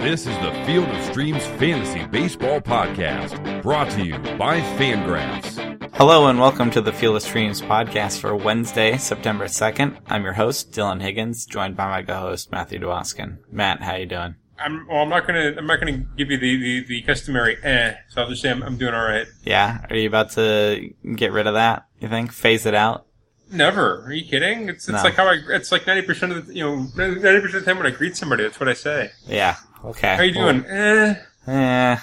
This 0.00 0.26
is 0.26 0.36
the 0.38 0.52
Field 0.66 0.88
of 0.88 1.04
Streams 1.04 1.46
Fantasy 1.46 2.04
Baseball 2.06 2.60
Podcast, 2.60 3.62
brought 3.62 3.90
to 3.92 4.04
you 4.04 4.18
by 4.36 4.60
Fangraphs. 4.76 5.90
Hello 5.94 6.26
and 6.28 6.38
welcome 6.40 6.70
to 6.72 6.80
the 6.80 6.92
Field 6.92 7.16
of 7.16 7.22
Streams 7.22 7.60
podcast 7.62 8.18
for 8.20 8.34
Wednesday, 8.34 8.96
September 8.96 9.44
2nd. 9.46 9.98
I'm 10.08 10.24
your 10.24 10.32
host, 10.32 10.72
Dylan 10.72 11.00
Higgins, 11.02 11.46
joined 11.46 11.76
by 11.76 11.88
my 11.88 12.02
co-host, 12.02 12.50
Matthew 12.50 12.80
Dwoskin. 12.80 13.38
Matt, 13.52 13.82
how 13.82 13.94
you 13.96 14.06
doing? 14.06 14.34
I'm 14.58 14.86
well. 14.88 15.02
I'm 15.02 15.08
not 15.08 15.26
gonna. 15.26 15.54
I'm 15.56 15.66
not 15.66 15.78
gonna 15.80 15.98
give 16.16 16.30
you 16.30 16.38
the, 16.38 16.56
the, 16.56 16.84
the 16.86 17.02
customary 17.02 17.56
eh. 17.62 17.94
So 18.08 18.22
I'll 18.22 18.28
just 18.28 18.42
say 18.42 18.50
I'm, 18.50 18.62
I'm 18.62 18.76
doing 18.76 18.92
all 18.94 19.04
right. 19.04 19.26
Yeah? 19.44 19.86
Are 19.88 19.96
you 19.96 20.06
about 20.08 20.30
to 20.32 20.92
get 21.14 21.32
rid 21.32 21.46
of 21.46 21.54
that, 21.54 21.86
you 22.00 22.08
think? 22.08 22.32
Phase 22.32 22.66
it 22.66 22.74
out? 22.74 23.06
Never. 23.50 24.02
Are 24.04 24.12
you 24.12 24.24
kidding? 24.28 24.68
It's 24.68 24.88
it's 24.88 24.98
No. 24.98 25.02
like 25.02 25.14
how 25.14 25.26
I. 25.28 25.38
It's 25.50 25.72
like 25.72 25.86
ninety 25.86 26.06
percent 26.06 26.32
of 26.32 26.46
the 26.46 26.54
you 26.54 26.62
know 26.64 26.76
ninety 26.96 27.40
percent 27.40 27.46
of 27.46 27.52
the 27.52 27.62
time 27.62 27.78
when 27.78 27.86
I 27.86 27.90
greet 27.90 28.16
somebody, 28.16 28.42
that's 28.42 28.60
what 28.60 28.68
I 28.68 28.74
say. 28.74 29.10
Yeah. 29.26 29.56
Okay. 29.84 30.14
How 30.16 30.22
are 30.22 30.24
you 30.24 30.34
doing? 30.34 30.64
eh. 30.66 31.14
Well, 31.46 31.56
eh. 31.56 31.98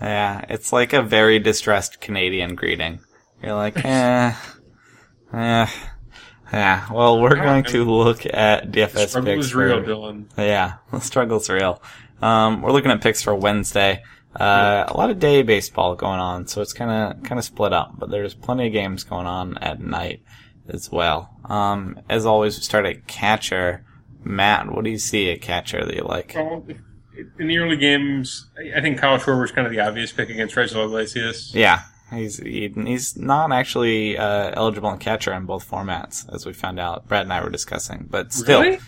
Yeah. 0.00 0.44
It's 0.48 0.72
like 0.72 0.92
a 0.92 1.02
very 1.02 1.38
distressed 1.38 2.00
Canadian 2.00 2.54
greeting. 2.54 3.00
You're 3.42 3.54
like, 3.54 3.76
eh. 3.84 4.32
Eh. 5.32 5.66
Yeah. 6.52 6.92
Well, 6.92 7.20
we're 7.20 7.34
going 7.36 7.64
to 7.64 7.84
look 7.84 8.26
at 8.26 8.70
DFS 8.70 9.08
Struggle 9.08 9.34
picks 9.34 9.46
is 9.46 9.54
real, 9.54 9.82
for- 9.82 9.88
Dylan. 9.90 10.24
Yeah, 10.36 10.74
the 10.92 11.00
struggle's 11.00 11.48
real. 11.50 11.82
Um, 12.22 12.62
we're 12.62 12.72
looking 12.72 12.90
at 12.90 13.00
picks 13.00 13.22
for 13.22 13.34
Wednesday. 13.34 14.02
Uh, 14.38 14.84
a 14.88 14.96
lot 14.96 15.10
of 15.10 15.18
day 15.20 15.42
baseball 15.42 15.94
going 15.94 16.18
on, 16.20 16.46
so 16.48 16.60
it's 16.60 16.72
kind 16.72 16.90
of 16.90 17.22
kind 17.22 17.38
of 17.38 17.44
split 17.44 17.72
up. 17.72 17.94
But 17.98 18.10
there's 18.10 18.34
plenty 18.34 18.66
of 18.66 18.72
games 18.72 19.04
going 19.04 19.26
on 19.26 19.58
at 19.58 19.80
night 19.80 20.22
as 20.68 20.90
well. 20.90 21.36
Um, 21.44 22.00
as 22.08 22.26
always, 22.26 22.56
we 22.56 22.62
start 22.62 22.86
at 22.86 23.06
catcher. 23.06 23.84
Matt, 24.24 24.70
what 24.72 24.84
do 24.84 24.90
you 24.90 24.98
see 24.98 25.30
at 25.30 25.40
catcher 25.40 25.84
that 25.84 25.94
you 25.94 26.02
like? 26.02 26.34
In 27.38 27.46
the 27.48 27.58
early 27.58 27.76
games, 27.76 28.46
I 28.76 28.80
think 28.80 28.98
Kyle 28.98 29.18
Schwarber 29.18 29.44
is 29.44 29.50
kind 29.52 29.66
of 29.66 29.72
the 29.72 29.80
obvious 29.80 30.12
pick 30.12 30.30
against 30.30 30.56
Reginald 30.56 30.90
Iglesias. 30.90 31.52
Yeah, 31.54 31.82
he's 32.12 32.38
he, 32.38 32.68
he's 32.74 33.16
not 33.16 33.52
actually 33.52 34.18
uh, 34.18 34.50
eligible 34.54 34.90
in 34.90 34.98
catcher 34.98 35.32
in 35.32 35.44
both 35.46 35.68
formats, 35.70 36.32
as 36.34 36.44
we 36.46 36.52
found 36.52 36.80
out. 36.80 37.06
Brad 37.08 37.22
and 37.22 37.32
I 37.32 37.42
were 37.42 37.50
discussing, 37.50 38.06
but 38.10 38.32
still, 38.32 38.60
Really? 38.62 38.78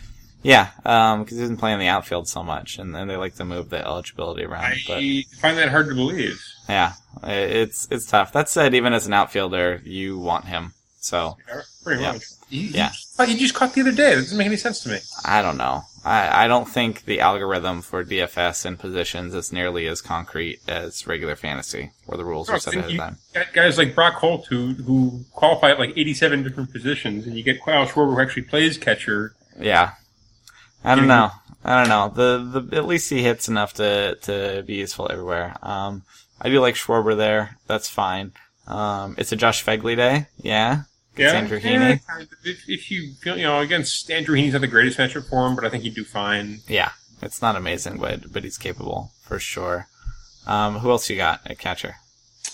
yeah, 0.43 0.71
because 0.83 1.39
he's 1.39 1.49
been 1.49 1.57
playing 1.57 1.79
the 1.79 1.87
outfield 1.89 2.29
so 2.29 2.43
much, 2.43 2.79
and 2.79 2.95
then 2.95 3.07
they 3.09 3.17
like 3.17 3.35
to 3.37 3.45
move 3.45 3.71
the 3.71 3.85
eligibility 3.85 4.45
around. 4.45 4.65
I 4.65 4.77
but 4.87 5.39
find 5.39 5.57
that 5.59 5.69
hard 5.71 5.89
to 5.89 5.95
believe. 5.95 6.43
Yeah, 6.69 6.95
it's 7.23 7.87
it's 7.91 8.07
tough. 8.07 8.33
That 8.33 8.49
said, 8.49 8.75
even 8.75 8.93
as 8.93 9.07
an 9.07 9.13
outfielder, 9.13 9.83
you 9.85 10.19
want 10.19 10.47
him. 10.47 10.73
So 11.07 11.37
Pretty 11.85 12.03
Yeah. 12.03 12.13
much. 12.13 12.25
You, 12.49 12.61
Yeah. 12.69 12.91
You, 13.21 13.27
you 13.27 13.39
just 13.39 13.55
caught 13.55 13.75
the 13.75 13.81
other 13.83 13.93
day. 13.93 14.15
That 14.15 14.23
doesn't 14.23 14.37
make 14.39 14.47
any 14.47 14.57
sense 14.57 14.81
to 14.81 14.89
me. 14.89 14.99
I 15.25 15.41
don't 15.41 15.57
know. 15.57 15.83
I, 16.05 16.45
I 16.45 16.49
don't 16.49 16.69
think 16.69 17.05
the 17.05 17.21
algorithm 17.21 17.83
for 17.83 18.05
DFS 18.05 18.65
and 18.65 18.79
positions 18.79 19.35
is 19.35 19.53
nearly 19.53 19.87
as 19.87 20.01
concrete 20.01 20.61
as 20.69 21.07
regular 21.07 21.35
fantasy, 21.37 21.91
where 22.07 22.17
the 22.19 22.25
rules 22.25 22.49
are 22.51 22.59
set 22.59 22.75
think 22.75 22.87
ahead 22.87 22.93
of 23.01 23.17
time. 23.35 23.47
guys 23.53 23.79
like 23.79 23.95
Brock 23.95 24.15
Holt 24.15 24.47
who 24.47 24.75
who 24.75 25.25
qualify 25.33 25.71
at 25.71 25.79
like 25.79 25.91
87 25.97 26.43
different 26.45 26.73
positions, 26.73 27.27
and 27.27 27.37
you 27.37 27.43
get 27.43 27.65
Kyle 27.65 27.87
Schwarber 27.87 28.15
who 28.15 28.21
actually 28.21 28.43
plays 28.43 28.79
catcher. 28.79 29.35
Yeah, 29.59 29.93
I 30.85 30.95
don't 30.95 31.09
know. 31.09 31.31
I 31.65 31.81
don't 31.83 31.89
know. 31.89 32.09
The 32.15 32.61
the 32.61 32.77
at 32.77 32.87
least 32.87 33.11
he 33.11 33.23
hits 33.23 33.49
enough 33.49 33.75
to 33.75 34.17
to 34.23 34.63
be 34.67 34.75
useful 34.75 35.09
everywhere. 35.11 35.57
Um, 35.63 36.03
I 36.41 36.49
do 36.49 36.61
like 36.61 36.77
Schwarber 36.77 37.17
there. 37.17 37.59
That's 37.67 37.89
fine. 37.89 38.33
Um, 38.69 39.17
it's 39.19 39.33
a 39.33 39.37
Josh 39.37 39.65
Phegley 39.65 39.97
day. 39.97 40.27
Yeah. 40.39 40.83
It's 41.17 41.33
Andrew 41.33 41.61
Heaney. 41.61 42.01
kind. 42.07 42.29
If, 42.45 42.69
if 42.69 42.91
you 42.91 43.15
feel, 43.15 43.37
you 43.37 43.45
know, 43.45 43.61
against 43.61 44.11
Andrew 44.11 44.37
Heaney's 44.37 44.53
not 44.53 44.61
the 44.61 44.67
greatest 44.67 44.99
matchup 44.99 45.29
for 45.29 45.47
him, 45.47 45.55
but 45.57 45.65
I 45.65 45.71
think 45.71 45.83
he'd 45.85 45.95
do 45.95 46.05
fine. 46.05 46.61
Yeah. 46.69 46.91
It's 47.23 47.41
not 47.41 47.57
amazing, 47.57 47.99
but 47.99 48.31
but 48.33 48.45
he's 48.45 48.59
capable 48.59 49.11
for 49.23 49.39
sure. 49.39 49.89
Um, 50.47 50.79
who 50.81 50.91
else 50.91 51.09
you 51.09 51.17
got 51.17 51.41
at 51.47 51.59
catcher? 51.59 51.97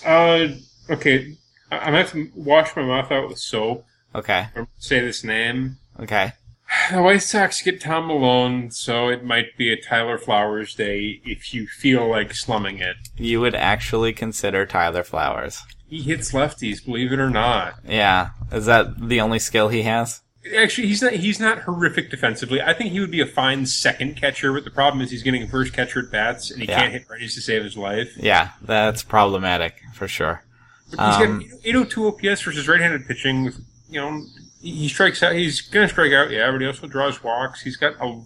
Uh, 0.07 0.49
okay, 0.89 1.37
I- 1.71 1.79
I'm 1.79 1.85
gonna 1.87 1.99
have 1.99 2.13
to 2.13 2.31
wash 2.35 2.75
my 2.77 2.83
mouth 2.83 3.11
out 3.11 3.29
with 3.29 3.39
soap. 3.39 3.85
Okay. 4.15 4.49
or 4.55 4.69
Say 4.79 5.01
this 5.01 5.25
name. 5.25 5.79
Okay. 5.99 6.33
The 6.91 7.03
White 7.03 7.23
Sox 7.23 7.61
get 7.61 7.83
Tom 7.83 8.07
Milone, 8.07 8.71
so 8.71 9.09
it 9.09 9.23
might 9.25 9.57
be 9.59 9.71
a 9.71 9.77
Tyler 9.81 10.17
Flowers 10.17 10.75
day 10.75 11.21
if 11.25 11.53
you 11.53 11.67
feel 11.67 12.09
like 12.09 12.33
slumming 12.35 12.79
it. 12.79 12.97
You 13.17 13.41
would 13.43 13.55
actually 13.55 14.15
consider 14.15 14.65
Tyler 14.65 15.03
Flowers. 15.03 15.61
He 15.93 16.01
hits 16.01 16.33
lefties, 16.33 16.83
believe 16.83 17.13
it 17.13 17.19
or 17.21 17.29
not. 17.29 17.75
Yeah. 17.87 18.31
Is 18.51 18.65
that 18.65 18.99
the 19.11 19.21
only 19.21 19.39
skill 19.39 19.69
he 19.69 19.83
has? 19.83 20.23
Actually, 20.57 20.87
he's 20.89 21.03
not. 21.03 21.13
He's 21.13 21.39
not 21.39 21.59
horrific 21.61 22.11
defensively. 22.11 22.63
I 22.63 22.73
think 22.73 22.93
he 22.93 23.01
would 23.01 23.11
be 23.11 23.21
a 23.21 23.27
fine 23.27 23.67
second 23.67 24.17
catcher, 24.17 24.55
but 24.55 24.65
the 24.65 24.71
problem 24.71 25.03
is 25.03 25.11
he's 25.11 25.23
getting 25.23 25.43
a 25.43 25.47
first 25.47 25.75
catcher 25.75 26.01
at 26.01 26.11
bats, 26.11 26.51
and 26.51 26.63
he 26.63 26.67
Yeah. 26.69 26.81
can't 26.81 26.93
hit 26.95 27.07
righties 27.09 27.35
to 27.35 27.43
save 27.43 27.63
his 27.63 27.77
life. 27.77 28.09
Yeah, 28.17 28.49
that's 28.63 29.03
problematic 29.03 29.83
for 29.93 30.09
sure. 30.09 30.43
But 30.97 31.19
he's 31.19 31.27
Um, 31.29 31.39
got 31.41 31.49
802 31.63 32.07
OPS 32.09 32.41
versus 32.41 32.67
right-handed 32.67 33.07
pitching. 33.07 33.45
With 33.45 33.61
you 33.91 34.01
know, 34.01 34.25
he 34.63 34.71
he 34.75 34.89
strikes 34.89 35.23
out. 35.23 35.35
He's 35.35 35.61
gonna 35.61 35.89
strike 35.91 36.13
out, 36.13 36.31
yeah, 36.31 36.51
but 36.51 36.63
he 36.63 36.67
also 36.67 36.87
draws 36.87 37.23
walks. 37.23 37.61
He's 37.61 37.77
got 37.77 37.97
a 38.01 38.19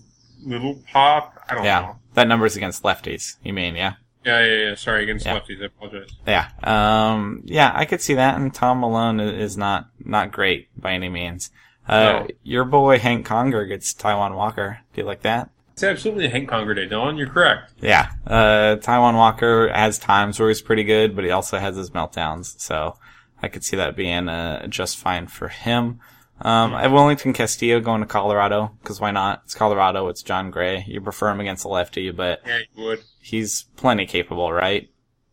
little 0.45 0.85
pop. 0.93 1.35
I 1.49 1.55
don't 1.57 1.65
Yeah. 1.65 1.81
know. 1.81 1.97
That 2.15 2.29
number's 2.29 2.55
against 2.55 2.85
lefties, 2.85 3.35
you 3.43 3.53
mean, 3.53 3.75
yeah? 3.75 3.95
Yeah, 4.27 4.45
yeah, 4.45 4.69
yeah. 4.71 4.75
Sorry 4.75 5.05
against 5.05 5.25
Yeah. 5.25 5.39
lefties. 5.39 5.63
I 5.63 5.67
apologize. 5.67 6.11
Yeah. 6.27 6.49
Um, 6.65 7.43
yeah, 7.45 7.71
I 7.75 7.85
could 7.85 8.01
see 8.01 8.15
that. 8.15 8.37
And 8.37 8.53
Tom 8.53 8.81
Milone 8.81 9.21
is 9.21 9.57
not, 9.57 9.89
not 10.05 10.33
great 10.33 10.69
by 10.81 10.93
any 10.95 11.09
means. 11.09 11.51
Uh, 11.89 12.03
No. 12.03 12.27
your 12.43 12.65
boy 12.65 12.99
Hank 12.99 13.25
Conger 13.25 13.65
gets 13.67 13.95
Taijuan 13.95 14.35
Walker. 14.35 14.81
Do 14.93 15.01
you 15.01 15.07
like 15.07 15.23
that? 15.23 15.51
It's 15.75 15.85
absolutely 15.85 16.25
a 16.27 16.31
Hank 16.31 16.49
Conger 16.49 16.75
day, 16.75 16.89
Dylan. 16.89 17.17
You're 17.19 17.29
correct. 17.29 17.75
Yeah. 17.81 18.09
Uh, 18.27 18.77
Taijuan 18.81 19.15
Walker 19.15 19.69
has 19.73 19.99
times 19.99 20.41
where 20.41 20.49
he's 20.49 20.63
pretty 20.63 20.83
good, 20.85 21.15
but 21.15 21.25
he 21.25 21.31
also 21.31 21.59
has 21.59 21.77
his 21.77 21.91
meltdowns. 21.91 22.59
So 22.61 22.97
I 23.41 23.47
could 23.49 23.63
see 23.63 23.77
that 23.77 23.95
being, 23.95 24.29
uh, 24.29 24.67
just 24.67 24.97
fine 24.97 25.29
for 25.29 25.49
him. 25.49 26.01
Um, 26.41 26.75
I 26.75 26.83
have 26.83 26.93
Wellington 26.93 27.33
Castillo 27.33 27.81
going 27.81 28.03
to 28.03 28.07
Colorado, 28.07 28.77
cause 28.85 29.01
why 29.01 29.11
not? 29.11 29.43
It's 29.45 29.55
Colorado, 29.55 30.09
it's 30.09 30.23
Jon 30.23 30.51
Gray. 30.51 30.85
You 30.87 31.01
prefer 31.01 31.31
him 31.31 31.41
against 31.41 31.65
a 31.65 31.69
lefty, 31.69 32.11
but 32.11 32.43
Yeah, 32.47 32.59
you 32.77 32.85
would. 32.85 33.03
he's 33.21 33.63
plenty 33.77 34.05
capable, 34.07 34.53
right? 34.53 34.91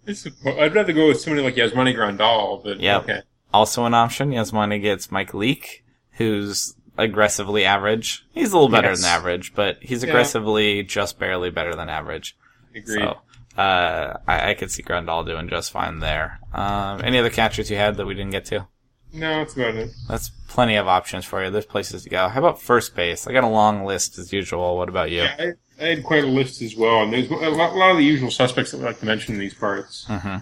It's 0.07 0.25
I'd 0.45 0.73
rather 0.73 0.93
go 0.93 1.07
with 1.07 1.19
somebody 1.19 1.43
like 1.43 1.55
Yasmani 1.55 1.93
Grandal, 1.95 2.63
but 2.63 2.79
Yep. 2.79 3.03
okay. 3.03 3.21
Also 3.53 3.85
an 3.85 3.93
option, 3.93 4.31
Yasmani 4.31 4.81
gets 4.81 5.11
Mike 5.11 5.33
Leake, 5.33 5.83
who's 6.13 6.75
aggressively 6.97 7.65
average. 7.65 8.25
He's 8.33 8.51
a 8.51 8.55
little 8.55 8.69
better 8.69 8.89
Yes. 8.89 9.01
than 9.01 9.09
average, 9.09 9.53
but 9.55 9.77
he's 9.81 10.03
Yeah. 10.03 10.09
aggressively 10.09 10.83
just 10.83 11.19
barely 11.19 11.49
better 11.49 11.75
than 11.75 11.89
average. 11.89 12.37
Agreed. 12.75 12.85
So, 12.99 13.17
uh, 13.61 14.17
I, 14.27 14.51
I 14.51 14.53
could 14.53 14.71
see 14.71 14.83
Grandal 14.83 15.25
doing 15.25 15.49
just 15.49 15.71
fine 15.71 15.99
there. 15.99 16.39
Um, 16.53 17.01
any 17.03 17.19
other 17.19 17.29
catchers 17.29 17.69
you 17.69 17.77
had 17.77 17.97
that 17.97 18.05
we 18.05 18.13
didn't 18.13 18.31
get 18.31 18.45
to? 18.45 18.67
No, 19.13 19.37
that's 19.37 19.53
about 19.53 19.75
it. 19.75 19.91
That's 20.09 20.29
plenty 20.47 20.75
of 20.75 20.87
options 20.87 21.23
for 21.25 21.43
you. 21.43 21.49
There's 21.51 21.65
places 21.65 22.03
to 22.03 22.09
go. 22.09 22.27
How 22.27 22.39
about 22.39 22.61
first 22.61 22.95
base? 22.95 23.27
I 23.27 23.33
got 23.33 23.43
a 23.43 23.47
long 23.47 23.85
list 23.85 24.17
as 24.17 24.33
usual. 24.33 24.75
What 24.77 24.89
about 24.89 25.11
you? 25.11 25.21
Yeah, 25.21 25.35
I, 25.79 25.83
I 25.83 25.87
had 25.89 26.03
quite 26.03 26.23
a 26.23 26.27
list 26.27 26.61
as 26.61 26.75
well, 26.75 27.03
and 27.03 27.13
there's 27.13 27.29
a 27.29 27.35
lot, 27.51 27.73
a 27.73 27.75
lot 27.75 27.91
of 27.91 27.97
the 27.97 28.03
usual 28.03 28.31
suspects 28.31 28.71
that 28.71 28.77
we 28.79 28.83
like 28.85 28.99
to 28.99 29.05
mention 29.05 29.35
in 29.35 29.39
these 29.39 29.53
parts. 29.53 30.07
Uh, 30.09 30.39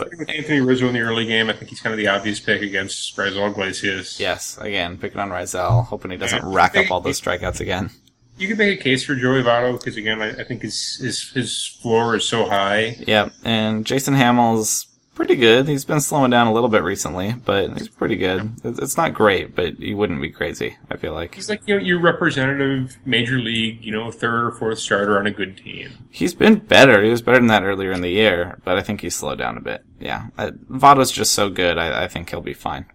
Starting 0.00 0.18
with 0.18 0.30
Anthony 0.30 0.60
Rizzo 0.60 0.86
in 0.88 0.94
the 0.94 1.00
early 1.00 1.26
game, 1.26 1.50
I 1.50 1.52
think 1.52 1.68
he's 1.70 1.80
kind 1.80 1.92
of 1.92 1.98
the 1.98 2.08
obvious 2.08 2.40
pick 2.40 2.62
against 2.62 3.16
Raisel 3.16 3.50
Iglesias. 3.50 4.18
yes, 4.20 4.56
again, 4.58 4.98
picking 4.98 5.20
on 5.20 5.30
Raisel, 5.30 5.84
hoping 5.86 6.10
he 6.10 6.16
doesn't 6.16 6.42
Yeah. 6.42 6.54
rack 6.54 6.76
up 6.76 6.90
all 6.90 7.00
those 7.00 7.20
strikeouts 7.20 7.60
again. 7.60 7.90
You 8.38 8.48
could 8.48 8.58
make 8.58 8.80
a 8.80 8.82
case 8.82 9.04
for 9.04 9.14
Joey 9.14 9.42
Votto 9.42 9.78
because 9.78 9.96
again, 9.96 10.22
I, 10.22 10.30
I 10.30 10.44
think 10.44 10.62
his, 10.62 10.96
his 11.02 11.30
his 11.32 11.66
floor 11.82 12.16
is 12.16 12.26
so 12.26 12.48
high. 12.48 12.96
Yep, 13.06 13.32
and 13.44 13.84
Jason 13.84 14.14
Hammel's 14.14 14.86
pretty 15.14 15.36
good. 15.36 15.68
He's 15.68 15.84
been 15.84 16.00
slowing 16.00 16.30
down 16.30 16.46
a 16.46 16.52
little 16.52 16.68
bit 16.68 16.82
recently, 16.82 17.32
but 17.32 17.76
he's 17.76 17.88
pretty 17.88 18.16
good. 18.16 18.52
It's 18.64 18.96
not 18.96 19.14
great, 19.14 19.54
but 19.54 19.74
he 19.74 19.94
wouldn't 19.94 20.20
be 20.20 20.30
crazy. 20.30 20.76
I 20.90 20.96
feel 20.96 21.12
like 21.12 21.34
He's 21.34 21.48
like 21.48 21.62
you 21.66 21.76
know 21.76 21.82
your 21.82 22.00
representative 22.00 22.96
major 23.04 23.38
league, 23.38 23.84
you 23.84 23.92
know, 23.92 24.10
third 24.10 24.46
or 24.46 24.50
fourth 24.52 24.78
starter 24.78 25.18
on 25.18 25.26
a 25.26 25.30
good 25.30 25.56
team. 25.56 25.90
he's 26.10 26.34
been 26.34 26.56
better. 26.56 27.02
He 27.02 27.10
was 27.10 27.22
better 27.22 27.38
than 27.38 27.48
that 27.48 27.62
earlier 27.62 27.92
in 27.92 28.00
the 28.00 28.10
year, 28.10 28.58
but 28.64 28.78
I 28.78 28.82
think 28.82 29.00
he's 29.00 29.14
slowed 29.14 29.38
down 29.38 29.56
a 29.56 29.60
bit. 29.60 29.84
Yeah, 30.00 30.28
uh, 30.38 30.50
Votto's 30.70 31.10
just 31.12 31.32
so 31.32 31.48
good. 31.50 31.78
I, 31.78 32.04
I 32.04 32.08
think 32.08 32.30
he'll 32.30 32.40
be 32.40 32.54
fine. 32.54 32.86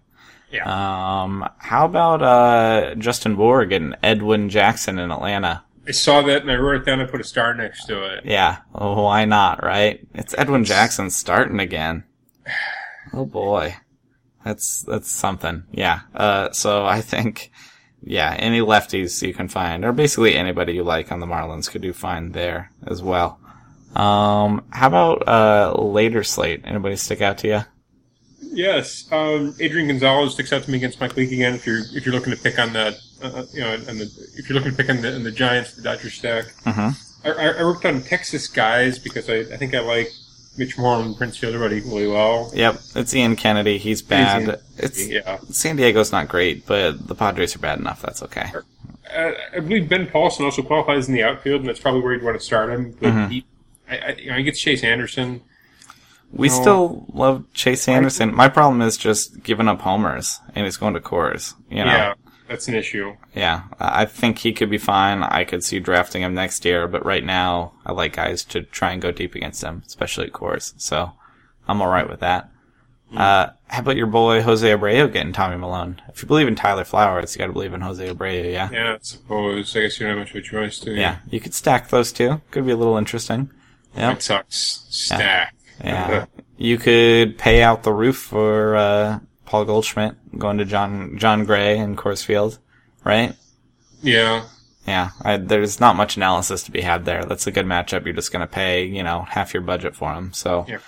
Yeah. 0.50 0.64
Um, 1.22 1.46
how 1.58 1.84
about 1.84 2.22
uh, 2.22 2.94
Justin 2.94 3.36
Bour 3.36 3.66
getting 3.66 3.94
Edwin 4.02 4.48
Jackson 4.48 4.98
in 4.98 5.10
Atlanta? 5.10 5.62
I 5.86 5.90
saw 5.92 6.20
that 6.22 6.42
and 6.42 6.50
I 6.50 6.56
wrote 6.56 6.82
it 6.82 6.84
down 6.86 7.00
and 7.00 7.10
put 7.10 7.20
a 7.20 7.24
star 7.24 7.54
next 7.54 7.86
to 7.86 8.02
it. 8.14 8.24
Yeah, 8.26 8.58
oh, 8.74 9.04
why 9.04 9.24
not, 9.24 9.62
right? 9.62 10.06
It's 10.14 10.34
Edwin 10.36 10.64
Jackson 10.64 11.08
starting 11.10 11.60
again. 11.60 12.04
Oh 13.12 13.24
boy. 13.26 13.76
That's, 14.44 14.82
that's 14.82 15.10
something. 15.10 15.64
Yeah. 15.72 16.00
Uh, 16.14 16.50
so 16.52 16.86
I 16.86 17.00
think, 17.00 17.50
yeah, 18.02 18.34
any 18.38 18.60
lefties 18.60 19.20
you 19.26 19.34
can 19.34 19.48
find, 19.48 19.84
or 19.84 19.92
basically 19.92 20.34
anybody 20.36 20.74
you 20.74 20.84
like 20.84 21.10
on 21.12 21.20
the 21.20 21.26
Marlins 21.26 21.70
could 21.70 21.82
do 21.82 21.92
fine 21.92 22.32
there 22.32 22.70
as 22.86 23.02
well. 23.02 23.40
Um, 23.96 24.64
how 24.70 24.86
about, 24.86 25.26
uh, 25.28 25.74
later 25.82 26.22
slate? 26.22 26.62
Anybody 26.64 26.96
stick 26.96 27.20
out 27.20 27.38
to 27.38 27.48
you? 27.48 27.60
Yes, 28.40 29.06
um, 29.12 29.54
Adrian 29.60 29.88
Gonzalez 29.88 30.32
sticks 30.34 30.52
out 30.52 30.62
to 30.62 30.70
me 30.70 30.78
against 30.78 31.00
Mike 31.00 31.16
Leake 31.16 31.32
again. 31.32 31.54
If 31.54 31.66
you're 31.66 31.80
if 31.92 32.06
you're 32.06 32.14
looking 32.14 32.34
to 32.34 32.40
pick 32.40 32.58
on 32.58 32.72
the 32.72 32.96
uh, 33.20 33.44
you 33.52 33.60
know 33.60 33.72
on 33.74 33.98
the 33.98 34.04
if 34.36 34.48
you're 34.48 34.54
looking 34.58 34.70
to 34.70 34.76
pick 34.76 34.88
on 34.88 35.02
the, 35.02 35.14
on 35.14 35.22
the 35.22 35.30
Giants, 35.30 35.74
the 35.74 35.82
Dodgers 35.82 36.14
stack, 36.14 36.46
Mhm. 36.64 36.96
I, 37.24 37.30
I 37.30 37.48
I 37.58 37.62
worked 37.64 37.84
on 37.84 38.00
Texas 38.02 38.46
guys 38.46 38.98
because 38.98 39.28
I, 39.28 39.40
I 39.40 39.56
think 39.58 39.74
I 39.74 39.80
like 39.80 40.10
Mitch 40.58 40.76
Moore 40.78 41.00
and 41.00 41.16
Prince 41.16 41.36
Fielder 41.38 41.58
about 41.58 41.72
equally 41.72 42.06
well. 42.06 42.50
Yep, 42.54 42.80
it's 42.96 43.14
Ian 43.14 43.36
Kennedy. 43.36 43.78
He's 43.78 44.02
bad. 44.02 44.42
Ian 44.48 44.56
It's 44.76 45.06
Yeah. 45.08 45.38
San 45.50 45.76
Diego's 45.76 46.12
not 46.12 46.28
great, 46.28 46.66
but 46.66 47.06
the 47.06 47.14
Padres 47.14 47.54
are 47.56 47.60
bad 47.60 47.78
enough. 47.78 48.02
That's 48.02 48.22
okay. 48.24 48.50
Uh, 49.14 49.30
I 49.56 49.60
believe 49.60 49.88
Ben 49.88 50.06
Paulsen 50.06 50.40
also 50.44 50.62
qualifies 50.62 51.08
in 51.08 51.14
the 51.14 51.22
outfield, 51.22 51.60
and 51.60 51.68
that's 51.68 51.80
probably 51.80 52.00
where 52.02 52.12
you'd 52.14 52.22
want 52.24 52.38
to 52.38 52.44
start 52.44 52.70
him. 52.70 52.92
But 53.00 53.08
Mm-hmm. 53.12 53.30
he, 53.30 53.44
I, 53.88 53.96
I, 53.98 54.10
you 54.18 54.30
know, 54.30 54.36
he 54.36 54.42
gets 54.42 54.60
Chase 54.60 54.84
Anderson. 54.84 55.40
We 56.30 56.48
No. 56.48 56.54
still 56.60 57.06
love 57.14 57.44
Chase 57.54 57.88
Anderson. 57.88 58.34
My 58.34 58.48
problem 58.48 58.82
is 58.82 58.98
just 58.98 59.42
giving 59.42 59.66
up 59.66 59.80
homers, 59.80 60.40
and 60.54 60.66
he's 60.66 60.76
going 60.76 60.92
to 60.94 61.00
Coors. 61.00 61.54
You 61.70 61.78
know, 61.78 61.84
Yeah, 61.86 62.14
that's 62.48 62.68
an 62.68 62.74
issue. 62.74 63.16
Yeah, 63.34 63.64
I 63.78 64.04
think 64.04 64.38
he 64.38 64.52
could 64.52 64.70
be 64.70 64.78
fine. 64.78 65.22
I 65.22 65.44
could 65.44 65.62
see 65.62 65.80
drafting 65.80 66.22
him 66.22 66.34
next 66.34 66.64
year, 66.64 66.88
but 66.88 67.04
right 67.04 67.24
now, 67.24 67.72
I 67.86 67.92
like 67.92 68.14
guys 68.16 68.44
to 68.46 68.62
try 68.62 68.92
and 68.92 69.02
go 69.02 69.10
deep 69.12 69.34
against 69.34 69.62
him, 69.62 69.82
especially 69.86 70.26
at 70.26 70.32
Coors. 70.32 70.74
So, 70.78 71.12
I'm 71.66 71.80
alright 71.80 72.08
with 72.08 72.20
that. 72.20 72.50
Uh, 73.16 73.48
how 73.68 73.80
about 73.80 73.96
your 73.96 74.06
boy 74.06 74.42
Jose 74.42 74.66
Abreu 74.66 75.10
getting 75.10 75.32
Tommy 75.32 75.56
Milone? 75.56 76.00
If 76.08 76.22
you 76.22 76.28
believe 76.28 76.48
in 76.48 76.56
Tyler 76.56 76.84
Flowers, 76.84 77.34
you 77.34 77.38
gotta 77.38 77.52
believe 77.52 77.72
in 77.72 77.80
Jose 77.80 78.06
Abreu, 78.06 78.52
yeah? 78.52 78.68
Yeah, 78.70 78.94
I 78.94 78.98
suppose. 79.00 79.74
I 79.74 79.80
guess 79.80 79.98
you 79.98 80.06
don't 80.06 80.18
have 80.18 80.26
much 80.26 80.34
of 80.34 80.36
a 80.36 80.42
choice, 80.42 80.78
do 80.78 80.90
you? 80.92 81.00
Yeah, 81.00 81.18
you 81.30 81.40
could 81.40 81.54
stack 81.54 81.88
those 81.88 82.12
two. 82.12 82.42
Could 82.50 82.66
be 82.66 82.72
a 82.72 82.76
little 82.76 82.96
interesting. 82.98 83.50
Yep. 83.96 84.08
Red 84.08 84.22
Sox 84.22 84.84
stack. 84.90 85.54
Yeah. 85.82 86.26
You 86.60 86.76
could 86.76 87.38
pay 87.38 87.62
out 87.62 87.84
the 87.84 87.92
roof 87.92 88.16
for, 88.16 88.74
uh, 88.74 89.20
Paul 89.48 89.64
Goldschmidt 89.64 90.14
going 90.38 90.58
to 90.58 90.66
Jon, 90.66 91.16
Jon 91.16 91.46
Gray 91.46 91.78
in 91.78 91.96
Coors 91.96 92.22
Field, 92.22 92.58
right? 93.02 93.34
yeah. 94.02 94.44
Yeah, 94.86 95.10
I, 95.22 95.36
there's 95.38 95.80
not 95.80 95.96
much 95.96 96.16
analysis 96.16 96.62
to 96.64 96.70
be 96.70 96.80
had 96.82 97.04
there. 97.04 97.22
That's 97.24 97.46
a 97.46 97.50
good 97.50 97.64
matchup. 97.66 98.04
You're 98.06 98.14
just 98.14 98.30
going 98.32 98.40
to 98.40 98.46
pay, 98.46 98.84
you 98.84 99.02
know, 99.02 99.22
half 99.22 99.52
your 99.52 99.62
budget 99.62 99.94
for 99.96 100.12
him. 100.14 100.32
So 100.32 100.64
Yeah. 100.68 100.78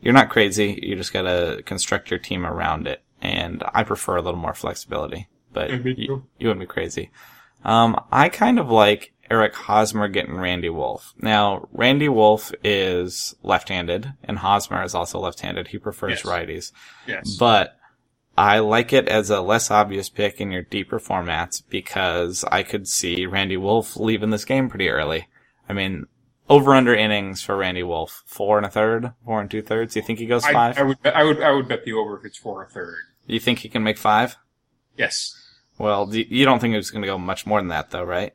you're 0.00 0.12
not 0.14 0.30
crazy. 0.30 0.78
You 0.82 0.94
just 0.96 1.12
got 1.12 1.22
to 1.22 1.62
construct 1.66 2.10
your 2.10 2.18
team 2.20 2.44
around 2.46 2.86
it. 2.86 3.02
And 3.20 3.62
I 3.74 3.82
prefer 3.84 4.16
a 4.16 4.22
little 4.22 4.38
more 4.38 4.54
flexibility, 4.54 5.28
but 5.52 5.70
you, 5.84 6.26
you 6.38 6.46
wouldn't 6.48 6.60
be 6.60 6.66
crazy. 6.66 7.10
Um, 7.64 7.98
I 8.12 8.28
kind 8.28 8.58
of 8.60 8.70
like 8.70 9.12
Eric 9.28 9.54
Hosmer 9.56 10.06
getting 10.06 10.36
Randy 10.36 10.68
Wolf. 10.68 11.12
Now, 11.20 11.66
Randy 11.72 12.08
Wolf 12.08 12.52
is 12.62 13.34
left-handed 13.42 14.12
and 14.22 14.38
Hosmer 14.38 14.84
is 14.84 14.94
also 14.94 15.18
left-handed. 15.18 15.68
He 15.68 15.78
prefers 15.78 16.22
Yes. 16.22 16.22
righties. 16.22 16.72
Yes. 17.08 17.34
But 17.36 17.76
I 18.36 18.58
like 18.58 18.92
it 18.92 19.08
as 19.08 19.30
a 19.30 19.40
less 19.40 19.70
obvious 19.70 20.08
pick 20.08 20.40
in 20.40 20.50
your 20.50 20.62
deeper 20.62 20.98
formats 20.98 21.62
because 21.68 22.44
I 22.50 22.62
could 22.64 22.88
see 22.88 23.26
Randy 23.26 23.56
Wolf 23.56 23.96
leaving 23.96 24.30
this 24.30 24.44
game 24.44 24.68
pretty 24.68 24.88
early. 24.88 25.28
I 25.68 25.72
mean, 25.72 26.06
over 26.48 26.74
under 26.74 26.94
innings 26.94 27.42
for 27.42 27.56
Randy 27.56 27.82
Wolf. 27.84 28.22
Four 28.26 28.56
and 28.56 28.66
a 28.66 28.70
third, 28.70 29.12
four 29.24 29.40
and 29.40 29.50
two 29.50 29.62
thirds. 29.62 29.94
You 29.94 30.02
think 30.02 30.18
he 30.18 30.26
goes 30.26 30.44
five? 30.46 30.76
I 30.78 30.82
would. 30.82 31.00
bet- 31.02 31.16
I 31.16 31.22
would. 31.22 31.40
I 31.42 31.52
would 31.52 31.68
bet 31.68 31.84
the 31.84 31.92
over 31.92 32.18
if 32.18 32.24
it's 32.24 32.36
four 32.38 32.62
and 32.62 32.70
a 32.70 32.74
third. 32.74 32.96
you 33.26 33.38
think 33.38 33.60
he 33.60 33.68
can 33.68 33.82
make 33.84 33.98
five? 33.98 34.36
Yes. 34.96 35.34
Well, 35.78 36.06
do- 36.06 36.20
you 36.28 36.44
don't 36.44 36.58
think 36.60 36.74
he's 36.74 36.90
going 36.90 37.02
to 37.02 37.08
go 37.08 37.18
much 37.18 37.46
more 37.46 37.60
than 37.60 37.68
that 37.68 37.90
though, 37.90 38.04
right? 38.04 38.32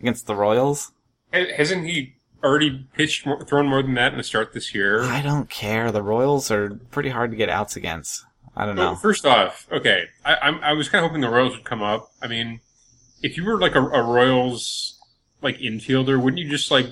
Against 0.00 0.26
the 0.26 0.36
Royals? 0.36 0.92
Hasn't 1.32 1.86
he 1.86 2.16
already 2.44 2.86
pitched, 2.96 3.26
more, 3.26 3.42
thrown 3.44 3.66
more 3.66 3.82
than 3.82 3.94
that 3.94 4.12
in 4.12 4.18
the 4.18 4.24
start 4.24 4.52
this 4.52 4.74
year? 4.74 5.02
I 5.02 5.20
don't 5.22 5.48
care. 5.50 5.90
The 5.90 6.02
Royals 6.02 6.50
are 6.50 6.74
pretty 6.90 7.08
hard 7.08 7.30
to 7.30 7.36
get 7.36 7.48
outs 7.48 7.76
against. 7.76 8.24
I 8.54 8.66
don't 8.66 8.76
Well, 8.76 8.92
know. 8.92 8.96
first 8.96 9.24
off, 9.26 9.66
okay, 9.72 10.04
I, 10.24 10.36
I'm, 10.42 10.60
I 10.62 10.72
was 10.74 10.88
kind 10.88 11.04
of 11.04 11.10
hoping 11.10 11.20
the 11.22 11.28
Royals 11.30 11.54
would 11.56 11.64
come 11.64 11.82
up. 11.82 12.10
I 12.22 12.26
mean, 12.26 12.60
if 13.22 13.36
you 13.36 13.44
were 13.44 13.58
like 13.58 13.74
a, 13.74 13.82
a 13.82 14.02
Royals 14.02 14.98
like 15.42 15.58
infielder, 15.58 16.22
wouldn't 16.22 16.38
you 16.42 16.48
just 16.48 16.70
like 16.70 16.86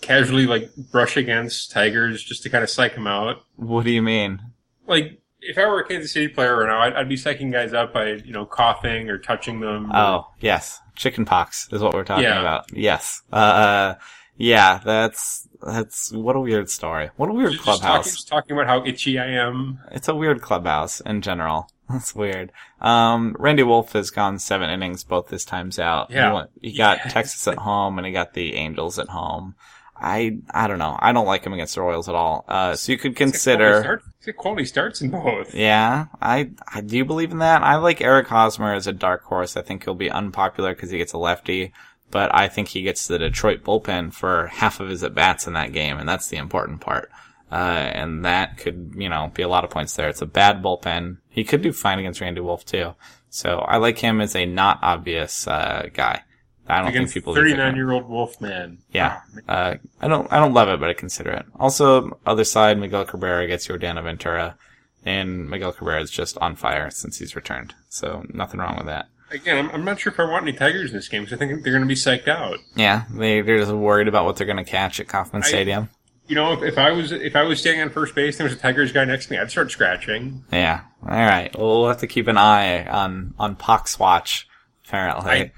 casually 0.00 0.46
like 0.46 0.70
brush 0.92 1.16
against 1.16 1.70
Tigers 1.72 2.22
just 2.22 2.42
to 2.42 2.50
kind 2.50 2.62
of 2.64 2.70
psych 2.70 2.94
them 2.94 3.06
out? 3.06 3.44
What 3.56 3.84
do 3.84 3.90
you 3.90 4.02
mean? 4.02 4.40
Like, 4.86 5.20
if 5.40 5.58
I 5.58 5.66
were 5.66 5.80
a 5.80 5.86
Kansas 5.86 6.12
City 6.12 6.28
player 6.28 6.58
right 6.58 6.66
now, 6.68 6.80
I'd, 6.80 6.92
I'd 6.94 7.08
be 7.08 7.16
psyching 7.16 7.52
guys 7.52 7.72
up 7.72 7.92
by 7.92 8.12
you 8.14 8.32
know 8.32 8.44
coughing 8.46 9.08
or 9.10 9.18
touching 9.18 9.60
them. 9.60 9.90
or- 9.92 9.96
Oh, 9.96 10.26
yes. 10.40 10.80
Chicken 10.96 11.24
pox 11.24 11.68
is 11.72 11.82
what 11.82 11.92
we're 11.94 12.04
talking 12.04 12.24
Yeah. 12.24 12.40
about. 12.40 12.64
Yes. 12.72 13.22
Uh, 13.32 13.36
uh, 13.36 13.94
yeah, 14.36 14.80
that's, 14.84 15.48
that's, 15.62 16.12
what 16.12 16.36
a 16.36 16.40
weird 16.40 16.70
story. 16.70 17.10
What 17.16 17.28
a 17.30 17.32
weird 17.32 17.52
just, 17.52 17.64
just 17.64 17.80
talking, 17.80 17.80
clubhouse. 17.80 18.12
just 18.12 18.28
talking 18.28 18.52
about 18.56 18.66
how 18.66 18.84
itchy 18.84 19.18
I 19.18 19.26
am. 19.26 19.80
It's 19.92 20.08
a 20.08 20.14
weird 20.14 20.42
clubhouse 20.42 21.00
in 21.00 21.22
general. 21.22 21.70
That's 21.88 22.14
weird. 22.16 22.50
Um, 22.80 23.36
Randy 23.38 23.62
Wolf 23.62 23.92
has 23.92 24.10
gone 24.10 24.40
seven 24.40 24.68
innings 24.70 25.04
both 25.04 25.30
his 25.30 25.44
times 25.44 25.78
out. 25.78 26.10
Yeah. 26.10 26.30
He, 26.30 26.34
went, 26.34 26.50
he 26.60 26.76
got 26.76 26.98
Yeah. 26.98 27.08
Texas 27.10 27.46
at 27.46 27.58
home 27.58 27.98
and 27.98 28.06
he 28.06 28.12
got 28.12 28.34
the 28.34 28.54
Angels 28.54 28.98
at 28.98 29.08
home. 29.08 29.54
I, 29.98 30.38
I 30.50 30.66
don't 30.66 30.80
know. 30.80 30.96
I 30.98 31.12
don't 31.12 31.26
like 31.26 31.44
him 31.44 31.52
against 31.52 31.76
the 31.76 31.80
Royals 31.82 32.08
at 32.08 32.14
all. 32.16 32.44
Uh, 32.48 32.74
so 32.74 32.90
you 32.92 32.98
could 32.98 33.12
a 33.12 33.14
quality 33.14 33.32
consider, 33.32 33.80
start- 33.80 34.36
quality 34.36 34.64
starts 34.64 35.00
in 35.00 35.10
both. 35.10 35.54
yeah, 35.54 36.06
I, 36.20 36.50
I 36.66 36.80
do 36.82 37.04
believe 37.04 37.30
in 37.30 37.38
that. 37.38 37.62
I 37.62 37.76
like 37.76 38.00
Eric 38.00 38.26
Hosmer 38.26 38.74
as 38.74 38.86
a 38.86 38.92
dark 38.92 39.22
horse. 39.22 39.56
I 39.56 39.62
think 39.62 39.84
he'll 39.84 39.94
be 39.94 40.10
unpopular 40.10 40.74
because 40.74 40.90
he 40.90 40.98
gets 40.98 41.12
a 41.12 41.18
lefty, 41.18 41.72
but 42.10 42.34
I 42.34 42.48
think 42.48 42.68
he 42.68 42.82
gets 42.82 43.06
the 43.06 43.18
Detroit 43.18 43.62
bullpen 43.62 44.12
for 44.12 44.48
half 44.48 44.80
of 44.80 44.88
his 44.88 45.02
at 45.02 45.14
bats 45.14 45.46
in 45.46 45.52
that 45.54 45.72
game, 45.72 45.98
and 45.98 46.08
that's 46.08 46.28
the 46.28 46.36
important 46.36 46.80
part. 46.80 47.10
Uh, 47.50 47.54
and 47.54 48.24
that 48.24 48.56
could, 48.58 48.94
you 48.96 49.08
know, 49.08 49.30
be 49.34 49.42
a 49.42 49.48
lot 49.48 49.64
of 49.64 49.70
points 49.70 49.94
there. 49.94 50.08
It's 50.08 50.22
a 50.22 50.26
bad 50.26 50.62
bullpen. 50.62 51.18
He 51.28 51.44
could 51.44 51.62
do 51.62 51.72
fine 51.72 51.98
against 51.98 52.20
Randy 52.20 52.40
Wolf 52.40 52.64
too. 52.64 52.94
So 53.30 53.58
I 53.58 53.76
like 53.76 53.98
him 53.98 54.20
as 54.20 54.34
a 54.34 54.46
not 54.46 54.80
obvious, 54.82 55.46
uh, 55.46 55.88
guy. 55.92 56.22
I 56.68 56.78
don't 56.78 56.88
Against 56.88 57.12
think 57.12 57.22
people 57.22 57.34
do 57.34 57.42
pick 57.42 57.52
him. 57.52 57.58
39 57.58 57.76
year 57.76 57.92
old 57.92 58.08
Wolfman. 58.08 58.78
Yeah. 58.90 59.20
Wow. 59.46 59.54
Uh, 59.54 59.74
I 60.00 60.08
don't, 60.08 60.32
I 60.32 60.38
don't 60.40 60.54
love 60.54 60.68
it, 60.68 60.80
but 60.80 60.88
I 60.88 60.94
consider 60.94 61.30
it. 61.30 61.46
Also, 61.60 62.18
other 62.26 62.42
side, 62.44 62.78
Miguel 62.78 63.04
Cabrera 63.04 63.46
gets 63.46 63.68
Yordano 63.68 64.02
Ventura, 64.02 64.56
and 65.04 65.48
Miguel 65.48 65.72
Cabrera 65.72 66.02
is 66.02 66.10
just 66.10 66.36
on 66.38 66.56
fire 66.56 66.90
since 66.90 67.18
he's 67.18 67.36
returned. 67.36 67.74
So 67.88 68.24
nothing 68.30 68.58
wrong 68.58 68.76
with 68.76 68.86
that. 68.86 69.06
Again, 69.30 69.58
I'm, 69.58 69.70
I'm 69.70 69.84
not 69.84 69.98
sure 70.00 70.12
if 70.12 70.20
I 70.20 70.24
want 70.24 70.46
any 70.46 70.56
Tigers 70.56 70.90
in 70.90 70.96
this 70.96 71.08
game 71.08 71.24
because 71.24 71.36
I 71.36 71.38
think 71.38 71.62
they're 71.62 71.72
going 71.72 71.82
to 71.82 71.88
be 71.88 71.94
psyched 71.94 72.28
out. 72.28 72.58
Yeah, 72.76 73.04
they, 73.10 73.40
they're 73.40 73.58
just 73.58 73.72
worried 73.72 74.08
about 74.08 74.24
what 74.24 74.36
they're 74.36 74.46
going 74.46 74.64
to 74.64 74.70
catch 74.70 75.00
at 75.00 75.08
Kauffman 75.08 75.42
I- 75.42 75.46
Stadium. 75.46 75.88
You 76.28 76.34
know, 76.34 76.52
if, 76.54 76.62
if 76.62 76.76
I 76.76 76.90
was 76.90 77.12
if 77.12 77.36
I 77.36 77.44
was 77.44 77.60
standing 77.60 77.82
on 77.82 77.90
first 77.90 78.14
base, 78.16 78.34
and 78.34 78.38
there 78.40 78.48
was 78.52 78.58
a 78.58 78.60
Tigers 78.60 78.90
guy 78.90 79.04
next 79.04 79.26
to 79.26 79.32
me, 79.32 79.38
I'd 79.38 79.48
start 79.48 79.70
scratching. 79.70 80.42
Yeah. 80.50 80.80
All 81.04 81.08
right. 81.10 81.56
Well, 81.56 81.82
we'll 81.82 81.88
have 81.88 81.98
to 81.98 82.08
keep 82.08 82.26
an 82.26 82.36
eye 82.36 82.84
on 82.84 83.34
on 83.38 83.54
Pox 83.54 83.96
Watch. 83.98 84.48
Apparently. 84.86 85.30
I- 85.30 85.52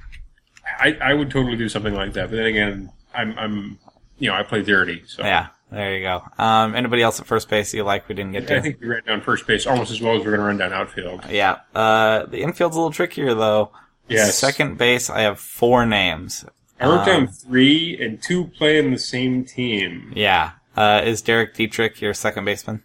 I, 0.80 0.98
I 1.00 1.14
would 1.14 1.30
totally 1.30 1.56
do 1.56 1.68
something 1.70 1.94
like 1.94 2.12
that. 2.12 2.28
But 2.28 2.36
then 2.36 2.44
again, 2.46 2.92
I'm 3.14 3.38
I'm 3.38 3.78
you 4.18 4.28
know 4.28 4.34
I 4.34 4.42
play 4.42 4.62
dirty, 4.62 5.02
so 5.06 5.22
yeah. 5.22 5.48
There 5.70 5.96
you 5.96 6.02
go. 6.02 6.22
Um, 6.38 6.74
anybody 6.74 7.02
else 7.02 7.20
at 7.20 7.26
first 7.26 7.48
base 7.50 7.74
you 7.74 7.84
like 7.84 8.08
we 8.08 8.14
didn't 8.14 8.32
get 8.32 8.46
to? 8.48 8.56
I 8.56 8.60
think 8.60 8.80
we 8.80 8.86
ran 8.88 9.04
down 9.04 9.20
first 9.20 9.46
base 9.46 9.66
almost 9.66 9.90
as 9.90 10.00
well 10.00 10.14
as 10.16 10.20
we're 10.20 10.30
going 10.36 10.40
to 10.40 10.46
run 10.46 10.56
down 10.58 10.72
outfield. 10.72 11.22
yeah. 11.28 11.58
Uh, 11.74 12.24
the 12.26 12.40
infield's 12.42 12.74
a 12.76 12.78
little 12.78 12.90
trickier 12.92 13.34
though. 13.34 13.70
Yes. 14.08 14.38
Second 14.38 14.78
base, 14.78 15.10
I 15.10 15.20
have 15.20 15.38
four 15.38 15.84
names. 15.84 16.44
I 16.80 16.86
wrote 16.86 17.00
Um, 17.00 17.06
down 17.06 17.26
three, 17.28 17.98
and 18.00 18.22
two 18.22 18.46
play 18.46 18.78
in 18.78 18.90
the 18.92 18.98
same 18.98 19.44
team. 19.44 20.12
Yeah. 20.16 20.52
Uh, 20.76 21.02
is 21.04 21.20
Derek 21.20 21.54
Dietrich 21.54 22.00
your 22.00 22.14
second 22.14 22.44
baseman? 22.46 22.82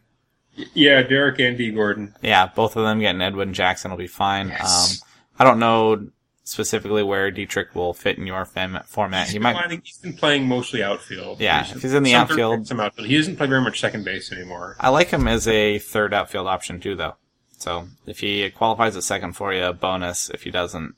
Y- 0.57 0.65
Yeah, 0.73 1.01
Derek 1.03 1.39
and 1.39 1.57
Dee 1.57 1.71
Gordon. 1.71 2.13
Yeah, 2.21 2.47
both 2.47 2.75
of 2.75 2.83
them 2.83 2.99
getting 2.99 3.21
Edwin 3.21 3.53
Jackson 3.53 3.91
will 3.91 3.97
be 3.97 4.07
fine. 4.07 4.49
Yes. 4.49 5.01
Um, 5.01 5.07
I 5.39 5.43
don't 5.45 5.59
know 5.59 6.07
specifically 6.43 7.03
where 7.03 7.31
Dietrich 7.31 7.73
will 7.75 7.93
fit 7.93 8.17
in 8.17 8.27
your 8.27 8.45
fam- 8.45 8.81
format. 8.85 9.25
He's 9.25 9.33
He 9.33 9.39
might. 9.39 9.55
playing, 9.55 9.81
he's 9.83 9.97
been 9.97 10.13
playing 10.13 10.47
mostly 10.47 10.83
outfield. 10.83 11.39
Yeah, 11.39 11.61
if 11.69 11.81
he's 11.81 11.93
in 11.93 12.03
the 12.03 12.11
some 12.11 12.21
outfield- 12.21 12.67
some 12.67 12.79
outfield. 12.79 13.07
He 13.07 13.15
doesn't 13.17 13.37
play 13.37 13.47
very 13.47 13.61
much 13.61 13.79
second 13.79 14.03
base 14.05 14.31
anymore. 14.31 14.75
I 14.79 14.89
like 14.89 15.09
him 15.09 15.27
as 15.27 15.47
a 15.47 15.79
third 15.79 16.13
outfield 16.13 16.47
option 16.47 16.79
too, 16.79 16.95
though. 16.95 17.15
So 17.57 17.87
if 18.05 18.19
he 18.19 18.49
qualifies 18.49 18.95
at 18.97 19.03
second 19.03 19.33
for 19.33 19.53
you, 19.53 19.71
bonus. 19.73 20.29
If 20.29 20.43
he 20.43 20.51
doesn't, 20.51 20.95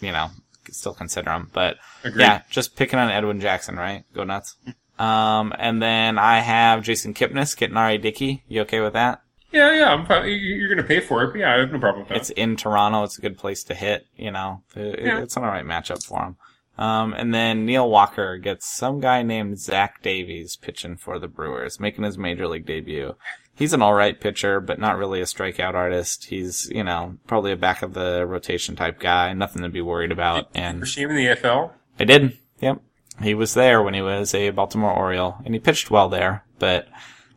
you 0.00 0.10
know, 0.10 0.30
still 0.70 0.94
consider 0.94 1.30
him. 1.30 1.50
But 1.52 1.76
Agreed. 2.02 2.22
yeah, 2.22 2.42
just 2.50 2.74
picking 2.76 2.98
on 2.98 3.10
Edwin 3.10 3.40
Jackson, 3.40 3.76
right? 3.76 4.04
Go 4.14 4.24
nuts. 4.24 4.56
Um, 4.98 5.52
and 5.56 5.80
then 5.80 6.18
I 6.18 6.40
have 6.40 6.82
Jason 6.82 7.14
Kipnis 7.14 7.56
getting 7.56 7.76
R.A. 7.76 7.98
Dickey. 7.98 8.42
You 8.48 8.62
okay 8.62 8.80
with 8.80 8.94
that? 8.94 9.22
Yeah, 9.50 9.72
yeah. 9.72 9.94
I'm. 9.94 10.26
You- 10.26 10.34
You're 10.34 10.68
going 10.68 10.78
to 10.78 10.84
pay 10.88 11.00
for 11.00 11.24
it, 11.24 11.32
but 11.32 11.38
yeah, 11.38 11.54
I 11.54 11.58
have 11.58 11.72
no 11.72 11.78
problem 11.78 12.00
with 12.02 12.08
that. 12.10 12.16
It's 12.18 12.30
in 12.30 12.56
Toronto. 12.56 13.02
It's 13.04 13.18
a 13.18 13.22
good 13.22 13.38
place 13.38 13.64
to 13.64 13.74
hit. 13.74 14.06
You 14.16 14.30
know, 14.30 14.62
It- 14.76 15.00
Yeah. 15.00 15.20
it's 15.22 15.36
an 15.36 15.44
alright 15.44 15.64
matchup 15.64 16.04
for 16.04 16.22
him. 16.22 16.36
Um, 16.76 17.12
and 17.14 17.34
then 17.34 17.66
Neil 17.66 17.88
Walker 17.90 18.36
gets 18.38 18.66
some 18.66 19.00
guy 19.00 19.22
named 19.22 19.58
Zach 19.58 20.00
Davies 20.02 20.56
pitching 20.56 20.96
for 20.96 21.18
the 21.18 21.26
Brewers, 21.26 21.80
making 21.80 22.04
his 22.04 22.16
major 22.16 22.46
league 22.46 22.66
debut. 22.66 23.16
He's 23.56 23.72
an 23.72 23.82
alright 23.82 24.20
pitcher, 24.20 24.60
but 24.60 24.78
not 24.78 24.96
really 24.96 25.20
a 25.20 25.24
strikeout 25.24 25.74
artist. 25.74 26.26
He's, 26.26 26.70
you 26.70 26.84
know, 26.84 27.16
probably 27.26 27.50
a 27.50 27.56
back 27.56 27.82
of 27.82 27.94
the 27.94 28.24
rotation 28.26 28.76
type 28.76 29.00
guy, 29.00 29.32
nothing 29.32 29.62
to 29.62 29.68
be 29.68 29.80
worried 29.80 30.12
about. 30.12 30.50
You 30.54 30.62
And 30.62 30.86
see 30.86 31.02
him 31.02 31.10
in 31.10 31.16
the 31.16 31.26
AFL? 31.26 31.72
I 31.98 32.04
did. 32.04 32.38
Yep. 32.60 32.80
He 33.22 33.34
was 33.34 33.54
there 33.54 33.82
when 33.82 33.94
he 33.94 34.02
was 34.02 34.32
a 34.32 34.50
Baltimore 34.50 34.92
Oriole, 34.92 35.38
and 35.44 35.54
he 35.54 35.58
pitched 35.58 35.90
well 35.90 36.08
there, 36.08 36.44
but 36.60 36.86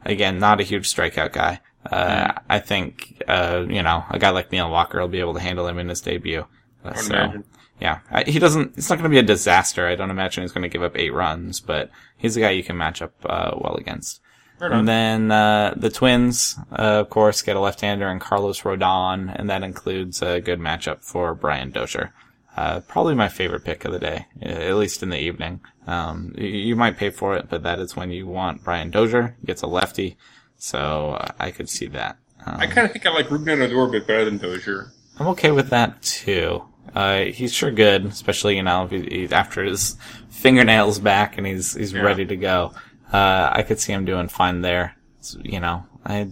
again, 0.06 0.38
not 0.38 0.60
a 0.60 0.64
huge 0.64 0.94
strikeout 0.94 1.32
guy. 1.34 1.60
Uh, 1.86 2.34
I 2.50 2.60
think, 2.60 3.24
uh, 3.28 3.66
you 3.68 3.82
know, 3.82 4.04
a 4.10 4.20
guy 4.20 4.30
like 4.30 4.52
Neil 4.52 4.70
Walker 4.70 5.00
will 5.00 5.08
be 5.08 5.20
able 5.20 5.34
to 5.34 5.40
handle 5.40 5.68
him 5.68 5.80
in 5.80 5.90
his 5.90 6.02
debut. 6.02 6.46
Uh, 6.86 6.92
I 6.94 6.96
so, 6.96 7.14
imagine. 7.14 7.44
yeah, 7.80 8.00
I, 8.10 8.24
he 8.24 8.40
doesn't. 8.40 8.78
It's 8.78 8.90
not 8.90 8.98
going 9.00 9.10
to 9.10 9.14
be 9.14 9.20
a 9.20 9.24
disaster. 9.24 9.88
I 9.88 9.96
don't 9.96 10.12
imagine 10.12 10.44
he's 10.44 10.52
going 10.52 10.64
to 10.64 10.70
give 10.70 10.84
up 10.84 10.98
eight 10.98 11.14
runs, 11.14 11.60
but 11.60 11.90
he's 12.18 12.38
a 12.38 12.40
guy 12.40 12.52
you 12.52 12.64
can 12.64 12.78
match 12.78 13.02
up 13.02 13.14
uh, 13.26 13.52
well 13.58 13.76
against. 13.76 14.22
Right. 14.60 14.72
And 14.72 14.88
then 14.88 15.32
uh, 15.32 15.74
the 15.76 15.90
Twins, 15.90 16.56
uh, 16.72 17.02
of 17.02 17.10
course, 17.10 17.42
get 17.42 17.56
a 17.56 17.60
left-hander 17.60 18.08
in 18.10 18.20
Carlos 18.20 18.62
Rodon, 18.62 19.34
and 19.36 19.50
that 19.50 19.64
includes 19.64 20.22
a 20.22 20.40
good 20.40 20.60
matchup 20.60 21.04
for 21.04 21.34
Brian 21.34 21.72
Dozier. 21.72 22.14
Uh, 22.56 22.82
probably 22.82 23.16
my 23.16 23.28
favorite 23.28 23.64
pick 23.64 23.86
of 23.86 23.92
the 23.92 23.98
day, 23.98 24.28
at 24.42 24.76
least 24.76 25.02
in 25.02 25.10
the 25.10 25.18
evening. 25.18 25.62
Um, 25.88 26.36
you, 26.38 26.48
you 26.48 26.76
might 26.76 26.98
pay 26.98 27.10
for 27.10 27.36
it, 27.36 27.48
but 27.50 27.64
that 27.64 27.80
is 27.80 27.96
when 27.96 28.12
you 28.12 28.28
want 28.28 28.64
Brian 28.64 28.92
Dozier. 28.92 29.36
Gets 29.44 29.64
a 29.64 29.68
lefty, 29.68 30.16
so 30.62 31.18
I 31.40 31.50
could 31.50 31.68
see 31.70 31.88
that. 31.88 32.18
Um, 32.46 32.58
I 32.60 32.68
kind 32.68 32.86
of 32.86 32.92
think 32.92 33.06
I 33.08 33.12
like 33.12 33.28
Rougned 33.30 33.62
Odor 33.64 33.84
a 33.84 33.92
bit 33.92 34.06
better 34.08 34.26
than 34.26 34.38
Dozier. 34.38 34.92
I'm 35.20 35.28
okay 35.30 35.50
with 35.52 35.70
that 35.72 36.02
too. 36.04 36.64
Uh, 36.96 37.22
he's 37.26 37.52
sure 37.54 37.72
good, 37.72 38.06
especially 38.06 38.58
you 38.58 38.64
know 38.64 38.84
if 38.86 38.92
he, 38.92 39.02
he, 39.28 39.34
after 39.34 39.64
his 39.64 39.96
fingernails 40.30 41.00
back 41.00 41.38
and 41.38 41.48
he's 41.48 41.74
he's 41.74 41.94
Yeah. 41.94 42.02
ready 42.02 42.26
to 42.26 42.36
go. 42.36 42.74
Uh, 43.12 43.50
I 43.52 43.64
could 43.64 43.80
see 43.80 43.92
him 43.92 44.06
doing 44.06 44.28
fine 44.28 44.62
there. 44.62 44.96
So, 45.20 45.40
you 45.44 45.60
know, 45.60 45.86
I, 46.06 46.30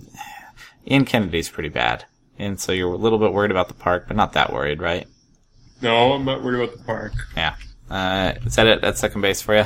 Ian 0.89 1.05
Kennedy's 1.05 1.49
pretty 1.49 1.69
bad, 1.69 2.05
and 2.37 2.59
so 2.59 2.71
you're 2.71 2.93
a 2.93 2.97
little 2.97 3.19
bit 3.19 3.33
worried 3.33 3.51
about 3.51 3.67
the 3.67 3.73
park, 3.73 4.05
but 4.07 4.15
not 4.15 4.33
that 4.33 4.53
worried, 4.53 4.79
right? 4.81 5.07
No, 5.81 6.13
I'm 6.13 6.25
not 6.25 6.43
worried 6.43 6.61
about 6.63 6.77
the 6.77 6.83
park. 6.83 7.13
Yeah. 7.35 7.55
Uh, 7.89 8.33
is 8.45 8.55
that 8.55 8.67
it 8.67 8.83
at 8.83 8.97
second 8.97 9.21
base 9.21 9.41
for 9.41 9.55
you? 9.57 9.65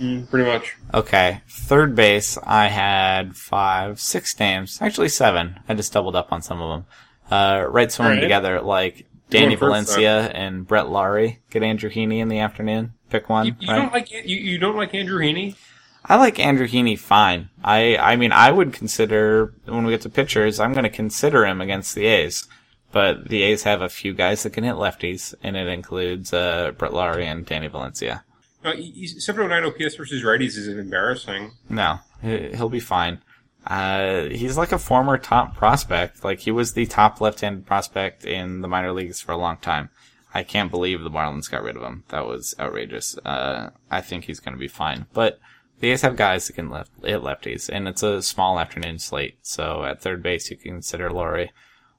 Mm, 0.00 0.30
pretty 0.30 0.48
much. 0.48 0.76
Okay. 0.94 1.42
Third 1.48 1.94
base, 1.94 2.38
I 2.42 2.68
had 2.68 3.36
five, 3.36 4.00
six 4.00 4.38
names. 4.38 4.80
Actually 4.80 5.08
seven. 5.08 5.60
I 5.68 5.74
just 5.74 5.92
doubled 5.92 6.16
up 6.16 6.32
on 6.32 6.42
some 6.42 6.60
of 6.60 6.70
them. 6.70 6.86
Uh, 7.30 7.66
write 7.68 7.92
some 7.92 8.06
of 8.06 8.12
them 8.12 8.20
together, 8.20 8.60
like 8.60 9.06
Danny 9.28 9.56
Going 9.56 9.58
first, 9.58 9.90
Valencia 9.96 10.30
and 10.30 10.66
Brett 10.66 10.88
Lawrie. 10.88 11.40
Get 11.50 11.62
Andrew 11.62 11.90
Heaney 11.90 12.20
in 12.20 12.28
the 12.28 12.38
afternoon. 12.38 12.94
Pick 13.10 13.28
one. 13.28 13.46
You, 13.46 13.54
you 13.60 13.68
right? 13.68 13.76
don't 13.76 13.92
like 13.92 14.10
you, 14.10 14.36
you 14.36 14.58
don't 14.58 14.76
like 14.76 14.94
Andrew 14.94 15.20
Heaney? 15.20 15.56
I 16.04 16.16
like 16.16 16.38
Andrew 16.38 16.66
Heaney 16.66 16.98
fine. 16.98 17.50
I, 17.62 17.98
I 17.98 18.16
mean, 18.16 18.32
I 18.32 18.50
would 18.50 18.72
consider, 18.72 19.52
when 19.66 19.84
we 19.84 19.92
get 19.92 20.00
to 20.02 20.08
pitchers, 20.08 20.58
I'm 20.58 20.72
going 20.72 20.84
to 20.84 20.90
consider 20.90 21.44
him 21.44 21.60
against 21.60 21.94
the 21.94 22.06
A's. 22.06 22.48
But 22.92 23.28
the 23.28 23.42
A's 23.42 23.64
have 23.64 23.82
a 23.82 23.90
few 23.90 24.14
guys 24.14 24.42
that 24.42 24.54
can 24.54 24.64
hit 24.64 24.76
lefties, 24.76 25.34
and 25.42 25.54
it 25.54 25.66
includes, 25.66 26.32
uh, 26.32 26.72
Brett 26.78 26.94
Lawrie 26.94 27.26
and 27.26 27.44
Danny 27.44 27.66
Valencia. 27.66 28.24
Uh, 28.68 28.76
he- 28.76 28.92
he's 28.92 29.24
709 29.24 29.64
OPS 29.64 29.96
versus 29.96 30.22
righties 30.22 30.56
is 30.56 30.68
embarrassing. 30.68 31.52
No, 31.68 31.98
he- 32.22 32.54
he'll 32.56 32.68
be 32.68 32.80
fine. 32.80 33.20
Uh, 33.66 34.24
he's 34.24 34.56
like 34.56 34.72
a 34.72 34.78
former 34.78 35.18
top 35.18 35.56
prospect. 35.56 36.24
Like 36.24 36.40
he 36.40 36.50
was 36.50 36.72
the 36.72 36.86
top 36.86 37.20
left-handed 37.20 37.66
prospect 37.66 38.24
in 38.24 38.60
the 38.62 38.68
minor 38.68 38.92
leagues 38.92 39.20
for 39.20 39.32
a 39.32 39.36
long 39.36 39.58
time. 39.58 39.90
I 40.32 40.42
can't 40.42 40.70
believe 40.70 41.02
the 41.02 41.10
Marlins 41.10 41.50
got 41.50 41.62
rid 41.62 41.76
of 41.76 41.82
him. 41.82 42.04
That 42.08 42.26
was 42.26 42.54
outrageous. 42.60 43.16
Uh, 43.24 43.70
I 43.90 44.00
think 44.00 44.24
he's 44.24 44.40
going 44.40 44.54
to 44.54 44.58
be 44.60 44.68
fine. 44.68 45.06
But 45.12 45.38
the 45.80 45.90
A's 45.90 46.02
have 46.02 46.16
guys 46.16 46.46
that 46.46 46.52
can 46.54 46.70
left, 46.70 46.90
hit 47.04 47.20
lefties, 47.22 47.68
and 47.68 47.88
it's 47.88 48.02
a 48.02 48.22
small 48.22 48.58
afternoon 48.58 48.98
slate. 48.98 49.38
So 49.42 49.84
at 49.84 50.00
third 50.02 50.22
base, 50.22 50.50
you 50.50 50.56
can 50.56 50.72
consider 50.72 51.10
Lawrie 51.10 51.50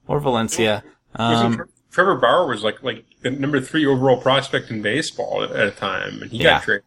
or 0.07 0.19
Valencia. 0.19 0.83
Um, 1.15 1.65
Trevor 1.91 2.15
Bauer 2.15 2.47
was 2.47 2.63
like 2.63 2.83
like 2.83 3.05
the 3.21 3.31
number 3.31 3.59
three 3.59 3.85
overall 3.85 4.21
prospect 4.21 4.69
in 4.71 4.81
baseball 4.81 5.43
at, 5.43 5.51
at 5.51 5.67
a 5.67 5.71
time, 5.71 6.21
and 6.21 6.31
he 6.31 6.37
Yeah. 6.39 6.43
got 6.59 6.63
traded. 6.63 6.83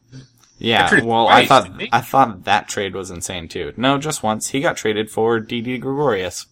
Yeah, 0.58 0.88
traded 0.88 1.08
well, 1.08 1.26
I 1.28 1.44
thought? 1.44 1.70
I 1.90 2.00
thought 2.00 2.44
that 2.44 2.68
trade 2.68 2.94
was 2.94 3.10
insane 3.10 3.48
too. 3.48 3.72
No, 3.76 3.98
just 3.98 4.22
once. 4.22 4.50
He 4.50 4.60
got 4.60 4.76
traded 4.76 5.10
for 5.10 5.40
Didi 5.40 5.76
Gregorius. 5.78 6.46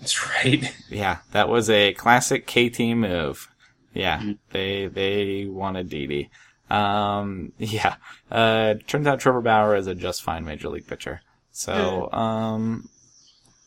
That's 0.00 0.26
right. 0.30 0.74
Yeah, 0.88 1.18
that 1.32 1.48
was 1.48 1.68
a 1.70 1.92
classic 1.94 2.46
KT 2.46 2.80
move. 2.96 3.48
Yeah, 3.94 4.18
Mm-hmm. 4.20 4.32
they 4.52 4.86
they 4.86 5.44
wanted 5.46 5.90
Didi. 5.90 6.30
Um, 6.70 7.52
yeah. 7.58 7.96
Uh, 8.30 8.74
turns 8.86 9.06
out 9.06 9.20
Trevor 9.20 9.42
Bauer 9.42 9.76
is 9.76 9.86
a 9.86 9.94
just 9.94 10.22
fine 10.22 10.46
major 10.46 10.70
league 10.70 10.86
pitcher. 10.86 11.20
So, 11.50 12.10
um, 12.12 12.88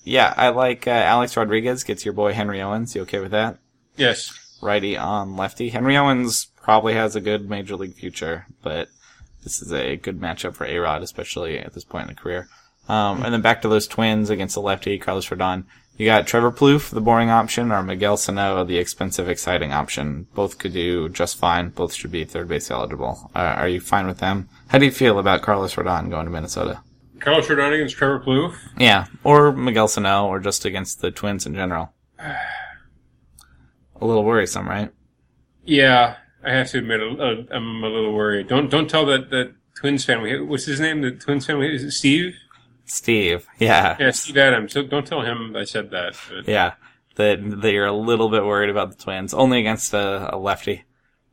yeah, 0.03 0.33
I 0.35 0.49
like 0.49 0.87
uh, 0.87 0.91
Alex 0.91 1.37
Rodriguez 1.37 1.83
gets 1.83 2.03
your 2.03 2.15
boy 2.15 2.33
Henry 2.33 2.59
Owens. 2.59 2.95
You 2.95 3.03
okay 3.03 3.19
with 3.19 3.29
that? 3.31 3.59
Yes. 3.97 4.57
Righty 4.61 4.97
on 4.97 5.35
lefty. 5.35 5.69
Henry 5.69 5.97
Owens 5.97 6.45
probably 6.61 6.93
has 6.93 7.15
a 7.15 7.21
good 7.21 7.49
major 7.49 7.75
league 7.75 7.95
future, 7.95 8.47
but 8.61 8.89
this 9.43 9.61
is 9.61 9.71
a 9.71 9.95
good 9.95 10.19
matchup 10.19 10.55
for 10.55 10.65
A 10.65 10.77
Rod, 10.77 11.03
especially 11.03 11.59
at 11.59 11.73
this 11.73 11.83
point 11.83 12.09
in 12.09 12.15
the 12.15 12.21
career. 12.21 12.47
Um, 12.87 13.23
and 13.23 13.33
then 13.33 13.41
back 13.41 13.61
to 13.61 13.67
those 13.67 13.87
twins 13.87 14.29
against 14.29 14.55
the 14.55 14.61
lefty, 14.61 14.97
Carlos 14.97 15.29
Rodon. 15.29 15.65
You 15.97 16.05
got 16.05 16.27
Trevor 16.27 16.51
Plouffe, 16.51 16.89
the 16.89 16.99
boring 16.99 17.29
option, 17.29 17.71
or 17.71 17.81
Miguel 17.81 18.17
Sano, 18.17 18.65
the 18.65 18.77
expensive, 18.77 19.29
exciting 19.29 19.71
option. 19.71 20.27
Both 20.35 20.57
could 20.57 20.73
do 20.73 21.07
just 21.09 21.37
fine. 21.37 21.69
Both 21.69 21.93
should 21.93 22.11
be 22.11 22.25
third 22.25 22.49
base 22.49 22.69
eligible. 22.69 23.31
Uh, 23.33 23.39
are 23.39 23.69
you 23.69 23.79
fine 23.79 24.05
with 24.05 24.17
them? 24.17 24.49
How 24.67 24.77
do 24.77 24.85
you 24.85 24.91
feel 24.91 25.19
about 25.19 25.41
Carlos 25.41 25.75
Rodon 25.75 26.09
going 26.09 26.25
to 26.25 26.31
Minnesota? 26.31 26.81
Carlos 27.21 27.47
Rodon 27.47 27.73
against 27.73 27.95
Trevor 27.95 28.19
Plouffe. 28.19 28.57
Yeah, 28.77 29.05
or 29.23 29.53
Miguel 29.53 29.87
Sano, 29.87 30.27
or 30.27 30.39
just 30.39 30.65
against 30.65 30.99
the 30.99 31.11
Twins 31.11 31.45
in 31.45 31.55
general. 31.55 31.93
A 34.01 34.05
little 34.05 34.23
worrisome, 34.23 34.67
right? 34.67 34.91
Yeah, 35.63 36.17
I 36.43 36.51
have 36.53 36.69
to 36.71 36.79
admit, 36.79 37.01
uh, 37.01 37.43
I'm 37.55 37.83
a 37.83 37.87
little 37.89 38.13
worried. 38.13 38.47
Don't 38.47 38.69
don't 38.69 38.89
tell 38.89 39.05
that 39.07 39.29
that 39.31 39.53
Twins 39.75 40.05
fan. 40.05 40.21
We 40.21 40.39
what's 40.41 40.65
his 40.65 40.79
name? 40.79 41.01
The 41.01 41.11
Twins 41.11 41.45
fan. 41.45 41.61
Is 41.63 41.83
it 41.83 41.91
Steve? 41.91 42.35
Steve, 42.87 43.47
yeah, 43.57 43.97
Yeah, 43.99 44.11
Steve 44.11 44.37
Adams. 44.37 44.73
So 44.73 44.83
don't 44.83 45.07
tell 45.07 45.21
him 45.21 45.55
I 45.55 45.63
said 45.63 45.89
that. 45.91 46.15
But 46.29 46.47
yeah, 46.47 46.73
that 47.15 47.39
that 47.61 47.71
you're 47.71 47.87
a 47.87 47.91
little 47.93 48.29
bit 48.29 48.45
worried 48.45 48.69
about 48.69 48.91
the 48.95 49.03
Twins, 49.03 49.33
only 49.33 49.59
against 49.59 49.93
a, 49.93 50.35
a 50.35 50.37
lefty. 50.37 50.83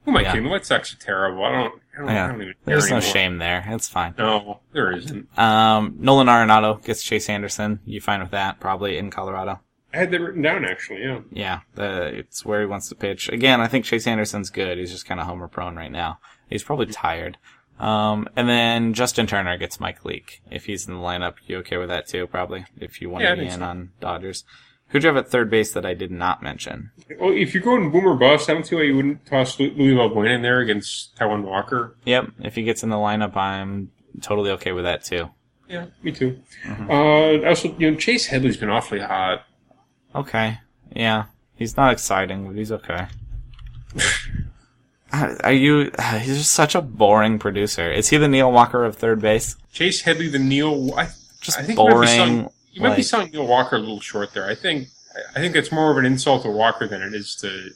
Who 0.05 0.13
am 0.13 0.17
I 0.17 0.23
Yeah. 0.23 0.31
kidding? 0.33 0.45
The 0.45 0.51
White 0.51 0.65
Sox 0.67 0.95
are 0.95 0.99
terrible. 0.99 1.45
I 1.45 1.53
don't. 1.53 1.83
I 1.95 1.99
don't, 2.01 2.09
I 2.09 2.13
Yeah, 2.15 2.27
don't 2.29 2.37
even 2.43 2.47
care 2.55 2.57
there's 2.65 2.89
no 2.91 2.97
anymore. 2.97 3.13
shame 3.13 3.39
there. 3.39 3.65
It's 3.69 3.89
fine. 3.89 4.15
No, 4.17 4.61
there 4.73 4.93
isn't. 4.93 5.39
Um, 5.39 5.97
Nolan 5.99 6.27
Arenado 6.29 6.83
gets 6.83 7.03
Chase 7.03 7.29
Anderson. 7.29 7.81
You 7.85 8.01
fine 8.01 8.21
with 8.23 8.31
that? 8.31 8.59
Probably 8.61 8.97
in 8.97 9.11
Colorado. 9.11 9.61
I 9.95 9.99
had 9.99 10.11
that 10.11 10.21
written 10.21 10.43
down 10.43 10.65
actually. 10.65 11.03
Yeah. 11.03 11.21
Yeah, 11.31 11.61
the, 11.75 12.07
it's 12.19 12.45
where 12.45 12.61
he 12.61 12.67
wants 12.67 12.89
to 12.89 12.95
pitch. 12.95 13.29
Again, 13.29 13.61
I 13.61 13.67
think 13.69 13.85
Chase 13.85 14.07
Anderson's 14.07 14.51
good. 14.51 14.79
He's 14.79 14.91
just 14.93 15.07
kind 15.07 15.21
of 15.21 15.27
homer 15.27 15.49
prone 15.49 15.77
right 15.77 15.93
now. 15.93 16.19
He's 16.49 16.63
probably 16.63 16.87
tired. 16.87 17.39
Um, 17.79 18.29
and 18.37 18.49
then 18.49 18.95
Justin 18.95 19.27
Turner 19.27 19.57
gets 19.59 19.81
Mike 19.81 20.05
Leake. 20.05 20.41
If 20.51 20.67
he's 20.67 20.87
in 20.87 20.95
the 20.95 21.01
lineup, 21.01 21.35
you 21.47 21.59
okay 21.59 21.79
with 21.79 21.89
that 21.89 22.07
too? 22.07 22.27
Probably. 22.27 22.65
If 22.79 23.01
you 23.01 23.11
want 23.11 23.25
Yeah, 23.25 23.35
to 23.35 23.41
be 23.41 23.49
in 23.49 23.59
so. 23.59 23.65
on 23.65 23.91
Dodgers. 24.01 24.45
Who'd 24.89 25.03
you 25.05 25.09
have 25.09 25.17
at 25.17 25.29
third 25.29 25.51
base 25.51 25.73
that 25.73 25.87
I 25.87 25.95
did 25.95 26.11
not 26.11 26.43
mention? 26.43 26.91
Well, 27.19 27.33
if 27.33 27.55
you're 27.55 27.63
going 27.63 27.91
boomer 27.91 28.15
bust, 28.15 28.51
I 28.51 28.55
don't 28.55 28.67
see 28.67 28.77
why 28.77 28.83
you 28.83 28.95
wouldn't 28.95 29.25
toss 29.25 29.59
Luis 29.59 29.75
Valbuena 29.75 30.35
in 30.35 30.43
there 30.43 30.61
against 30.61 31.17
Taijuan 31.17 31.43
Walker. 31.45 31.97
Yep. 32.05 32.27
If 32.41 32.55
he 32.57 32.63
gets 32.63 32.83
in 32.83 32.91
the 32.91 32.97
lineup, 32.97 33.35
I'm 33.35 33.91
totally 34.21 34.51
okay 34.51 34.73
with 34.73 34.85
that 34.85 35.03
too. 35.03 35.31
Yeah, 35.67 35.87
me 36.03 36.13
too. 36.13 36.39
Mm-hmm. 36.67 36.91
Uh, 36.91 37.49
also, 37.49 37.75
you 37.79 37.91
know, 37.91 37.97
Chase 37.97 38.27
Headley's 38.27 38.59
been 38.59 38.69
awfully 38.69 39.01
hot. 39.01 39.45
Okay. 40.15 40.59
Yeah. 40.95 41.25
He's 41.57 41.77
not 41.77 41.93
exciting, 41.93 42.47
but 42.47 42.57
he's 42.57 42.73
okay. 42.73 43.07
Are 45.13 45.53
you? 45.53 45.91
He's 46.21 46.39
just 46.39 46.53
such 46.53 46.75
a 46.75 46.81
boring 46.81 47.39
producer. 47.39 47.91
Is 47.91 48.09
he 48.09 48.17
the 48.17 48.29
Neil 48.29 48.51
Walker 48.51 48.85
of 48.85 48.97
third 48.97 49.21
base? 49.21 49.57
Chase 49.73 50.01
Headley, 50.01 50.29
the 50.29 50.39
Neil. 50.39 50.95
I, 50.97 51.09
Just 51.41 51.59
I 51.59 51.63
think 51.63 51.79
you 51.79 51.85
might 51.85 51.91
be 51.91 51.93
boring. 51.95 52.09
selling- 52.09 52.49
You 52.73 52.83
might 52.83 52.89
be 52.91 52.95
like- 52.97 53.05
selling 53.05 53.31
Neil 53.31 53.47
Walker 53.47 53.77
a 53.77 53.79
little 53.79 54.01
short 54.01 54.33
there. 54.33 54.49
I 54.49 54.55
think. 54.55 54.89
I 55.37 55.41
think 55.41 55.55
it's 55.57 55.71
more 55.71 55.91
of 55.91 55.99
an 55.99 56.07
insult 56.07 56.43
to 56.45 56.51
Walker 56.51 56.89
than 56.89 57.03
it 57.03 57.13
is 57.15 57.37
to 57.37 57.69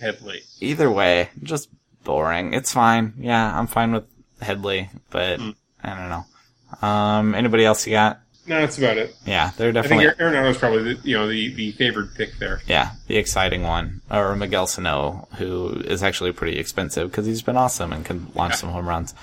Headley. 0.00 0.42
Either 0.60 0.88
way, 0.88 1.30
just 1.42 1.68
boring. 2.04 2.54
It's 2.54 2.72
fine. 2.72 3.14
Yeah, 3.18 3.58
I'm 3.58 3.66
fine 3.66 3.90
with 3.92 4.04
Headley, 4.40 4.88
but 5.10 5.40
Hmm. 5.40 5.50
I 5.82 5.88
don't 5.96 6.08
know. 6.08 6.86
Um, 6.88 7.34
anybody 7.34 7.64
else 7.64 7.84
you 7.88 7.92
got? 7.94 8.20
No, 8.46 8.60
that's 8.60 8.78
about 8.78 8.96
it. 8.98 9.14
Yeah, 9.26 9.50
they're 9.56 9.70
definitely. 9.72 10.06
I 10.06 10.10
think. 10.10 10.20
Arenado's 10.20 10.58
probably 10.58 10.94
the 10.94 11.00
you 11.08 11.16
know 11.16 11.28
the, 11.28 11.52
the 11.54 11.72
favored 11.72 12.14
pick 12.14 12.38
there. 12.38 12.60
Yeah, 12.66 12.92
the 13.06 13.16
exciting 13.16 13.62
one, 13.62 14.00
or 14.10 14.34
Miguel 14.34 14.66
Sano, 14.66 15.28
who 15.36 15.70
is 15.84 16.02
actually 16.02 16.32
pretty 16.32 16.58
expensive 16.58 17.10
because 17.10 17.26
he's 17.26 17.42
been 17.42 17.56
awesome 17.56 17.92
and 17.92 18.04
can 18.04 18.26
launch 18.34 18.52
Yeah. 18.52 18.56
some 18.56 18.70
home 18.70 18.88
runs. 18.88 19.14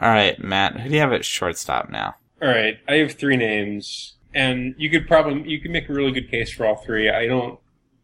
All 0.00 0.08
right, 0.08 0.38
Matt, 0.42 0.78
who 0.80 0.88
do 0.88 0.94
you 0.94 1.00
have 1.00 1.12
at 1.12 1.24
shortstop 1.24 1.90
now? 1.90 2.16
All 2.42 2.48
right, 2.48 2.78
I 2.88 2.94
have 2.94 3.12
three 3.12 3.36
names, 3.36 4.14
and 4.34 4.74
you 4.78 4.90
could 4.90 5.06
probably 5.06 5.48
you 5.48 5.60
could 5.60 5.70
make 5.70 5.88
a 5.88 5.92
really 5.92 6.12
good 6.12 6.30
case 6.30 6.50
for 6.52 6.66
all 6.66 6.76
three. 6.76 7.08
I 7.10 7.26
don't. 7.26 7.58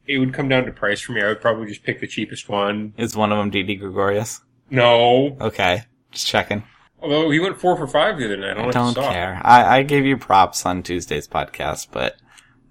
It 0.06 0.18
would 0.18 0.34
come 0.34 0.48
down 0.48 0.64
to 0.66 0.72
price 0.72 1.00
for 1.00 1.12
me. 1.12 1.22
I 1.22 1.28
would 1.28 1.40
probably 1.40 1.66
just 1.66 1.82
pick 1.84 2.00
the 2.00 2.06
cheapest 2.06 2.48
one. 2.48 2.92
Is 2.98 3.16
one 3.16 3.30
of 3.32 3.38
them 3.38 3.50
Didi 3.50 3.76
Gregorius? 3.76 4.40
No, 4.70 5.36
Okay, 5.40 5.82
just 6.10 6.26
checking. 6.26 6.62
Although 7.02 7.30
he 7.30 7.40
went 7.40 7.60
four 7.60 7.76
for 7.76 7.86
five 7.86 8.16
the 8.18 8.26
other 8.26 8.36
night. 8.36 8.52
I 8.56 8.70
don't, 8.70 8.76
I 8.76 8.92
don't 8.94 8.94
care. 9.12 9.40
I, 9.44 9.78
I 9.78 9.82
gave 9.82 10.04
you 10.06 10.16
props 10.16 10.64
on 10.64 10.82
Tuesday's 10.82 11.26
podcast, 11.26 11.88
but 11.90 12.16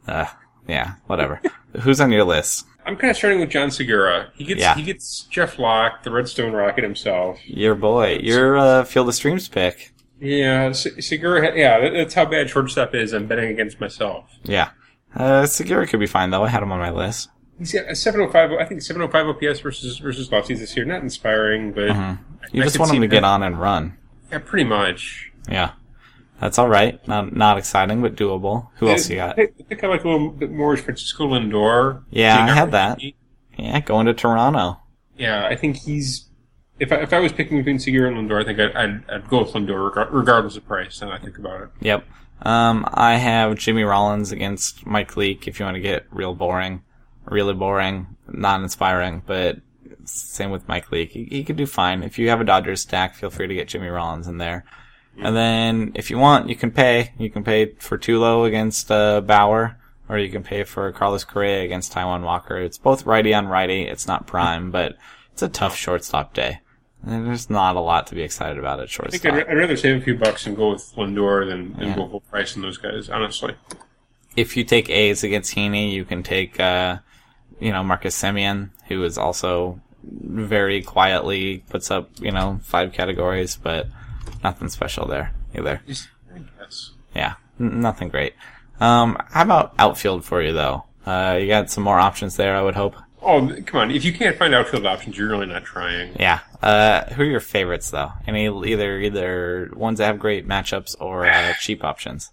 uh, 0.08 0.26
yeah, 0.68 0.94
whatever. 1.08 1.42
Who's 1.82 2.00
on 2.00 2.12
your 2.12 2.24
list? 2.24 2.66
I'm 2.86 2.96
kind 2.96 3.12
of 3.12 3.18
starting 3.18 3.40
with 3.40 3.50
Jean 3.50 3.70
Segura. 3.70 4.32
He 4.36 4.44
gets 4.46 4.62
Yeah. 4.62 4.76
he 4.76 4.84
gets 4.84 5.24
Jeff 5.26 5.60
Locke, 5.60 6.04
the 6.04 6.12
Redstone 6.12 6.54
Rocket 6.54 6.84
himself. 6.84 7.40
Your 7.46 7.76
boy, 7.76 8.20
your 8.24 8.58
uh, 8.58 8.84
Field 8.86 9.10
of 9.10 9.16
Streams 9.16 9.48
pick. 9.50 9.92
Yeah, 10.20 10.72
Se- 10.72 11.02
Segura. 11.02 11.56
Yeah, 11.58 11.90
that's 11.90 12.14
how 12.14 12.26
bad 12.26 12.50
shortstop 12.50 12.96
is. 12.96 13.12
I'm 13.14 13.28
betting 13.28 13.50
against 13.50 13.80
myself. 13.82 14.30
Yeah. 14.44 14.70
Uh, 15.16 15.46
Segura 15.46 15.86
could 15.88 16.00
be 16.00 16.08
fine 16.08 16.30
though. 16.30 16.44
I 16.44 16.48
had 16.50 16.64
him 16.64 16.72
on 16.72 16.80
my 16.80 16.90
list. 16.92 17.30
He's 17.60 17.74
got 17.74 17.90
a 17.90 17.96
705. 17.96 18.52
I 18.60 18.66
think 18.66 18.82
705 18.82 19.28
OPS 19.36 19.60
versus 19.60 19.98
versus 20.00 20.30
lefties 20.30 20.60
this 20.60 20.76
year. 20.76 20.86
Not 20.86 21.02
inspiring, 21.04 21.74
but 21.74 21.88
You 22.52 22.62
I 22.62 22.66
just 22.66 22.80
want 22.80 22.92
him 22.94 23.02
to 23.02 23.08
that. 23.08 23.14
get 23.14 23.24
on 23.24 23.44
and 23.44 23.60
run. 23.60 23.98
Yeah, 24.32 24.40
pretty 24.40 24.64
much. 24.64 25.32
Yeah. 25.50 25.72
That's 26.40 26.58
all 26.58 26.68
right. 26.68 27.06
Not 27.08 27.36
not 27.36 27.60
exciting, 27.60 28.02
but 28.02 28.16
doable. 28.16 28.70
Who 28.78 28.90
else 28.90 29.08
you 29.10 29.18
got? 29.18 29.38
I 29.38 29.48
think 29.70 29.84
I 29.84 29.88
like 29.88 30.04
a 30.04 30.10
little 30.10 30.32
bit 30.32 30.52
more 30.52 30.74
is 30.74 30.82
Francisco 30.82 31.28
Lindor. 31.28 32.04
Yeah, 32.10 32.46
I 32.46 32.48
had 32.54 32.72
that. 32.72 33.00
Yeah, 33.58 33.80
going 33.82 34.08
to 34.08 34.14
Toronto. 34.16 34.80
Yeah, 35.16 35.46
I 35.46 35.56
think 35.56 35.78
he's. 35.78 36.30
If 36.80 36.92
I, 36.92 36.96
if 36.96 37.14
I 37.14 37.20
was 37.20 37.32
picking 37.32 37.58
between 37.58 37.78
Segura 37.78 38.12
and 38.12 38.18
Lindor, 38.18 38.42
I 38.42 38.44
think 38.44 38.60
I'd, 38.60 38.76
I'd, 38.76 39.04
I'd 39.08 39.30
go 39.30 39.44
with 39.44 39.54
Lindor 39.54 40.12
regardless 40.12 40.58
of 40.58 40.66
price. 40.66 41.00
Now 41.00 41.12
I 41.12 41.20
think 41.20 41.38
about 41.38 41.62
it. 41.62 41.70
Yep. 41.82 42.06
Um, 42.42 42.88
I 42.92 43.18
have 43.18 43.56
Jimmy 43.58 43.84
Rollins 43.84 44.32
against 44.32 44.84
Mike 44.88 45.16
Leake 45.16 45.48
if 45.48 45.60
you 45.60 45.66
want 45.66 45.76
to 45.76 45.82
get 45.82 46.08
real 46.10 46.34
boring. 46.34 46.82
Really 47.26 47.54
boring, 47.54 48.18
not 48.28 48.64
inspiring, 48.64 49.22
but 49.28 49.58
same 50.06 50.52
with 50.52 50.68
Mike 50.68 50.92
Leake. 50.92 51.12
He, 51.12 51.26
he 51.26 51.44
could 51.44 51.56
do 51.56 51.66
fine. 51.66 52.04
If 52.04 52.18
you 52.20 52.30
have 52.30 52.42
a 52.42 52.46
Dodgers 52.46 52.82
stack, 52.82 53.16
feel 53.16 53.30
free 53.30 53.48
to 53.48 53.56
get 53.56 53.68
Jimmy 53.68 53.88
Rollins 53.88 54.28
in 54.28 54.38
there. 54.38 54.66
And 55.22 55.36
then 55.36 55.92
if 55.96 56.10
you 56.10 56.18
want, 56.18 56.48
you 56.50 56.56
can 56.56 56.72
pay. 56.72 57.12
You 57.18 57.30
can 57.30 57.44
pay 57.44 57.74
for 57.80 57.98
Tulo 57.98 58.48
against 58.48 58.90
uh, 58.90 59.20
Bauer, 59.22 59.78
or 60.08 60.18
you 60.18 60.30
can 60.32 60.42
pay 60.42 60.64
for 60.64 60.92
Carlos 60.94 61.26
Correa 61.26 61.64
against 61.64 61.94
Taijuan 61.94 62.24
Walker. 62.24 62.58
It's 62.58 62.78
both 62.78 63.06
righty 63.06 63.34
on 63.34 63.48
righty. 63.48 63.84
It's 63.84 64.08
not 64.08 64.26
prime, 64.26 64.72
but 64.72 64.96
it's 65.34 65.42
a 65.42 65.50
tough 65.50 65.76
shortstop 65.76 66.34
day. 66.34 66.62
And 67.04 67.28
there's 67.28 67.50
not 67.50 67.76
a 67.76 67.82
lot 67.82 68.08
to 68.08 68.16
be 68.16 68.22
excited 68.22 68.58
about 68.58 68.80
at 68.80 68.84
I 68.84 69.10
think 69.10 69.12
shortstop. 69.24 69.34
I'd, 69.34 69.48
I'd 69.48 69.58
rather 69.58 69.76
save 69.76 70.02
a 70.02 70.04
few 70.04 70.16
bucks 70.18 70.48
and 70.48 70.56
go 70.56 70.72
with 70.72 70.94
Lindor 70.96 71.48
than, 71.48 71.74
than 71.74 71.90
Yeah. 71.90 71.96
go 71.96 72.08
full 72.08 72.20
price 72.22 72.56
on 72.56 72.62
those 72.62 72.78
guys. 72.78 73.10
Honestly, 73.10 73.56
if 74.38 74.56
you 74.56 74.64
take 74.64 74.90
A's 74.90 75.24
against 75.24 75.56
Heaney, 75.56 75.92
you 75.92 76.06
can 76.06 76.24
take, 76.24 76.60
uh, 76.60 77.00
you 77.60 77.72
know, 77.72 77.84
Marcus 77.84 78.20
Semien, 78.20 78.70
who 78.88 79.04
is 79.04 79.18
also 79.18 79.82
very 80.04 80.82
quietly 80.82 81.64
puts 81.70 81.92
up, 81.92 82.10
you 82.20 82.32
know, 82.32 82.60
five 82.64 82.94
categories, 82.94 83.56
but 83.56 83.88
nothing 84.44 84.70
special 84.70 85.08
there 85.08 85.34
either. 85.56 85.82
Guess. 85.88 86.08
Yeah, 87.16 87.36
n- 87.60 87.82
nothing 87.82 88.10
great. 88.10 88.34
Um, 88.80 89.18
how 89.30 89.44
about 89.44 89.74
outfield 89.78 90.26
for 90.26 90.42
you 90.42 90.54
though? 90.54 90.86
Uh, 91.06 91.38
you 91.40 91.48
got 91.48 91.70
some 91.70 91.84
more 91.84 92.00
options 92.00 92.36
there, 92.36 92.56
I 92.56 92.62
would 92.62 92.76
hope. 92.76 92.96
Oh, 93.24 93.56
come 93.68 93.82
on! 93.82 93.92
If 93.92 94.04
you 94.04 94.14
can't 94.14 94.36
find 94.36 94.56
outfield 94.56 94.86
options, 94.86 95.16
you're 95.16 95.30
really 95.30 95.46
not 95.46 95.64
trying. 95.64 96.16
Yeah. 96.20 96.40
Uh, 96.62 97.06
who 97.14 97.22
are 97.22 97.26
your 97.26 97.40
favorites 97.40 97.92
though? 97.92 98.12
Any 98.26 98.48
either 98.48 98.98
either 99.00 99.72
ones 99.76 100.00
that 100.00 100.06
have 100.06 100.18
great 100.18 100.48
matchups 100.48 100.96
or 101.00 101.28
uh, 101.28 101.54
cheap 101.60 101.84
options? 101.84 102.32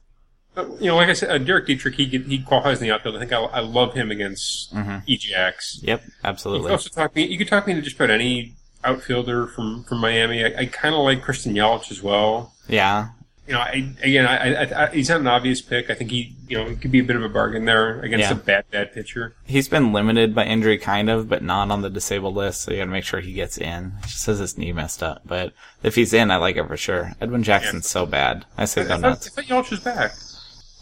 You 0.80 0.86
know, 0.88 0.96
like 0.96 1.08
I 1.08 1.12
said, 1.12 1.30
uh, 1.30 1.38
Derek 1.38 1.66
Dietrich, 1.66 1.94
he 1.94 2.04
he 2.06 2.38
qualifies 2.40 2.80
in 2.80 2.88
the 2.88 2.94
outfield. 2.94 3.16
I 3.16 3.20
think 3.20 3.32
I, 3.32 3.38
I 3.40 3.60
love 3.60 3.94
him 3.94 4.10
against 4.10 4.74
Mm-hmm. 4.74 5.10
EGX. 5.10 5.82
Yep, 5.82 6.02
You 6.04 6.10
could 6.10 6.12
absolutely. 6.24 6.70
also 6.72 6.90
talk 6.90 7.14
me. 7.14 7.26
You 7.26 7.38
could 7.38 7.48
talk 7.48 7.66
me 7.66 7.72
into 7.72 7.82
just 7.82 7.96
about 7.96 8.10
any 8.10 8.54
outfielder 8.84 9.46
from 9.48 9.84
from 9.84 9.98
Miami. 9.98 10.44
I, 10.44 10.60
I 10.60 10.66
kind 10.66 10.94
of 10.94 11.02
like 11.02 11.22
Christian 11.22 11.54
Yelich 11.54 11.90
as 11.90 12.02
well. 12.02 12.54
Yeah, 12.68 13.08
You 13.46 13.54
know, 13.54 13.60
I, 13.60 13.92
again, 14.02 14.26
I, 14.26 14.36
I, 14.64 14.84
I, 14.84 14.90
he's 14.94 15.08
not 15.08 15.20
an 15.20 15.26
obvious 15.26 15.62
pick. 15.62 15.88
I 15.90 15.94
think 15.94 16.10
he, 16.10 16.36
you 16.48 16.58
know, 16.58 16.68
he 16.68 16.76
could 16.76 16.92
be 16.92 16.98
a 16.98 17.02
bit 17.04 17.16
of 17.16 17.22
a 17.24 17.28
bargain 17.30 17.64
there 17.64 17.98
against 18.02 18.24
Yeah. 18.28 18.32
a 18.32 18.34
bad, 18.34 18.64
bad 18.70 18.92
pitcher. 18.92 19.34
he's 19.46 19.68
been 19.68 19.92
limited 19.94 20.34
by 20.34 20.44
injury, 20.44 20.76
kind 20.76 21.08
of, 21.08 21.28
but 21.30 21.42
not 21.42 21.70
on 21.70 21.80
the 21.80 21.88
disabled 21.88 22.34
list. 22.36 22.60
So 22.60 22.70
you 22.72 22.76
got 22.76 22.84
to 22.84 22.90
make 22.90 23.04
sure 23.04 23.20
he 23.20 23.32
gets 23.32 23.56
in. 23.56 23.92
He 24.02 24.08
just 24.08 24.20
says 24.22 24.38
his 24.38 24.58
knee 24.58 24.72
messed 24.72 25.02
up, 25.02 25.22
but 25.24 25.54
if 25.82 25.94
he's 25.94 26.12
in, 26.12 26.30
I 26.30 26.36
like 26.36 26.56
it 26.56 26.66
for 26.68 26.76
sure. 26.76 27.12
Edwin 27.22 27.42
Jackson's 27.42 27.88
so 27.88 28.04
bad. 28.04 28.44
I 28.58 28.66
say 28.66 28.82
I, 28.82 28.84
go 28.84 28.90
thought, 28.90 29.04
I 29.04 29.08
nuts. 29.08 29.28
thought 29.30 29.44
Yelich 29.46 29.70
was 29.70 29.80
back. 29.80 30.12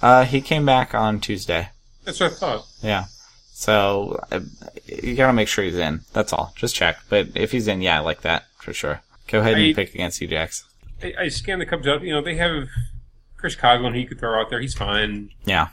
Uh, 0.03 0.25
he 0.25 0.41
came 0.41 0.67
back 0.67 0.95
on 0.95 1.21
Tuesday. 1.21 1.71
That's 2.05 2.21
what 2.21 2.33
I 2.33 2.35
thought. 2.35 2.67
Yeah. 2.83 3.07
So 3.53 4.23
uh, 4.31 4.41
you 4.87 5.15
got 5.17 5.29
to 5.29 5.33
make 5.33 5.49
sure 5.49 5.65
he's 5.65 5.79
in. 5.79 6.03
That's 6.13 6.33
all. 6.33 6.53
Just 6.57 6.75
check. 6.75 6.99
But 7.09 7.29
if 7.35 7.53
he's 7.53 7.69
in, 7.69 7.81
yeah, 7.81 7.97
I 7.97 8.01
like 8.01 8.21
that 8.23 8.45
for 8.59 8.73
sure. 8.73 9.01
Go 9.29 9.41
ahead 9.41 9.55
and 9.55 9.63
I- 9.63 9.73
pick 9.73 9.95
against 9.95 10.21
Jax. 10.21 10.65
I, 11.03 11.15
I 11.19 11.29
scanned 11.29 11.61
the 11.61 11.67
Cubs 11.67 11.87
up. 11.87 12.03
You 12.03 12.15
know, 12.15 12.23
they 12.23 12.37
have 12.37 12.69
Chris 13.37 13.57
Coghlan. 13.57 13.95
He 13.95 14.05
could 14.07 14.19
throw 14.19 14.41
out 14.41 14.51
there. 14.51 14.61
He's 14.61 14.75
fine. 14.75 15.31
Yeah, 15.45 15.69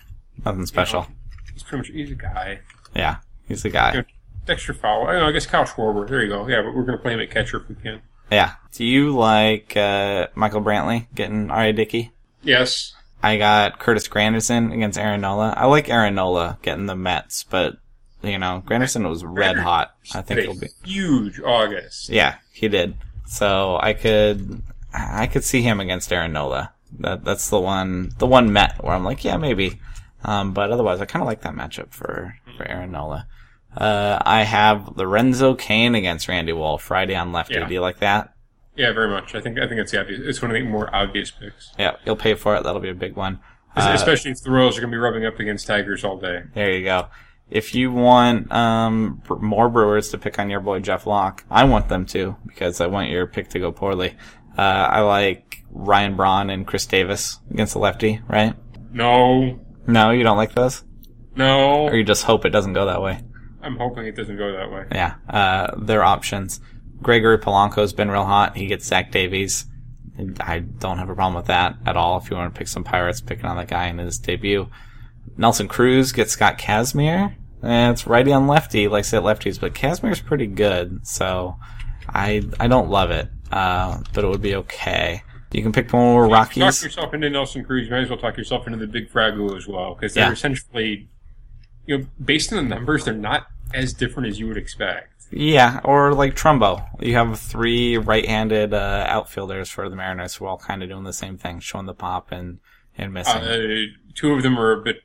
nothing 0.45 0.65
special. 0.65 1.07
He's 1.53 1.63
pretty 1.63 1.77
much 1.77 1.87
he's 1.87 2.11
a 2.11 2.15
guy. 2.15 2.59
Yeah, 2.95 3.17
he's 3.47 3.63
a 3.63 3.69
guy. 3.69 3.91
You 3.91 3.97
know, 3.99 4.05
Dexter 4.45 4.73
Fowler. 4.73 5.09
I, 5.09 5.19
know, 5.19 5.27
I 5.27 5.31
guess 5.31 5.45
Kyle 5.45 5.63
Schwarber. 5.65 6.07
There 6.07 6.21
you 6.21 6.29
go. 6.29 6.47
Yeah, 6.47 6.61
but 6.61 6.75
we're 6.75 6.83
going 6.83 6.97
to 6.97 7.01
play 7.01 7.13
him 7.13 7.19
at 7.21 7.31
catcher 7.31 7.57
if 7.57 7.69
we 7.69 7.75
can. 7.75 8.01
Yeah. 8.31 8.53
Do 8.73 8.83
you 8.85 9.15
like 9.15 9.77
uh, 9.77 10.27
Michael 10.35 10.61
Brantley 10.61 11.07
getting 11.15 11.49
R.A. 11.51 11.71
Dickey? 11.71 12.11
Yes. 12.41 12.93
I 13.23 13.37
got 13.37 13.79
Curtis 13.79 14.07
Granderson 14.09 14.73
against 14.73 14.99
Aaron 14.99 15.21
Nola. 15.21 15.53
I 15.55 15.65
like 15.67 15.89
Aaron 15.89 16.15
Nola 16.15 16.57
getting 16.61 16.85
the 16.87 16.95
Mets, 16.95 17.43
but 17.43 17.77
you 18.21 18.37
know, 18.37 18.61
Granderson 18.65 19.07
was 19.07 19.23
red 19.23 19.57
hot. 19.57 19.95
I 20.13 20.21
think 20.21 20.41
he'll 20.41 20.59
be. 20.59 20.67
huge 20.83 21.39
August. 21.39 22.09
Yeah, 22.09 22.35
he 22.51 22.67
did. 22.67 22.95
So 23.25 23.79
I 23.81 23.93
could, 23.93 24.61
I 24.93 25.27
could 25.27 25.43
see 25.43 25.61
him 25.61 25.79
against 25.79 26.11
Aaron 26.11 26.33
Nola. 26.33 26.73
That 26.99 27.23
that's 27.23 27.49
the 27.49 27.59
one, 27.59 28.11
the 28.19 28.27
one 28.27 28.51
Met 28.53 28.83
where 28.83 28.93
I'm 28.93 29.05
like, 29.05 29.23
yeah, 29.23 29.37
maybe. 29.37 29.79
Um, 30.25 30.53
but 30.53 30.71
otherwise, 30.71 31.01
I 31.01 31.05
kind 31.05 31.23
of 31.23 31.27
like 31.27 31.41
that 31.41 31.53
matchup 31.55 31.91
for 31.93 32.35
for 32.57 32.67
Aaron 32.67 32.91
Nola. 32.91 33.27
Uh, 33.75 34.19
I 34.23 34.43
have 34.43 34.97
Lorenzo 34.97 35.55
Cain 35.55 35.95
against 35.95 36.27
Randy 36.27 36.53
Wolf 36.53 36.83
Friday 36.83 37.15
on 37.15 37.31
lefty. 37.31 37.55
Yeah. 37.55 37.67
Do 37.67 37.73
you 37.73 37.81
like 37.81 37.99
that? 37.99 38.32
Yeah, 38.75 38.91
very 38.91 39.09
much. 39.09 39.35
I 39.35 39.41
think 39.41 39.59
I 39.59 39.67
think 39.67 39.79
it's 39.81 39.91
the 39.91 39.99
obvious. 40.01 40.21
It's 40.23 40.41
one 40.41 40.51
of 40.51 40.55
the 40.55 40.63
more 40.63 40.93
obvious 40.95 41.31
picks, 41.31 41.71
Yeah, 41.77 41.95
you'll 42.05 42.15
pay 42.15 42.33
for 42.33 42.55
it. 42.55 42.63
That'll 42.63 42.81
be 42.81 42.89
a 42.89 42.95
big 42.95 43.15
one. 43.15 43.39
Uh, 43.75 43.91
especially 43.93 44.31
if 44.31 44.41
the 44.41 44.51
Royals 44.51 44.77
are 44.77 44.81
going 44.81 44.91
to 44.91 44.95
be 44.95 44.99
rubbing 44.99 45.25
up 45.25 45.39
against 45.39 45.65
Tigers 45.67 46.03
all 46.03 46.17
day. 46.19 46.43
There 46.53 46.71
you 46.71 46.83
go. 46.83 47.07
If 47.49 47.73
you 47.75 47.91
want 47.91 48.51
um, 48.51 49.21
more 49.39 49.67
Brewers 49.69 50.09
to 50.11 50.17
pick 50.17 50.37
on 50.39 50.49
your 50.49 50.59
boy 50.59 50.79
Jeff 50.79 51.05
Locke, 51.07 51.43
I 51.51 51.63
want 51.65 51.89
them 51.89 52.05
to 52.07 52.35
because 52.47 52.81
I 52.81 52.87
want 52.87 53.09
your 53.09 53.25
pick 53.27 53.49
to 53.49 53.59
go 53.59 53.71
poorly. 53.71 54.15
Uh, 54.57 54.61
I 54.61 55.01
like 55.01 55.63
Ryan 55.71 56.15
Braun 56.15 56.49
and 56.49 56.65
Khris 56.67 56.85
Davis 56.87 57.39
against 57.51 57.73
the 57.73 57.79
lefty, 57.79 58.21
right? 58.27 58.55
No, 58.91 59.59
No, 59.87 60.11
you 60.11 60.23
don't 60.23 60.37
like 60.37 60.53
those, 60.53 60.83
no. 61.35 61.87
or 61.87 61.95
you 61.95 62.03
just 62.03 62.23
hope 62.23 62.45
it 62.45 62.51
doesn't 62.51 62.73
go 62.73 62.85
that 62.85 63.01
way. 63.01 63.19
I'm 63.63 63.77
hoping 63.77 64.05
it 64.05 64.15
doesn't 64.15 64.37
go 64.37 64.51
that 64.51 64.71
way. 64.71 64.85
Yeah, 64.91 65.15
uh, 65.27 65.75
their 65.79 66.03
options. 66.03 66.59
Gregory 67.03 67.37
Polanco's 67.37 67.93
been 67.93 68.09
real 68.09 68.25
hot. 68.25 68.55
He 68.57 68.65
gets 68.67 68.85
Zach 68.85 69.11
Davies. 69.11 69.65
I 70.39 70.59
don't 70.59 70.97
have 70.99 71.09
a 71.09 71.15
problem 71.15 71.35
with 71.35 71.47
that 71.47 71.75
at 71.85 71.97
all. 71.97 72.17
If 72.17 72.29
you 72.29 72.37
want 72.37 72.53
to 72.53 72.57
pick 72.57 72.67
some 72.67 72.83
Pirates, 72.83 73.21
picking 73.21 73.45
on 73.45 73.57
that 73.57 73.67
guy 73.67 73.87
in 73.87 73.97
his 73.97 74.17
debut. 74.17 74.69
Nelson 75.37 75.67
Cruz 75.67 76.11
gets 76.11 76.31
Scott 76.33 76.57
Kazmir. 76.59 77.33
Eh, 77.63 77.89
it's 77.91 78.05
righty 78.05 78.31
on 78.31 78.47
lefty, 78.47 78.87
likes 78.87 79.09
to 79.09 79.15
hit 79.21 79.23
lefties, 79.25 79.59
but 79.59 79.73
Kazmir's 79.73 80.19
pretty 80.21 80.47
good, 80.47 81.07
so 81.07 81.55
I 82.09 82.43
I 82.59 82.67
don't 82.67 82.89
love 82.89 83.09
it, 83.09 83.29
uh, 83.51 83.99
but 84.13 84.23
it 84.23 84.27
would 84.27 84.41
be 84.41 84.55
okay. 84.55 85.23
You 85.53 85.63
can 85.63 85.71
pick 85.71 85.93
more 85.93 86.25
you 86.25 86.29
Talk 86.29 86.37
Rockies. 86.57 86.83
yourself 86.83 87.13
into 87.13 87.29
Nelson 87.29 87.63
Cruz. 87.63 87.85
You 87.85 87.91
might 87.91 88.01
as 88.01 88.09
well 88.09 88.17
talk 88.19 88.37
yourself 88.37 88.67
into 88.67 88.77
the 88.79 88.87
Big 88.87 89.09
Fragu 89.11 89.55
as 89.55 89.67
well, 89.67 89.93
because 89.95 90.13
they're 90.13 90.25
Yeah. 90.27 90.31
essentially, 90.33 91.07
you 91.85 91.97
know, 91.99 92.05
based 92.23 92.51
on 92.51 92.57
the 92.67 92.75
numbers, 92.75 93.05
they're 93.05 93.13
not 93.13 93.47
as 93.73 93.93
different 93.93 94.27
as 94.29 94.39
you 94.39 94.47
would 94.47 94.57
expect. 94.57 95.12
Yeah, 95.35 95.79
or 95.83 96.13
like 96.13 96.35
Trumbo. 96.35 96.85
You 97.01 97.15
have 97.15 97.39
three 97.39 97.97
right-handed 97.97 98.73
uh, 98.73 99.05
outfielders 99.07 99.69
for 99.69 99.89
the 99.89 99.95
Mariners 99.95 100.35
who 100.35 100.45
are 100.45 100.49
all 100.49 100.57
kind 100.57 100.83
of 100.83 100.89
doing 100.89 101.03
the 101.03 101.13
same 101.13 101.37
thing, 101.37 101.59
showing 101.59 101.85
the 101.87 101.93
pop 101.93 102.31
and 102.31 102.59
and 102.97 103.11
missing. 103.13 103.41
Uh, 103.41 103.57
two 104.13 104.33
of 104.33 104.43
them 104.43 104.59
are 104.59 104.71
a 104.73 104.81
bit 104.83 104.97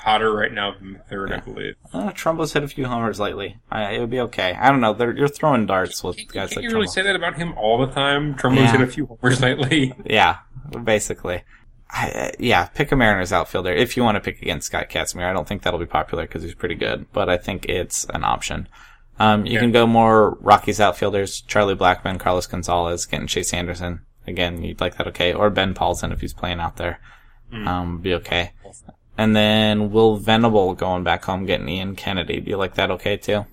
hotter 0.00 0.34
right 0.34 0.52
now 0.52 0.74
than 0.78 0.94
the 0.94 0.98
third, 0.98 1.32
I 1.32 1.38
believe. 1.40 1.74
Uh, 1.92 2.10
Trumbo's 2.10 2.52
hit 2.52 2.62
a 2.64 2.68
few 2.68 2.84
homers 2.86 3.18
lately. 3.20 3.56
I, 3.70 3.92
it 3.92 4.00
would 4.00 4.10
be 4.10 4.20
okay. 4.20 4.52
I 4.52 4.68
don't 4.70 4.80
know. 4.80 4.92
They're, 4.92 5.16
you're 5.16 5.28
throwing 5.28 5.64
darts 5.64 6.02
with 6.04 6.16
guys 6.32 6.50
Can't 6.50 6.56
like 6.56 6.64
you 6.64 6.70
really 6.70 6.86
Trumbo. 6.86 6.90
say 6.90 7.02
that 7.02 7.16
about 7.16 7.36
him 7.36 7.54
all 7.56 7.78
the 7.78 7.92
time? 7.92 8.34
Trumbo's 8.34 8.64
Yeah. 8.64 8.72
hit 8.72 8.80
a 8.82 8.86
few 8.88 9.06
homers 9.06 9.40
lately. 9.40 9.94
Yeah, 10.04 10.38
basically. 10.84 11.44
I, 11.88 12.10
uh, 12.10 12.30
yeah, 12.38 12.66
pick 12.66 12.90
a 12.92 12.96
Mariners 12.96 13.32
outfielder 13.32 13.70
if 13.70 13.96
you 13.96 14.02
want 14.02 14.16
to 14.16 14.20
pick 14.20 14.42
against 14.42 14.66
Scott 14.66 14.88
Kazmir. 14.90 15.24
I 15.24 15.32
don't 15.32 15.46
think 15.46 15.62
that'll 15.62 15.78
be 15.80 15.86
popular 15.86 16.24
because 16.24 16.42
he's 16.42 16.54
pretty 16.54 16.74
good, 16.74 17.06
but 17.12 17.28
I 17.30 17.36
think 17.38 17.66
it's 17.66 18.04
an 18.12 18.24
option. 18.24 18.66
Um, 19.22 19.46
you 19.46 19.52
Yeah. 19.54 19.60
can 19.60 19.72
go 19.72 19.86
more 19.86 20.36
Rockies 20.40 20.80
outfielders: 20.80 21.40
Charlie 21.42 21.76
Blackmon, 21.76 22.18
Carlos 22.18 22.46
Gonzalez, 22.46 23.06
getting 23.06 23.26
Chase 23.26 23.52
Anderson. 23.54 24.00
Again, 24.26 24.62
you'd 24.62 24.80
like 24.80 24.96
that 24.96 25.06
okay, 25.08 25.32
or 25.32 25.50
Ben 25.50 25.74
Paulsen 25.74 26.12
if 26.12 26.20
he's 26.20 26.32
playing 26.34 26.60
out 26.60 26.76
there. 26.76 27.00
Um, 27.52 27.98
be 27.98 28.14
okay. 28.14 28.52
And 29.18 29.36
then 29.36 29.90
Will 29.92 30.16
Venable 30.16 30.74
going 30.74 31.04
back 31.04 31.24
home 31.24 31.44
getting 31.44 31.68
Ian 31.68 31.96
Kennedy. 31.96 32.40
Do 32.40 32.50
you 32.50 32.56
like 32.56 32.74
that 32.76 32.90
okay 32.92 33.16
too? 33.18 33.44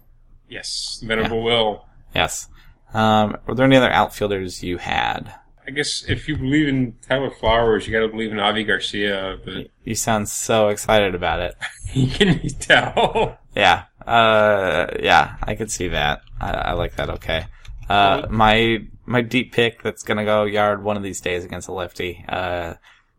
Yes, 0.48 1.02
Venerable 1.06 1.44
Will. 1.44 1.86
Yes. 2.16 2.48
Um, 2.94 3.38
were 3.46 3.56
there 3.56 3.66
any 3.66 3.76
other 3.76 3.92
outfielders 3.92 4.64
you 4.64 4.78
had? 4.78 5.34
I 5.68 5.72
guess 5.72 6.04
if 6.08 6.28
you 6.28 6.38
believe 6.38 6.68
in 6.68 6.96
Tyler 7.08 7.30
Flowers, 7.30 7.86
you 7.86 7.94
got 7.94 8.00
to 8.00 8.08
believe 8.08 8.32
in 8.32 8.40
Avi 8.40 8.64
Garcia, 8.64 9.38
but 9.46 9.68
You 9.84 9.94
sound 9.96 10.30
so 10.30 10.70
excited 10.70 11.14
about 11.14 11.40
it. 11.42 11.56
you 11.94 12.08
can 12.08 12.40
tell. 12.60 13.38
Yeah. 13.56 13.84
Uh, 14.10 14.88
yeah, 15.02 15.36
I 15.44 15.56
could 15.56 15.72
see 15.72 15.90
that. 15.90 16.22
I, 16.42 16.52
I 16.52 16.72
like 16.74 16.96
that. 16.96 17.10
Okay. 17.10 17.46
Uh, 17.90 18.28
my, 18.30 18.84
my 19.06 19.22
deep 19.22 19.52
pick 19.52 19.82
that's 19.84 20.04
gonna 20.04 20.26
go 20.26 20.44
yard 20.44 20.84
one 20.84 20.98
of 20.98 21.04
these 21.04 21.22
days 21.22 21.44
against 21.46 21.68
a 21.68 21.72
lefty. 21.74 22.24
Uh, 22.28 22.76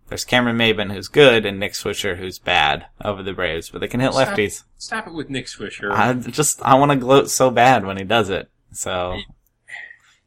There's 0.09 0.25
Cameron 0.25 0.57
Maybin, 0.59 0.93
who's 0.93 1.09
good, 1.09 1.45
and 1.47 1.59
Nick 1.59 1.73
Swisher, 1.73 2.17
who's 2.17 2.39
bad 2.39 2.87
over 3.05 3.23
the 3.23 3.33
Braves, 3.33 3.71
but 3.71 3.81
they 3.81 3.89
can 3.89 4.01
hit 4.01 4.13
Stop. 4.13 4.29
lefties. 4.29 4.65
Stop 4.79 5.07
it 5.07 5.13
with 5.15 5.31
Nick 5.31 5.47
Swisher. 5.47 5.91
I 5.93 6.13
just, 6.15 6.63
I 6.63 6.75
want 6.75 6.91
to 6.93 6.97
gloat 6.97 7.31
so 7.31 7.51
bad 7.51 7.85
when 7.85 7.97
he 7.97 8.05
does 8.05 8.29
it. 8.31 8.49
So, 8.73 9.19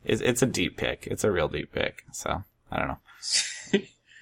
it's, 0.04 0.22
it's 0.22 0.42
a 0.42 0.46
deep 0.46 0.78
pick. 0.78 1.08
It's 1.08 1.24
a 1.24 1.32
real 1.32 1.48
deep 1.48 1.72
pick. 1.74 2.04
So, 2.12 2.44
I 2.72 2.78
don't 2.80 2.88
know. 2.88 2.98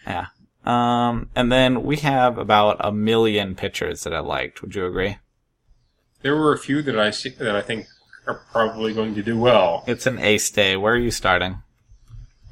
Yeah. 0.08 0.28
Um, 0.66 1.30
and 1.36 1.52
then 1.52 1.84
we 1.84 1.98
have 1.98 2.38
about 2.40 2.78
a 2.80 2.92
million 2.92 3.54
pitchers 3.56 4.04
that 4.04 4.14
I 4.14 4.20
liked. 4.20 4.62
Would 4.62 4.74
you 4.76 4.86
agree? 4.88 5.18
There 6.22 6.36
were 6.36 6.54
a 6.54 6.58
few 6.58 6.82
that 6.84 6.98
I 7.00 7.12
see, 7.12 7.30
that 7.30 7.56
I 7.56 7.62
think 7.62 7.88
are 8.28 8.42
probably 8.52 8.94
going 8.94 9.16
to 9.16 9.24
do 9.24 9.40
well. 9.40 9.84
It's 9.88 10.06
an 10.06 10.20
ace 10.20 10.50
day. 10.52 10.78
Where 10.78 10.94
are 10.94 10.98
you 10.98 11.12
starting? 11.12 11.64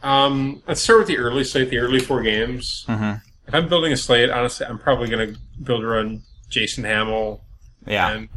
Um, 0.02 0.64
let's 0.68 0.82
start 0.82 1.00
with 1.00 1.08
the 1.08 1.18
early 1.18 1.44
slate, 1.44 1.70
the 1.70 1.78
early 1.80 2.00
four 2.00 2.22
games. 2.24 2.86
hmm 2.88 3.14
If 3.48 3.54
I'm 3.54 3.68
building 3.68 3.92
a 3.92 3.98
slate, 3.98 4.30
honestly, 4.30 4.66
I'm 4.66 4.80
probably 4.80 5.10
going 5.10 5.34
to 5.34 5.40
build 5.62 5.84
around 5.84 6.22
Jason 6.50 6.84
Hammel 6.86 7.42
Yeah. 7.86 8.10
and 8.12 8.30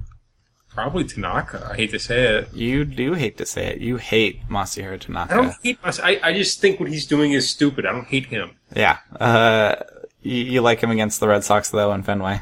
probably 0.69 1.05
Tanaka. 1.05 1.69
I 1.73 1.77
hate 1.77 1.91
to 1.93 1.99
say 1.99 2.23
it. 2.39 2.53
You 2.53 2.85
do 2.85 3.15
hate 3.15 3.37
to 3.39 3.47
say 3.47 3.67
it. 3.69 3.81
You 3.81 3.97
hate 3.99 4.47
Masahiro 4.49 4.99
Tanaka. 5.01 5.33
I 5.33 5.37
don't 5.37 5.55
hate. 5.63 5.79
I, 5.85 6.21
I 6.23 6.33
just 6.33 6.61
think 6.61 6.81
what 6.81 6.89
he's 6.89 7.07
doing 7.07 7.33
is 7.33 7.49
stupid. 7.49 7.87
I 7.87 7.93
don't 7.93 8.07
hate 8.07 8.27
him. 8.27 8.53
Yeah. 8.75 8.99
Uh, 9.19 9.77
you, 10.23 10.37
you 10.45 10.61
like 10.63 10.81
him 10.81 10.91
against 10.91 11.21
the 11.21 11.29
Red 11.29 11.45
Sox 11.45 11.71
though 11.71 11.93
in 11.93 12.03
Fenway? 12.03 12.41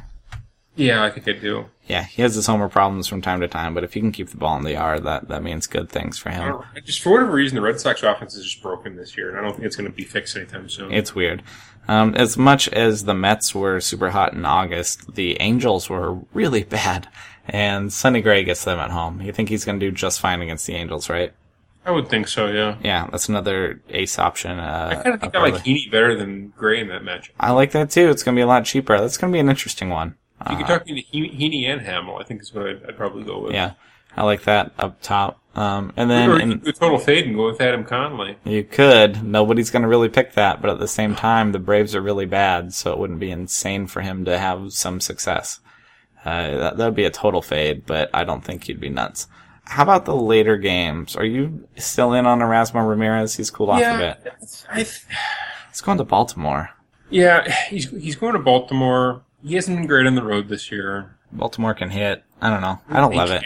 Yeah, 0.77 1.03
I 1.05 1.11
think 1.11 1.29
I 1.29 1.33
do. 1.33 1.67
Yeah, 1.87 2.05
he 2.05 2.23
has 2.23 2.37
his 2.37 2.47
homer 2.47 2.69
problems 2.69 3.09
from 3.09 3.21
time 3.21 3.41
to 3.41 3.49
time, 3.49 3.75
but 3.75 3.83
if 3.83 3.95
he 3.95 4.01
can 4.01 4.13
keep 4.13 4.29
the 4.29 4.37
ball 4.37 4.57
in 4.57 4.63
the 4.63 4.73
yard, 4.73 5.03
that, 5.05 5.29
that 5.29 5.43
means 5.43 5.67
good 5.67 5.89
things 5.91 6.19
for 6.19 6.31
him. 6.31 6.49
don't, 6.49 6.85
just 6.85 7.03
for 7.03 7.11
whatever 7.11 7.33
reason, 7.33 7.57
the 7.57 7.63
Red 7.63 7.81
Sox 7.81 8.03
offense 8.03 8.37
is 8.37 8.45
just 8.45 8.63
broken 8.63 8.97
this 8.97 9.17
year, 9.17 9.29
and 9.29 9.39
I 9.39 9.43
don't 9.43 9.53
think 9.55 9.65
it's 9.67 9.77
going 9.77 9.91
to 9.91 9.97
be 9.97 10.05
fixed 10.05 10.37
anytime 10.37 10.69
soon. 10.69 10.93
It's 10.93 11.15
weird. 11.15 11.43
Um, 11.89 12.15
as 12.15 12.39
much 12.39 12.69
as 12.69 13.05
the 13.05 13.15
Mets 13.15 13.55
were 13.55 13.81
super 13.81 14.11
hot 14.11 14.33
in 14.33 14.45
August, 14.45 15.15
the 15.15 15.41
Angels 15.41 15.91
were 15.91 16.19
really 16.33 16.63
bad, 16.79 17.09
and 17.49 17.93
Sonny 17.93 18.23
Gray 18.23 18.45
gets 18.45 18.65
them 18.65 18.79
at 18.79 18.91
home. 18.91 19.21
You 19.21 19.33
think 19.33 19.49
he's 19.49 19.65
going 19.65 19.81
to 19.81 19.91
do 19.91 19.95
just 19.95 20.21
fine 20.21 20.41
against 20.41 20.67
the 20.67 20.75
Angels, 20.75 21.11
right? 21.11 21.33
I 21.85 21.91
would 21.91 22.09
think 22.09 22.29
so. 22.29 22.47
Yeah. 22.47 22.77
Yeah, 22.85 23.09
that's 23.11 23.29
another 23.29 23.81
ace 23.89 24.19
option. 24.19 24.59
Uh, 24.59 24.89
I 24.93 25.03
kind 25.03 25.15
of 25.15 25.21
think 25.21 25.35
I 25.35 25.41
like. 25.41 25.55
Heaney 25.65 25.91
better 25.91 26.15
than 26.15 26.53
Gray 26.57 26.81
in 26.81 26.89
that 26.89 27.03
match. 27.03 27.33
I 27.41 27.53
like 27.53 27.73
that 27.73 27.91
too. 27.91 28.11
It's 28.11 28.23
going 28.23 28.35
to 28.37 28.39
be 28.39 28.43
a 28.43 28.47
lot 28.47 28.67
cheaper. 28.67 29.01
That's 29.01 29.17
going 29.17 29.33
to 29.33 29.35
be 29.35 29.41
an 29.41 29.49
interesting 29.49 29.89
one. 29.89 30.15
If 30.47 30.53
you 30.53 30.57
could 30.59 30.67
talk 30.67 30.87
me 30.87 31.03
to 31.03 31.09
He- 31.09 31.31
Heaney 31.31 31.69
and 31.71 31.81
Hammel, 31.83 32.19
I 32.21 32.25
think 32.25 32.41
is 32.43 32.55
what 32.55 32.67
I'd, 32.67 32.85
I'd 32.89 32.97
probably 32.97 33.25
go 33.25 33.39
with. 33.41 33.53
Yeah, 33.53 33.73
I 34.17 34.25
like 34.25 34.43
that 34.45 34.73
up 34.79 35.01
top. 35.03 35.39
Um, 35.55 35.93
and 35.97 36.09
then 36.09 36.31
Or 36.31 36.39
in, 36.41 36.53
a 36.65 36.73
total 36.73 36.99
fade 36.99 37.27
and 37.27 37.35
go 37.37 37.47
with 37.47 37.61
Adam 37.61 37.85
Conley. 37.85 38.37
You 38.45 38.63
could. 38.65 39.23
Nobody's 39.25 39.71
going 39.71 39.83
to 39.83 39.89
really 39.89 40.09
pick 40.09 40.35
that, 40.35 40.63
but 40.63 40.71
at 40.71 40.79
the 40.79 40.87
same 40.89 41.15
time, 41.17 41.51
the 41.53 41.59
Braves 41.59 41.95
are 41.95 42.01
really 42.01 42.25
bad, 42.27 42.73
so 42.73 42.93
it 42.93 42.99
wouldn't 42.99 43.19
be 43.19 43.31
insane 43.33 43.87
for 43.89 44.01
him 44.01 44.25
to 44.27 44.39
have 44.39 44.73
some 44.73 45.01
success. 45.01 45.61
Uh, 46.25 46.51
that 46.57 46.77
that 46.77 46.85
would 46.85 46.95
be 46.95 47.05
a 47.05 47.11
total 47.11 47.43
fade, 47.43 47.85
but 47.87 48.11
I 48.15 48.25
don't 48.25 48.45
think 48.45 48.65
he'd 48.65 48.81
be 48.81 48.91
nuts. 48.91 49.27
How 49.65 49.83
about 49.83 50.05
the 50.05 50.15
later 50.17 50.57
games? 50.57 51.17
Are 51.17 51.25
you 51.25 51.67
still 51.77 52.13
in 52.13 52.27
on 52.27 52.41
Erasmo 52.41 52.87
Ramirez? 52.89 53.35
He's 53.37 53.51
cooled 53.51 53.71
off 53.71 53.81
a 53.81 53.99
bit. 54.23 54.35
I 54.71 54.77
th- 54.83 55.05
He's 55.71 55.81
going 55.81 55.99
to 55.99 56.05
Baltimore. 56.05 56.71
yeah, 57.09 57.51
he's 57.69 57.89
he's 57.91 58.17
going 58.17 58.33
to 58.35 58.39
Baltimore. 58.39 59.23
He 59.43 59.55
hasn't 59.55 59.77
been 59.79 59.87
great 59.87 60.07
on 60.07 60.15
the 60.15 60.23
road 60.23 60.49
this 60.49 60.71
year. 60.71 61.17
Baltimore 61.33 61.75
can 61.75 61.91
hit. 61.91 62.25
I 62.41 62.51
don't 62.51 62.61
know. 62.61 62.81
I 62.89 63.01
don't 63.01 63.15
love 63.15 63.31
it. 63.31 63.43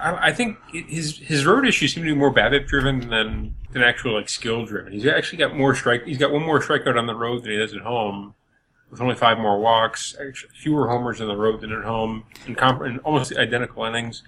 I, 0.00 0.28
I 0.28 0.32
think 0.32 0.58
his 0.72 1.18
his 1.18 1.46
road 1.46 1.66
issues 1.66 1.94
seem 1.94 2.02
to 2.04 2.10
be 2.12 2.16
more 2.18 2.32
BABIP 2.34 2.66
driven 2.66 3.08
than 3.08 3.54
than 3.72 3.82
actual 3.82 4.14
like 4.14 4.28
skill 4.28 4.64
driven. 4.64 4.92
He's 4.92 5.06
actually 5.06 5.38
got 5.38 5.56
more 5.56 5.74
strike. 5.74 6.04
He's 6.06 6.18
got 6.18 6.32
one 6.32 6.42
more 6.42 6.60
strikeout 6.60 6.98
on 6.98 7.06
the 7.06 7.14
road 7.14 7.42
than 7.44 7.52
he 7.52 7.58
does 7.58 7.72
at 7.74 7.82
home, 7.82 8.34
with 8.90 9.00
only 9.00 9.14
five 9.14 9.38
more 9.38 9.60
walks, 9.60 10.16
actually 10.20 10.50
fewer 10.54 10.88
homers 10.88 11.20
on 11.20 11.28
the 11.28 11.36
road 11.36 11.60
than 11.60 11.72
at 11.72 11.84
home, 11.84 12.24
in, 12.46 12.54
comp- 12.56 12.82
in 12.82 12.98
almost 13.00 13.36
identical 13.36 13.84
innings. 13.84 14.22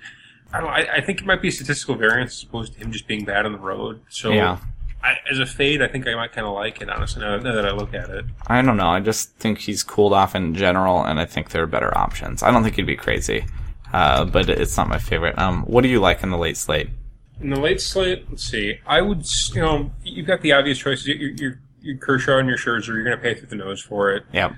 I 0.52 0.60
don't. 0.60 0.68
I, 0.70 0.96
I 0.96 1.00
think 1.00 1.20
it 1.20 1.26
might 1.26 1.42
be 1.42 1.48
a 1.48 1.52
statistical 1.52 1.96
variance 1.96 2.36
as 2.36 2.42
opposed 2.44 2.74
to 2.74 2.78
him 2.80 2.92
just 2.92 3.08
being 3.08 3.24
bad 3.24 3.44
on 3.44 3.52
the 3.52 3.58
road. 3.58 4.02
So 4.10 4.30
Yeah. 4.30 4.58
I, 5.02 5.16
as 5.30 5.38
a 5.38 5.46
fade, 5.46 5.80
I 5.80 5.88
think 5.88 6.06
I 6.06 6.14
might 6.14 6.32
kind 6.32 6.46
of 6.46 6.54
like 6.54 6.80
it. 6.80 6.88
Honestly, 6.88 7.22
now, 7.22 7.38
that 7.38 7.66
I 7.66 7.70
look 7.70 7.94
at 7.94 8.10
it. 8.10 8.24
I 8.46 8.62
don't 8.62 8.76
know. 8.76 8.88
I 8.88 9.00
just 9.00 9.36
think 9.36 9.58
he's 9.58 9.82
cooled 9.82 10.12
off 10.12 10.34
in 10.34 10.54
general, 10.54 11.04
and 11.04 11.20
I 11.20 11.24
think 11.24 11.50
there 11.50 11.62
are 11.62 11.66
better 11.66 11.96
options. 11.96 12.42
I 12.42 12.50
don't 12.50 12.62
think 12.62 12.76
he'd 12.76 12.86
be 12.86 12.96
crazy, 12.96 13.46
uh, 13.92 14.24
but 14.24 14.48
it's 14.48 14.76
not 14.76 14.88
my 14.88 14.98
favorite. 14.98 15.38
Um, 15.38 15.62
what 15.64 15.82
do 15.82 15.88
you 15.88 16.00
like 16.00 16.22
in 16.22 16.30
the 16.30 16.38
late 16.38 16.56
slate? 16.56 16.90
In 17.40 17.50
the 17.50 17.60
late 17.60 17.80
slate, 17.80 18.26
let's 18.28 18.42
see. 18.42 18.80
I 18.86 19.00
would, 19.00 19.24
you 19.54 19.62
know, 19.62 19.92
you've 20.02 20.26
got 20.26 20.40
the 20.40 20.52
obvious 20.52 20.78
choices. 20.78 21.06
You're, 21.06 21.30
you're, 21.30 21.60
you're 21.80 21.96
Kershaw 21.98 22.38
and 22.38 22.48
your 22.48 22.58
Scherzer. 22.58 22.88
You're 22.88 23.04
going 23.04 23.16
to 23.16 23.22
pay 23.22 23.34
through 23.34 23.48
the 23.48 23.56
nose 23.56 23.80
for 23.80 24.10
it. 24.10 24.24
Yeah. 24.32 24.54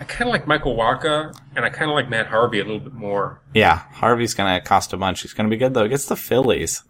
I 0.00 0.04
kind 0.04 0.28
of 0.28 0.32
like 0.32 0.46
Michael 0.46 0.76
Wacha, 0.76 1.36
and 1.54 1.64
I 1.64 1.68
kind 1.68 1.90
of 1.90 1.94
like 1.94 2.08
Matt 2.08 2.26
Harvey 2.26 2.58
a 2.58 2.64
little 2.64 2.80
bit 2.80 2.94
more. 2.94 3.42
Yeah, 3.52 3.82
Harvey's 3.92 4.32
gonna 4.32 4.58
cost 4.62 4.94
a 4.94 4.96
bunch. 4.96 5.20
He's 5.20 5.34
gonna 5.34 5.50
be 5.50 5.58
good 5.58 5.74
though. 5.74 5.82
He 5.82 5.90
gets 5.90 6.06
the 6.06 6.16
Phillies. 6.16 6.82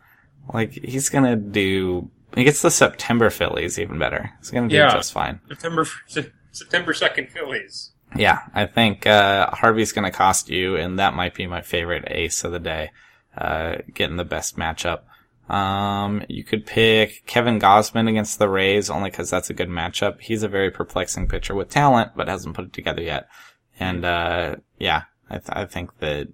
Like 0.54 0.70
he's 0.72 1.08
gonna 1.08 1.34
do. 1.34 2.08
He 2.34 2.44
gets 2.44 2.62
the 2.62 2.70
September 2.70 3.30
Phillies 3.30 3.78
even 3.78 3.98
better. 3.98 4.30
It's 4.38 4.50
gonna 4.50 4.68
do 4.68 4.76
Yeah. 4.76 4.92
just 4.92 5.12
fine. 5.12 5.40
September 5.48 5.86
September 6.52 6.92
second 6.94 7.28
Phillies. 7.30 7.92
Yeah, 8.16 8.40
I 8.54 8.66
think 8.66 9.06
uh, 9.06 9.50
Harvey's 9.50 9.92
gonna 9.92 10.10
cost 10.10 10.48
you, 10.48 10.76
and 10.76 10.98
that 10.98 11.14
might 11.14 11.34
be 11.34 11.46
my 11.46 11.60
favorite 11.62 12.04
ace 12.08 12.42
of 12.44 12.52
the 12.52 12.58
day. 12.58 12.90
Uh, 13.36 13.76
getting 13.94 14.16
the 14.16 14.24
best 14.24 14.56
matchup. 14.56 15.02
Um, 15.52 16.22
you 16.28 16.44
could 16.44 16.66
pick 16.66 17.24
Kevin 17.26 17.58
Gausman 17.60 18.08
against 18.08 18.38
the 18.38 18.48
Rays 18.48 18.90
only 18.90 19.10
because 19.10 19.30
that's 19.30 19.50
a 19.50 19.54
good 19.54 19.68
matchup. 19.68 20.20
He's 20.20 20.42
a 20.42 20.48
very 20.48 20.70
perplexing 20.70 21.28
pitcher 21.28 21.54
with 21.54 21.68
talent, 21.70 22.12
but 22.16 22.28
hasn't 22.28 22.54
put 22.56 22.64
it 22.66 22.72
together 22.72 23.02
yet. 23.02 23.28
And 23.78 24.04
uh, 24.04 24.56
yeah, 24.78 25.02
I, 25.28 25.34
th- 25.38 25.48
I 25.50 25.64
think 25.66 25.98
that 25.98 26.28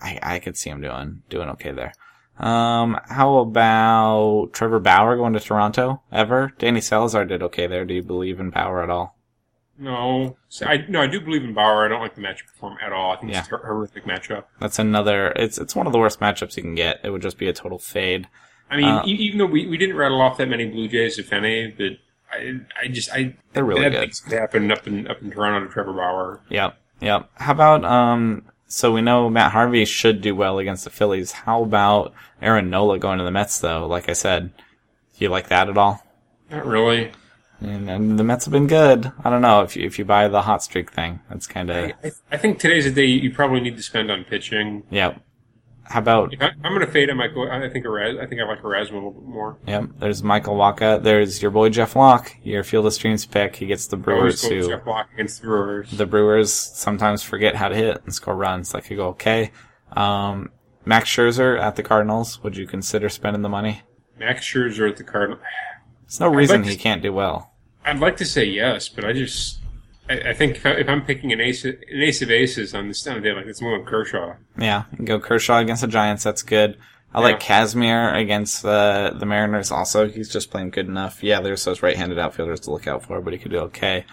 I 0.00 0.18
I 0.22 0.38
could 0.38 0.56
see 0.56 0.70
him 0.70 0.80
doing 0.80 1.22
doing 1.28 1.48
okay 1.50 1.72
there. 1.72 1.92
Um, 2.38 2.98
how 3.08 3.38
about 3.38 4.50
Trevor 4.52 4.78
Bauer 4.80 5.16
going 5.16 5.32
to 5.32 5.40
Toronto? 5.40 6.02
Ever? 6.12 6.52
Danny 6.58 6.80
Salazar 6.80 7.24
did 7.24 7.42
okay 7.42 7.66
there. 7.66 7.84
Do 7.84 7.94
you 7.94 8.02
believe 8.02 8.38
in 8.40 8.50
Bauer 8.50 8.82
at 8.82 8.90
all? 8.90 9.16
No, 9.80 10.36
I 10.66 10.84
no, 10.88 11.00
I 11.02 11.06
do 11.06 11.20
believe 11.20 11.44
in 11.44 11.54
Bauer. 11.54 11.84
I 11.84 11.88
don't 11.88 12.00
like 12.00 12.16
the 12.16 12.20
matchup 12.20 12.48
for 12.58 12.70
him 12.72 12.78
at 12.84 12.92
all. 12.92 13.12
I 13.12 13.16
think 13.16 13.32
Yeah. 13.32 13.40
it's 13.40 13.52
a 13.52 13.58
horrific 13.58 14.04
matchup. 14.06 14.44
That's 14.60 14.78
another. 14.78 15.28
It's 15.36 15.56
it's 15.56 15.76
one 15.76 15.86
of 15.86 15.92
the 15.92 15.98
worst 16.00 16.18
matchups 16.18 16.56
you 16.56 16.62
can 16.64 16.74
get. 16.74 16.98
It 17.04 17.10
would 17.10 17.22
just 17.22 17.38
be 17.38 17.48
a 17.48 17.52
total 17.52 17.78
fade. 17.78 18.26
I 18.70 18.76
mean, 18.76 18.86
Uh, 18.88 19.02
even 19.06 19.38
though 19.38 19.46
we, 19.46 19.66
we 19.68 19.76
didn't 19.78 19.96
rattle 19.96 20.20
off 20.20 20.36
that 20.38 20.48
many 20.48 20.66
Blue 20.66 20.88
Jays, 20.88 21.18
if 21.18 21.32
any, 21.32 21.68
but 21.68 21.92
I 22.32 22.60
I 22.82 22.88
just 22.88 23.10
I 23.12 23.36
They're 23.52 23.64
really 23.64 23.88
good. 23.88 24.00
things 24.00 24.18
could 24.20 24.32
happen 24.32 24.70
up 24.72 24.84
in 24.88 25.06
up 25.06 25.22
in 25.22 25.30
Toronto 25.30 25.66
to 25.68 25.72
Trevor 25.72 25.92
Bauer. 25.92 26.40
Yep, 26.50 26.76
yep. 27.00 27.30
How 27.36 27.52
about 27.52 27.84
um? 27.84 28.46
So 28.68 28.92
we 28.92 29.00
know 29.00 29.30
Matt 29.30 29.52
Harvey 29.52 29.84
should 29.86 30.20
do 30.20 30.36
well 30.36 30.58
against 30.58 30.84
the 30.84 30.90
Phillies. 30.90 31.32
How 31.32 31.62
about 31.62 32.12
Aaron 32.42 32.68
Nola 32.68 32.98
going 32.98 33.18
to 33.18 33.24
the 33.24 33.30
Mets 33.30 33.58
though? 33.60 33.86
Like 33.86 34.08
I 34.10 34.12
said, 34.12 34.52
do 34.54 35.24
you 35.24 35.30
like 35.30 35.48
that 35.48 35.70
at 35.70 35.78
all? 35.78 36.04
Not 36.50 36.66
really. 36.66 37.10
And, 37.60 37.90
and 37.90 38.18
the 38.18 38.24
Mets 38.24 38.44
have 38.44 38.52
been 38.52 38.66
good. 38.66 39.10
I 39.24 39.30
don't 39.30 39.42
know 39.42 39.62
if 39.62 39.74
you 39.74 39.86
if 39.86 39.98
you 39.98 40.04
buy 40.04 40.28
the 40.28 40.42
hot 40.42 40.62
streak 40.62 40.92
thing. 40.92 41.20
That's 41.30 41.46
kind 41.46 41.70
of 41.70 41.92
I, 42.04 42.12
I 42.30 42.36
think 42.36 42.58
today's 42.60 42.86
a 42.86 42.90
day 42.90 43.06
you 43.06 43.32
probably 43.32 43.60
need 43.60 43.76
to 43.76 43.82
spend 43.82 44.10
on 44.10 44.24
pitching. 44.24 44.84
yep. 44.90 45.20
How 45.88 46.00
about 46.00 46.34
I, 46.40 46.50
I'm 46.62 46.72
going 46.74 46.80
to 46.84 46.86
fade, 46.92 47.08
I 47.08 47.14
might 47.14 47.32
go. 47.34 47.48
I 47.50 47.68
think 47.70 47.84
Eras, 47.86 48.18
I 48.20 48.26
think 48.26 48.40
I 48.40 48.44
like 48.44 48.62
Erasmus 48.62 48.90
a 48.92 48.94
little 48.96 49.12
bit 49.12 49.22
more. 49.24 49.56
yep? 49.66 49.84
There's 49.98 50.22
Michael 50.22 50.56
Wacha. 50.56 51.02
There's 51.02 51.40
your 51.40 51.50
boy 51.50 51.70
Jeff 51.70 51.96
Locke, 51.96 52.36
your 52.42 52.62
Field 52.62 52.86
of 52.86 52.92
Streams 52.92 53.24
pick. 53.24 53.56
He 53.56 53.66
gets 53.66 53.86
the 53.86 53.96
Brewers 53.96 54.42
who 54.44 54.68
Jeff 54.68 54.84
Block 54.84 55.08
against 55.14 55.40
the 55.40 55.46
Brewers. 55.48 55.90
the 55.90 56.04
Brewers 56.06 56.52
sometimes 56.52 57.22
forget 57.22 57.54
how 57.54 57.68
to 57.68 57.74
hit 57.74 58.02
and 58.04 58.14
score 58.14 58.36
runs. 58.36 58.72
That 58.72 58.84
could 58.84 58.96
go 58.98 59.08
okay. 59.08 59.50
Um, 59.92 60.50
Max 60.84 61.08
Scherzer 61.08 61.58
at 61.60 61.76
the 61.76 61.82
Cardinals. 61.82 62.42
Would 62.42 62.56
you 62.56 62.66
consider 62.66 63.08
spending 63.08 63.42
the 63.42 63.48
money? 63.48 63.82
Max 64.18 64.44
Scherzer 64.44 64.90
at 64.90 64.96
the 64.98 65.04
Cardinals. 65.04 65.40
There's 66.02 66.20
no 66.20 66.28
reason 66.28 66.62
like 66.62 66.70
he 66.70 66.76
to- 66.76 66.82
can't 66.82 67.02
do 67.02 67.12
well. 67.12 67.54
I'd 67.84 68.00
like 68.00 68.18
to 68.18 68.26
say 68.26 68.44
yes, 68.44 68.88
but 68.90 69.04
I 69.06 69.14
just. 69.14 69.60
I, 70.08 70.30
I 70.30 70.32
think 70.34 70.56
if, 70.56 70.66
I, 70.66 70.70
if 70.70 70.88
I'm 70.88 71.04
picking 71.04 71.32
an 71.32 71.40
ace, 71.40 71.64
an 71.64 71.78
ace 71.90 72.22
of 72.22 72.30
aces 72.30 72.74
on 72.74 72.88
this 72.88 73.02
time 73.02 73.18
of 73.18 73.22
day, 73.22 73.32
like 73.32 73.46
it's 73.46 73.60
more 73.60 73.76
of 73.76 73.86
Kershaw. 73.86 74.34
Yeah, 74.58 74.84
go 75.04 75.20
Kershaw 75.20 75.58
against 75.58 75.82
the 75.82 75.88
Giants. 75.88 76.24
That's 76.24 76.42
good. 76.42 76.78
I 77.12 77.20
like 77.20 77.40
Kazmir 77.40 78.14
against 78.14 78.62
the 78.62 79.14
the 79.18 79.24
Mariners. 79.24 79.70
Also, 79.70 80.08
he's 80.08 80.28
just 80.28 80.50
playing 80.50 80.70
good 80.70 80.86
enough. 80.86 81.22
Yeah, 81.22 81.40
there's 81.40 81.64
those 81.64 81.82
right-handed 81.82 82.18
outfielders 82.18 82.60
to 82.60 82.70
look 82.70 82.86
out 82.86 83.02
for, 83.02 83.20
but 83.22 83.32
he 83.32 83.38
could 83.38 83.50
do 83.50 83.58
okay. 83.60 84.04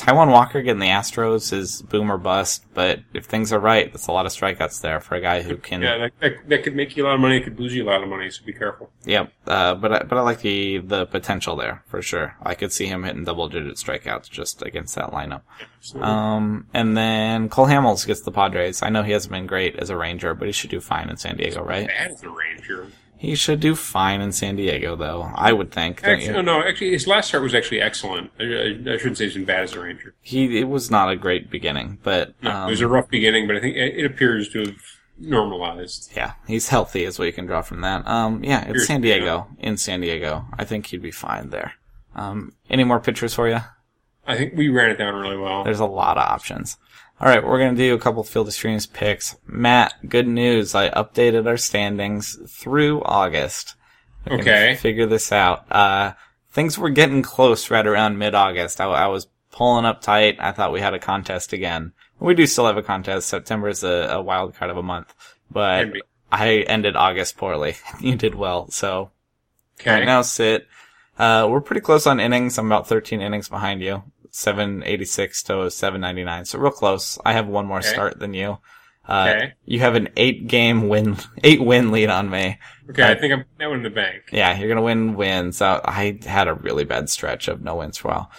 Taijuan 0.00 0.30
Walker 0.30 0.62
getting 0.62 0.80
the 0.80 0.86
Astros 0.86 1.52
is 1.52 1.82
boom 1.82 2.10
or 2.10 2.16
bust, 2.16 2.64
but 2.72 3.00
if 3.12 3.26
things 3.26 3.52
are 3.52 3.60
right, 3.60 3.92
that's 3.92 4.06
a 4.06 4.12
lot 4.12 4.24
of 4.24 4.32
strikeouts 4.32 4.80
there 4.80 4.98
for 4.98 5.14
a 5.14 5.20
guy 5.20 5.42
who 5.42 5.56
can. 5.58 5.82
Yeah, 5.82 5.98
that, 5.98 6.12
that, 6.20 6.48
that 6.48 6.62
could 6.64 6.74
make 6.74 6.96
you 6.96 7.04
a 7.04 7.06
lot 7.06 7.14
of 7.16 7.20
money. 7.20 7.36
It 7.36 7.44
could 7.44 7.60
lose 7.60 7.74
you 7.74 7.84
a 7.84 7.88
lot 7.90 8.02
of 8.02 8.08
money, 8.08 8.30
so 8.30 8.42
be 8.44 8.54
careful. 8.54 8.90
Yep. 9.04 9.30
Uh, 9.46 9.74
but 9.74 9.92
I, 9.92 10.02
but 10.04 10.16
I 10.16 10.22
like 10.22 10.40
the 10.40 10.78
the 10.78 11.04
potential 11.04 11.54
there 11.54 11.82
for 11.86 12.00
sure. 12.00 12.34
I 12.42 12.54
could 12.54 12.72
see 12.72 12.86
him 12.86 13.04
hitting 13.04 13.24
double 13.24 13.48
digit 13.48 13.76
strikeouts 13.76 14.30
just 14.30 14.62
against 14.62 14.94
that 14.94 15.10
lineup. 15.10 15.42
So, 15.80 16.02
Um, 16.02 16.66
and 16.72 16.96
then 16.96 17.48
Cole 17.50 17.66
Hamels 17.66 18.06
gets 18.06 18.22
the 18.22 18.32
Padres. 18.32 18.82
I 18.82 18.88
know 18.88 19.02
he 19.02 19.12
hasn't 19.12 19.32
been 19.32 19.46
great 19.46 19.76
as 19.76 19.90
a 19.90 19.96
Ranger, 19.96 20.34
but 20.34 20.46
he 20.46 20.52
should 20.52 20.70
do 20.70 20.80
fine 20.80 21.10
in 21.10 21.16
San 21.18 21.36
Diego, 21.36 21.62
right? 21.62 21.86
bad 21.88 22.12
as 22.12 22.22
a 22.22 22.30
Ranger. 22.30 22.86
He 23.20 23.34
should 23.34 23.60
do 23.60 23.74
fine 23.74 24.22
in 24.22 24.32
San 24.32 24.56
Diego, 24.56 24.96
though. 24.96 25.30
I 25.34 25.52
would 25.52 25.70
think. 25.70 26.02
Actually, 26.02 26.32
no, 26.32 26.40
no. 26.40 26.62
Actually, 26.66 26.92
his 26.92 27.06
last 27.06 27.28
start 27.28 27.42
was 27.42 27.54
actually 27.54 27.82
excellent. 27.82 28.30
I, 28.40 28.44
I, 28.44 28.94
I 28.94 28.96
shouldn't 28.96 29.18
say 29.18 29.24
he's 29.24 29.34
been 29.34 29.44
bad 29.44 29.64
as 29.64 29.74
a 29.74 29.80
Ranger. 29.80 30.14
He 30.22 30.58
it 30.58 30.68
was 30.70 30.90
not 30.90 31.10
a 31.10 31.16
great 31.16 31.50
beginning, 31.50 31.98
but 32.02 32.32
No, 32.42 32.50
um, 32.50 32.68
it 32.68 32.70
was 32.70 32.80
a 32.80 32.88
rough 32.88 33.10
beginning, 33.10 33.46
but 33.46 33.56
I 33.56 33.60
think 33.60 33.76
it, 33.76 33.98
it 33.98 34.06
appears 34.06 34.48
to 34.54 34.60
have 34.60 34.76
normalized. 35.18 36.10
yeah, 36.16 36.32
he's 36.46 36.68
healthy, 36.68 37.04
is 37.04 37.18
what 37.18 37.26
you 37.26 37.32
can 37.34 37.44
draw 37.44 37.60
from 37.60 37.82
that. 37.82 38.06
Um, 38.08 38.42
yeah, 38.42 38.60
it's 38.60 38.66
Here's- 38.68 38.86
San 38.86 39.02
Diego 39.02 39.48
in 39.58 39.76
San 39.76 40.00
Diego. 40.00 40.46
I 40.58 40.64
think 40.64 40.86
he'd 40.86 41.02
be 41.02 41.10
fine 41.10 41.50
there. 41.50 41.74
Um, 42.14 42.54
any 42.70 42.84
more 42.84 43.00
pictures 43.00 43.34
for 43.34 43.48
you? 43.48 43.58
I 44.26 44.36
think 44.36 44.54
we 44.56 44.68
ran 44.70 44.90
it 44.90 44.96
down 44.96 45.14
really 45.14 45.36
well. 45.36 45.62
There's 45.64 45.80
a 45.80 45.84
lot 45.86 46.16
of 46.16 46.22
options. 46.24 46.78
All 47.20 47.28
right, 47.28 47.44
we're 47.44 47.58
gonna 47.58 47.76
do 47.76 47.94
a 47.94 47.98
couple 47.98 48.22
field 48.24 48.48
of 48.48 48.54
streams 48.54 48.86
picks. 48.86 49.36
Matt, 49.46 49.94
good 50.08 50.26
news! 50.26 50.74
I 50.74 50.90
updated 50.90 51.46
our 51.46 51.56
standings 51.56 52.38
through 52.48 53.02
August. 53.02 53.74
Okay. 54.30 54.76
figure 54.76 55.06
this 55.06 55.32
out. 55.32 55.70
Uh, 55.70 56.12
things 56.50 56.78
were 56.78 56.90
getting 56.90 57.22
close 57.22 57.70
right 57.70 57.86
around 57.86 58.18
mid-August. 58.18 58.80
I, 58.80 58.84
I 58.84 59.06
was 59.06 59.28
pulling 59.50 59.86
up 59.86 60.02
tight. 60.02 60.36
I 60.38 60.52
thought 60.52 60.72
we 60.72 60.80
had 60.80 60.94
a 60.94 60.98
contest 60.98 61.52
again. 61.52 61.92
We 62.18 62.34
do 62.34 62.46
still 62.46 62.66
have 62.66 62.76
a 62.76 62.82
contest. 62.82 63.28
September 63.28 63.68
is 63.68 63.82
a, 63.82 64.08
a 64.10 64.22
wild 64.22 64.54
card 64.54 64.70
of 64.70 64.76
a 64.76 64.82
month, 64.82 65.14
but. 65.50 65.88
I 66.32 66.58
ended 66.58 66.94
August 66.94 67.36
poorly. 67.36 67.74
you 68.00 68.14
did 68.14 68.36
well, 68.36 68.70
so 68.70 69.10
Okay. 69.80 69.90
Right 69.90 70.04
now, 70.04 70.22
sit. 70.22 70.66
Uh, 71.18 71.48
we're 71.50 71.60
pretty 71.60 71.80
close 71.80 72.06
on 72.06 72.20
innings. 72.20 72.58
I'm 72.58 72.66
about 72.66 72.86
13 72.86 73.22
innings 73.22 73.48
behind 73.48 73.80
you. 73.82 74.02
786 74.30 75.42
to 75.44 75.70
799. 75.70 76.44
So 76.44 76.58
real 76.58 76.70
close. 76.72 77.18
I 77.24 77.32
have 77.32 77.46
one 77.46 77.66
more 77.66 77.78
Okay. 77.78 77.88
start 77.88 78.18
than 78.18 78.34
you. 78.34 78.58
Uh, 79.08 79.32
Okay. 79.36 79.52
you 79.64 79.80
have 79.80 79.94
an 79.96 80.08
eight 80.16 80.46
game 80.46 80.88
win, 80.88 81.16
eight 81.44 81.60
win 81.60 81.90
lead 81.90 82.10
on 82.10 82.30
me. 82.30 82.58
Okay, 82.90 83.02
I 83.04 83.14
think 83.14 83.32
I'm 83.32 83.44
now 83.58 83.72
in 83.72 83.82
the 83.82 83.90
bank. 83.90 84.24
Yeah, 84.32 84.56
you're 84.58 84.68
gonna 84.68 84.82
win 84.82 85.14
wins. 85.14 85.60
Uh, 85.60 85.80
I 85.84 86.18
had 86.24 86.48
a 86.48 86.54
really 86.54 86.84
bad 86.84 87.08
stretch 87.08 87.48
of 87.48 87.62
no 87.62 87.76
wins 87.76 87.98
for 87.98 88.08
a 88.08 88.10
while. 88.12 88.30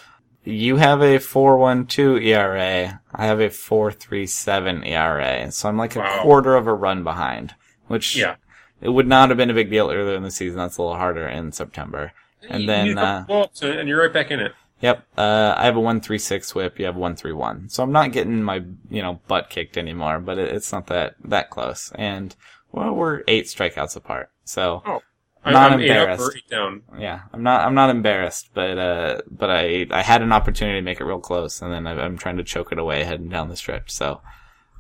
You 0.44 0.78
have 0.78 1.02
a 1.02 1.20
4.12 1.20 2.20
ERA. 2.24 3.00
I 3.14 3.26
have 3.26 3.40
a 3.40 3.50
4.37 3.50 4.86
ERA. 4.88 5.52
So 5.52 5.70
I'm 5.70 5.78
like 5.78 5.96
a 5.96 6.20
quarter 6.22 6.56
of 6.56 6.68
a 6.68 6.74
run 6.74 7.04
behind, 7.04 7.54
which 7.88 8.16
Yeah. 8.16 8.36
it 8.82 8.90
would 8.90 9.08
not 9.08 9.30
have 9.30 9.38
been 9.38 9.50
a 9.52 9.54
big 9.54 9.70
deal 9.70 9.92
earlier 9.92 10.16
in 10.16 10.24
the 10.24 10.32
season. 10.32 10.58
That's 10.58 10.78
a 10.78 10.82
little 10.82 10.98
harder 10.98 11.28
in 11.28 11.52
September. 11.52 12.12
And 12.50 12.62
You 12.62 12.68
then, 12.68 12.98
uh, 12.98 13.26
and 13.62 13.88
you're 13.88 14.02
right 14.02 14.12
back 14.14 14.32
in 14.32 14.40
it. 14.40 14.54
Yep. 14.82 15.06
Uh, 15.18 15.54
I 15.58 15.66
have 15.66 15.76
a 15.76 15.80
one 15.80 16.02
three 16.02 16.18
six 16.20 16.54
whip. 16.56 16.80
You 16.80 16.86
have 16.86 16.96
one 16.96 17.16
three 17.16 17.34
one. 17.34 17.70
So 17.70 17.84
I'm 17.84 17.92
not 17.92 18.12
getting 18.12 18.42
my 18.44 18.64
you 18.90 19.02
know 19.02 19.20
butt 19.28 19.50
kicked 19.50 19.78
anymore. 19.78 20.20
But 20.20 20.38
it, 20.40 20.54
it's 20.56 20.72
not 20.72 20.88
that 20.88 21.16
that 21.26 21.50
close. 21.50 21.92
And 21.96 22.36
well, 22.72 22.94
we're 22.94 23.22
eight 23.28 23.46
strikeouts 23.46 23.96
apart. 23.96 24.30
So 24.46 24.82
Oh. 24.86 25.02
I- 25.44 25.52
Not 25.54 25.72
I'm 25.72 25.80
embarrassed. 25.82 26.22
or 26.22 26.36
eight 26.38 26.48
down. 26.50 26.84
yeah, 27.00 27.22
I'm 27.34 27.42
not 27.42 27.62
I'm 27.66 27.74
not 27.74 27.90
embarrassed. 27.90 28.50
But 28.54 28.78
uh, 28.78 29.22
but 29.30 29.50
I 29.50 29.88
I 29.90 30.04
had 30.04 30.22
an 30.22 30.32
opportunity 30.32 30.78
to 30.80 30.84
make 30.86 31.00
it 31.02 31.06
real 31.06 31.20
close, 31.20 31.62
and 31.64 31.72
then 31.74 31.88
I, 31.88 32.00
I'm 32.00 32.18
trying 32.18 32.38
to 32.38 32.44
choke 32.44 32.72
it 32.72 32.78
away 32.80 33.04
heading 33.04 33.30
down 33.30 33.50
the 33.50 33.56
stretch. 33.56 33.92
So. 33.92 34.22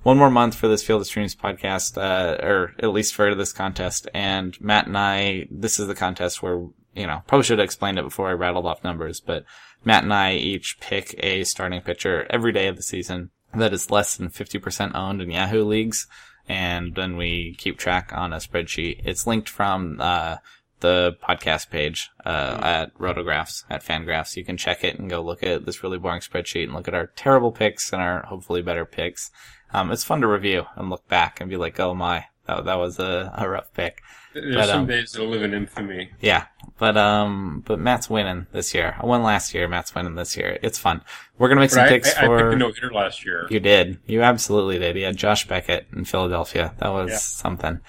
One 0.03 0.17
more 0.17 0.31
month 0.31 0.55
for 0.55 0.67
this 0.67 0.81
Field 0.81 1.01
of 1.01 1.05
Streams 1.05 1.35
podcast, 1.35 1.95
uh, 1.95 2.43
or 2.43 2.73
at 2.79 2.89
least 2.89 3.13
for 3.13 3.35
this 3.35 3.53
contest. 3.53 4.07
And 4.15 4.59
Matt 4.59 4.87
and 4.87 4.97
I, 4.97 5.45
this 5.51 5.79
is 5.79 5.85
the 5.85 5.93
contest 5.93 6.41
where, 6.41 6.65
you 6.95 7.07
know, 7.07 7.23
probably 7.27 7.43
should 7.43 7.59
have 7.59 7.65
explained 7.65 7.99
it 7.99 8.03
before 8.03 8.29
I 8.29 8.33
rattled 8.33 8.65
off 8.65 8.83
numbers, 8.83 9.19
but 9.19 9.45
Matt 9.83 10.03
and 10.03 10.13
I 10.13 10.33
each 10.33 10.79
pick 10.79 11.15
a 11.17 11.43
starting 11.43 11.81
pitcher 11.81 12.27
every 12.29 12.51
day 12.51 12.67
of 12.67 12.75
the 12.75 12.83
season 12.83 13.31
that 13.53 13.73
is 13.73 13.91
less 13.91 14.15
than 14.15 14.29
50% 14.29 14.95
owned 14.95 15.21
in 15.21 15.31
Yahoo 15.31 15.63
leagues. 15.63 16.07
And 16.47 16.95
then 16.95 17.17
we 17.17 17.55
keep 17.57 17.77
track 17.77 18.11
on 18.13 18.33
a 18.33 18.37
spreadsheet. 18.37 19.01
It's 19.05 19.27
linked 19.27 19.49
from, 19.49 19.97
uh, 19.99 20.37
the 20.79 21.15
podcast 21.23 21.69
page, 21.69 22.09
uh, 22.25 22.59
at 22.61 22.97
Rotographs, 22.97 23.63
at 23.69 23.85
Fangraphs. 23.85 24.35
You 24.35 24.43
can 24.43 24.57
check 24.57 24.83
it 24.83 24.97
and 24.97 25.09
go 25.09 25.21
look 25.21 25.43
at 25.43 25.65
this 25.65 25.83
really 25.83 25.99
boring 25.99 26.21
spreadsheet 26.21 26.63
and 26.63 26.73
look 26.73 26.87
at 26.87 26.95
our 26.95 27.07
terrible 27.15 27.51
picks 27.51 27.93
and 27.93 28.01
our 28.01 28.23
hopefully 28.25 28.61
better 28.61 28.85
picks. 28.85 29.31
Um, 29.73 29.91
it's 29.91 30.03
fun 30.03 30.21
to 30.21 30.27
review 30.27 30.65
and 30.75 30.89
look 30.89 31.07
back 31.07 31.39
and 31.39 31.49
be 31.49 31.57
like, 31.57 31.79
oh 31.79 31.93
my, 31.93 32.25
that, 32.55 32.65
that 32.65 32.75
was 32.79 32.99
a, 32.99 33.33
a 33.37 33.49
rough 33.49 33.73
pick. 33.73 34.01
There's 34.33 34.55
But, 34.55 34.67
some 34.67 34.79
um, 34.81 34.87
days 34.87 35.11
that'll 35.11 35.27
live 35.27 35.43
in 35.43 35.53
infamy. 35.53 36.09
Yeah, 36.21 36.45
but 36.77 36.95
um, 36.95 37.63
but 37.65 37.79
Matt's 37.79 38.09
winning 38.09 38.47
this 38.53 38.73
year. 38.73 38.95
I 38.97 39.05
won 39.05 39.23
last 39.23 39.53
year. 39.53 39.67
Matt's 39.67 39.93
winning 39.93 40.15
this 40.15 40.37
year. 40.37 40.57
It's 40.63 40.77
fun. 40.79 41.01
We're 41.37 41.49
gonna 41.49 41.59
make 41.61 41.71
But 41.71 41.75
some 41.75 41.85
I, 41.85 41.89
picks 41.89 42.09
I, 42.15 42.19
I 42.19 42.21
picked 42.21 42.27
for. 42.27 42.51
a 42.51 42.55
no 42.55 42.67
hitter 42.71 42.91
last 42.93 43.25
year. 43.25 43.45
you 43.49 43.59
did. 43.59 43.99
You 44.05 44.21
absolutely 44.21 44.79
did. 44.79 44.95
Had 44.95 45.17
Josh 45.17 45.47
Beckett 45.47 45.87
in 45.93 46.05
Philadelphia. 46.05 46.73
That 46.77 46.89
was 46.93 47.09
Yeah. 47.09 47.17
something. 47.17 47.79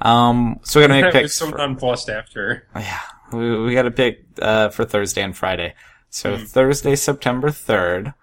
Um, 0.00 0.58
so 0.64 0.80
we're 0.80 0.88
gonna 0.88 1.02
make 1.02 1.12
picks. 1.12 1.34
so 1.34 1.48
for- 1.50 1.58
nonplussed 1.58 2.08
after. 2.10 2.66
yeah, 2.74 3.00
we, 3.32 3.62
we 3.64 3.74
got 3.74 3.82
to 3.82 3.92
pick 3.92 4.24
uh, 4.42 4.70
for 4.70 4.84
Thursday 4.84 5.22
and 5.22 5.36
Friday. 5.36 5.74
So 6.10 6.36
Hmm. 6.36 6.44
Thursday, 6.44 6.96
September 6.96 7.50
third, 7.52 8.14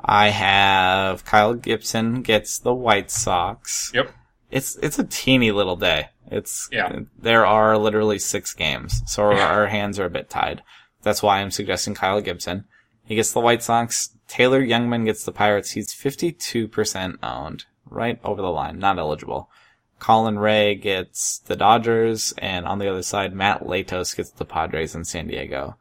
I 0.00 0.28
have 0.28 1.24
Kyle 1.24 1.54
Gibson 1.54 2.22
gets 2.22 2.58
the 2.58 2.72
White 2.72 3.10
Sox. 3.10 3.90
Yep. 3.94 4.12
It's 4.50 4.76
it's 4.76 4.98
a 4.98 5.04
teeny 5.04 5.50
little 5.50 5.76
day. 5.76 6.08
It's 6.30 6.68
Yeah. 6.72 7.00
There 7.18 7.46
are 7.46 7.78
literally 7.78 8.18
six 8.18 8.52
games, 8.52 9.02
so 9.06 9.24
our, 9.24 9.34
our 9.34 9.66
hands 9.76 9.98
are 9.98 10.06
a 10.06 10.10
bit 10.10 10.30
tied. 10.30 10.62
That's 11.02 11.22
why 11.22 11.40
I'm 11.40 11.50
suggesting 11.50 11.94
Kyle 11.94 12.20
Gibson. 12.20 12.64
He 13.04 13.14
gets 13.14 13.32
the 13.32 13.40
White 13.40 13.62
Sox. 13.62 14.10
Taylor 14.26 14.66
Jungmann 14.66 15.04
gets 15.04 15.24
the 15.24 15.30
Pirates. 15.30 15.70
He's 15.70 15.94
52% 15.94 17.18
owned, 17.22 17.64
right 17.88 18.18
over 18.24 18.42
the 18.42 18.50
line, 18.50 18.80
not 18.80 18.98
eligible. 18.98 19.48
Colin 20.00 20.38
Rea 20.38 20.74
gets 20.74 21.38
the 21.38 21.56
Dodgers, 21.56 22.34
and 22.38 22.66
on 22.66 22.78
the 22.78 22.88
other 22.88 23.02
side, 23.02 23.32
Matt 23.32 23.62
Latos 23.62 24.16
gets 24.16 24.30
the 24.30 24.44
Padres 24.44 24.94
in 24.94 25.04
San 25.04 25.28
Diego. 25.28 25.76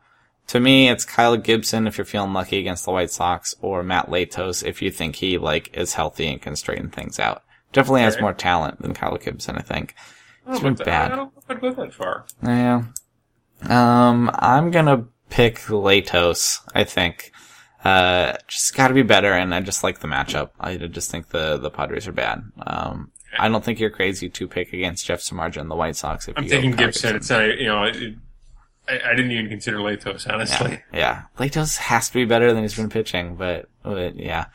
To 0.47 0.59
me, 0.59 0.89
it's 0.89 1.05
Kyle 1.05 1.37
Gibson 1.37 1.87
if 1.87 1.97
you're 1.97 2.05
feeling 2.05 2.33
lucky 2.33 2.59
against 2.59 2.85
the 2.85 2.91
White 2.91 3.09
Sox, 3.09 3.55
or 3.61 3.81
Matt 3.81 4.09
Latos 4.09 4.63
if 4.63 4.81
you 4.81 4.91
think 4.91 5.15
he 5.15 5.37
like 5.37 5.75
is 5.75 5.95
healthy 5.95 6.27
and 6.27 6.41
can 6.41 6.55
straighten 6.55 6.89
things 6.89 7.19
out. 7.19 7.43
Definitely 7.75 8.01
has 8.01 8.19
more 8.21 8.33
talent 8.33 8.81
than 8.81 8.93
Kyle 8.93 9.17
Gibson, 9.17 9.57
I 9.57 9.61
think. 9.61 9.95
It's 10.47 10.59
Oh, 10.59 10.63
been 10.63 10.75
but 10.75 10.85
bad. 10.85 11.11
I 11.11 11.15
don't 11.17 11.33
know 11.35 11.41
if 11.41 11.51
I'd 11.51 11.59
go 11.61 11.71
that 11.73 11.93
far. 11.93 12.25
Yeah. 12.41 12.83
Um, 13.69 14.31
I'm 14.33 14.71
gonna 14.71 15.05
pick 15.29 15.57
Latos, 15.57 16.61
I 16.73 16.85
think. 16.85 17.31
Uh, 17.83 18.37
just 18.47 18.73
gotta 18.75 18.93
be 18.93 19.01
better, 19.03 19.33
and 19.33 19.53
I 19.53 19.59
just 19.59 19.83
like 19.83 19.99
the 19.99 20.07
matchup. 20.07 20.51
I 20.59 20.77
just 20.77 21.11
think 21.11 21.29
the, 21.29 21.57
the 21.57 21.69
Padres 21.69 22.07
are 22.07 22.11
bad. 22.13 22.43
Um, 22.65 23.11
I 23.37 23.49
don't 23.49 23.63
think 23.63 23.79
you're 23.81 23.89
crazy 23.89 24.29
to 24.29 24.47
pick 24.47 24.71
against 24.71 25.05
Jeff 25.05 25.19
Samardzija 25.19 25.57
and 25.57 25.69
the 25.69 25.75
White 25.75 25.97
Sox 25.97 26.29
if 26.29 26.37
I'm 26.37 26.47
taking 26.47 26.71
Gibson. 26.71 27.17
It's 27.17 27.29
not, 27.29 27.45
you 27.59 27.65
know, 27.65 27.83
it, 27.83 28.15
I, 28.87 28.99
I 29.11 29.15
didn't 29.15 29.31
even 29.31 29.49
consider 29.49 29.79
Latos, 29.79 30.31
honestly. 30.31 30.79
Yeah, 30.93 30.99
yeah. 30.99 31.21
Latos 31.37 31.75
has 31.77 32.07
to 32.07 32.13
be 32.13 32.23
better 32.25 32.53
than 32.53 32.63
he's 32.63 32.75
been 32.75 32.89
pitching, 32.89 33.35
but, 33.35 33.67
but 33.83 34.15
yeah. 34.15 34.45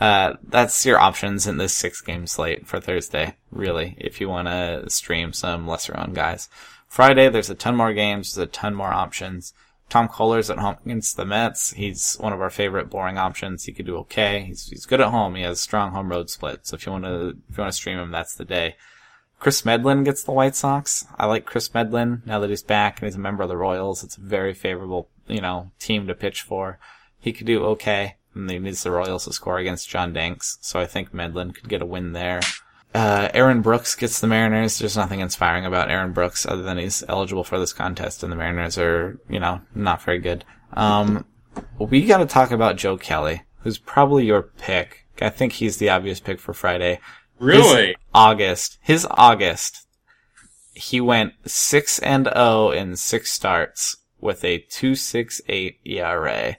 Uh, 0.00 0.34
that's 0.44 0.86
your 0.86 0.98
options 0.98 1.46
in 1.46 1.56
this 1.56 1.74
six 1.74 2.00
game 2.00 2.26
slate 2.26 2.66
for 2.66 2.80
Thursday, 2.80 3.34
really, 3.50 3.96
if 3.98 4.20
you 4.20 4.28
want 4.28 4.46
to 4.46 4.88
stream 4.88 5.32
some 5.32 5.66
lesser 5.66 5.98
owned 5.98 6.14
guys. 6.14 6.48
Friday, 6.86 7.28
there's 7.28 7.50
a 7.50 7.54
ton 7.54 7.76
more 7.76 7.92
games, 7.92 8.34
there's 8.34 8.48
a 8.48 8.50
ton 8.50 8.74
more 8.74 8.92
options. 8.92 9.52
Tom 9.88 10.08
Koehler's 10.08 10.50
at 10.50 10.58
home 10.58 10.76
against 10.84 11.16
the 11.16 11.24
Mets. 11.24 11.72
He's 11.72 12.16
one 12.16 12.32
of 12.32 12.40
our 12.40 12.50
favorite 12.50 12.90
boring 12.90 13.16
options. 13.16 13.64
He 13.64 13.72
could 13.72 13.86
do 13.86 13.96
okay. 13.98 14.42
He's, 14.42 14.68
he's 14.68 14.84
good 14.84 15.00
at 15.00 15.08
home. 15.08 15.34
He 15.34 15.42
has 15.42 15.60
strong 15.60 15.92
home 15.92 16.10
road 16.10 16.28
split. 16.28 16.66
So 16.66 16.76
if 16.76 16.84
you 16.84 16.92
want 16.92 17.04
to, 17.04 17.28
if 17.48 17.56
you 17.56 17.62
want 17.62 17.72
to 17.72 17.76
stream 17.76 17.98
him, 17.98 18.10
that's 18.10 18.34
the 18.34 18.44
day. 18.44 18.76
Kris 19.40 19.64
Medlen 19.64 20.04
gets 20.04 20.24
the 20.24 20.32
White 20.32 20.56
Sox. 20.56 21.06
I 21.16 21.26
like 21.26 21.46
Kris 21.46 21.72
Medlen 21.72 22.22
now 22.26 22.40
that 22.40 22.50
he's 22.50 22.62
back 22.62 22.98
and 22.98 23.06
he's 23.06 23.14
a 23.14 23.20
member 23.20 23.44
of 23.44 23.48
the 23.48 23.56
Royals. 23.56 24.02
It's 24.02 24.16
a 24.16 24.20
very 24.20 24.52
favorable, 24.52 25.08
you 25.26 25.40
know, 25.40 25.70
team 25.78 26.06
to 26.06 26.14
pitch 26.14 26.42
for. 26.42 26.78
He 27.20 27.32
could 27.32 27.46
do 27.46 27.64
okay. 27.66 28.16
And 28.34 28.50
he 28.50 28.58
needs 28.58 28.82
the 28.82 28.90
Royals 28.90 29.24
to 29.24 29.32
score 29.32 29.58
against 29.58 29.88
John 29.88 30.12
Danks. 30.12 30.58
So 30.60 30.78
I 30.78 30.86
think 30.86 31.12
Medlen 31.12 31.52
could 31.52 31.68
get 31.68 31.82
a 31.82 31.86
win 31.86 32.12
there. 32.12 32.40
Uh, 32.94 33.28
Aaron 33.34 33.60
Brooks 33.60 33.94
gets 33.94 34.20
the 34.20 34.26
Mariners. 34.26 34.78
There's 34.78 34.96
nothing 34.96 35.20
inspiring 35.20 35.66
about 35.66 35.90
Aaron 35.90 36.12
Brooks 36.12 36.46
other 36.46 36.62
than 36.62 36.78
he's 36.78 37.04
eligible 37.08 37.44
for 37.44 37.58
this 37.58 37.72
contest 37.72 38.22
and 38.22 38.32
the 38.32 38.36
Mariners 38.36 38.78
are, 38.78 39.20
you 39.28 39.40
know, 39.40 39.60
not 39.74 40.02
very 40.02 40.18
good. 40.18 40.44
Um, 40.72 41.24
we 41.78 42.06
gotta 42.06 42.26
talk 42.26 42.50
about 42.50 42.76
Joe 42.76 42.96
Kelly, 42.96 43.42
who's 43.60 43.78
probably 43.78 44.24
your 44.24 44.42
pick. 44.42 45.06
I 45.20 45.28
think 45.28 45.54
he's 45.54 45.76
the 45.76 45.90
obvious 45.90 46.20
pick 46.20 46.40
for 46.40 46.54
Friday. 46.54 47.00
Really? 47.38 47.88
His 47.88 47.96
August. 48.14 48.78
His 48.80 49.06
August. 49.10 49.86
He 50.72 51.00
went 51.00 51.34
6 51.44 51.98
and 52.00 52.26
0 52.26 52.70
in 52.70 52.96
6 52.96 53.32
starts 53.32 53.96
with 54.20 54.44
a 54.44 54.58
268 54.58 55.78
ERA 55.84 56.56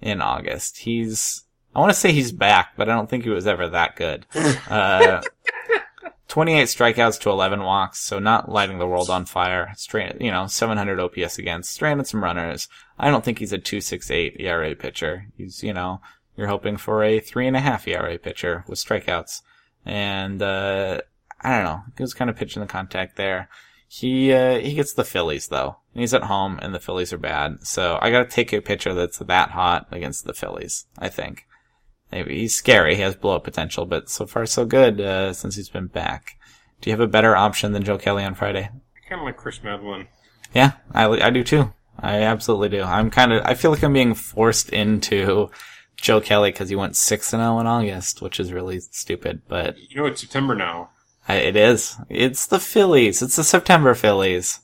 in 0.00 0.20
August. 0.20 0.78
He's, 0.78 1.44
I 1.74 1.80
want 1.80 1.92
to 1.92 1.98
say 1.98 2.12
he's 2.12 2.32
back, 2.32 2.72
but 2.76 2.88
I 2.88 2.94
don't 2.94 3.08
think 3.08 3.24
he 3.24 3.30
was 3.30 3.46
ever 3.46 3.68
that 3.68 3.96
good. 3.96 4.26
Uh, 4.68 5.22
28 6.28 6.66
strikeouts 6.66 7.20
to 7.20 7.30
11 7.30 7.64
walks, 7.64 7.98
so 7.98 8.20
not 8.20 8.48
lighting 8.48 8.78
the 8.78 8.86
world 8.86 9.10
on 9.10 9.24
fire. 9.24 9.72
Straight, 9.76 10.20
you 10.20 10.30
know, 10.30 10.46
700 10.46 11.00
OPS 11.00 11.38
against, 11.38 11.72
stranded 11.72 12.06
some 12.06 12.22
runners. 12.22 12.68
I 12.98 13.10
don't 13.10 13.24
think 13.24 13.40
he's 13.40 13.52
a 13.52 13.58
268 13.58 14.36
ERA 14.38 14.76
pitcher. 14.76 15.26
He's, 15.36 15.64
you 15.64 15.72
know, 15.72 16.00
you're 16.36 16.46
hoping 16.46 16.76
for 16.76 17.02
a 17.02 17.18
three 17.18 17.48
and 17.48 17.56
a 17.56 17.60
half 17.60 17.88
ERA 17.88 18.16
pitcher 18.16 18.64
with 18.68 18.78
strikeouts. 18.78 19.42
And, 19.84 20.40
uh, 20.40 21.00
I 21.40 21.56
don't 21.56 21.64
know. 21.64 21.82
He 21.96 22.02
was 22.02 22.14
kind 22.14 22.30
of 22.30 22.36
pitching 22.36 22.60
the 22.60 22.68
contact 22.68 23.16
there. 23.16 23.48
He 23.92 24.32
uh, 24.32 24.60
he 24.60 24.74
gets 24.74 24.92
the 24.92 25.02
Phillies 25.02 25.48
though. 25.48 25.78
And 25.94 26.00
he's 26.00 26.14
at 26.14 26.22
home, 26.22 26.60
and 26.62 26.72
the 26.72 26.78
Phillies 26.78 27.12
are 27.12 27.18
bad. 27.18 27.66
So 27.66 27.98
I 28.00 28.12
got 28.12 28.20
to 28.20 28.30
take 28.36 28.52
a 28.52 28.60
pitcher 28.60 28.94
that's 28.94 29.18
that 29.18 29.50
hot 29.50 29.88
against 29.90 30.24
the 30.24 30.32
Phillies. 30.32 30.86
I 30.96 31.08
think. 31.08 31.48
Maybe 32.12 32.38
he's 32.38 32.54
scary. 32.54 32.94
He 32.94 33.02
has 33.02 33.16
blow 33.16 33.34
up 33.34 33.42
potential, 33.42 33.86
but 33.86 34.08
so 34.08 34.26
far 34.26 34.46
so 34.46 34.64
good 34.64 35.00
uh, 35.00 35.32
since 35.32 35.56
he's 35.56 35.68
been 35.68 35.88
back. 35.88 36.36
Do 36.80 36.88
you 36.88 36.92
have 36.92 37.00
a 37.00 37.08
better 37.08 37.34
option 37.34 37.72
than 37.72 37.82
Joe 37.82 37.98
Kelly 37.98 38.22
on 38.22 38.36
Friday? 38.36 38.70
I 38.70 39.08
kind 39.08 39.22
of 39.22 39.24
like 39.24 39.36
Kris 39.36 39.58
Medlen. 39.58 40.06
Yeah, 40.54 40.72
I, 40.92 41.06
I 41.06 41.30
do 41.30 41.42
too. 41.42 41.72
I 41.98 42.22
absolutely 42.22 42.68
do. 42.68 42.82
I'm 42.82 43.10
kind 43.10 43.32
of, 43.32 43.44
I 43.44 43.54
feel 43.54 43.72
like 43.72 43.82
I'm 43.82 43.92
being 43.92 44.14
forced 44.14 44.70
into 44.70 45.50
Joe 45.96 46.20
Kelly 46.20 46.52
because 46.52 46.68
he 46.68 46.76
went 46.76 46.96
6 46.96 47.32
and 47.32 47.40
0 47.40 47.58
in 47.58 47.66
August, 47.66 48.22
which 48.22 48.38
is 48.38 48.52
really 48.52 48.78
stupid, 48.78 49.42
but 49.48 49.76
You 49.78 49.96
know, 49.96 50.06
it's 50.06 50.20
September 50.20 50.54
now. 50.54 50.90
I, 51.28 51.34
it 51.36 51.56
is. 51.56 51.96
It's 52.08 52.46
the 52.46 52.58
Phillies. 52.60 53.22
It's 53.22 53.36
the 53.36 53.44
September 53.44 53.94
Phillies. 53.94 54.60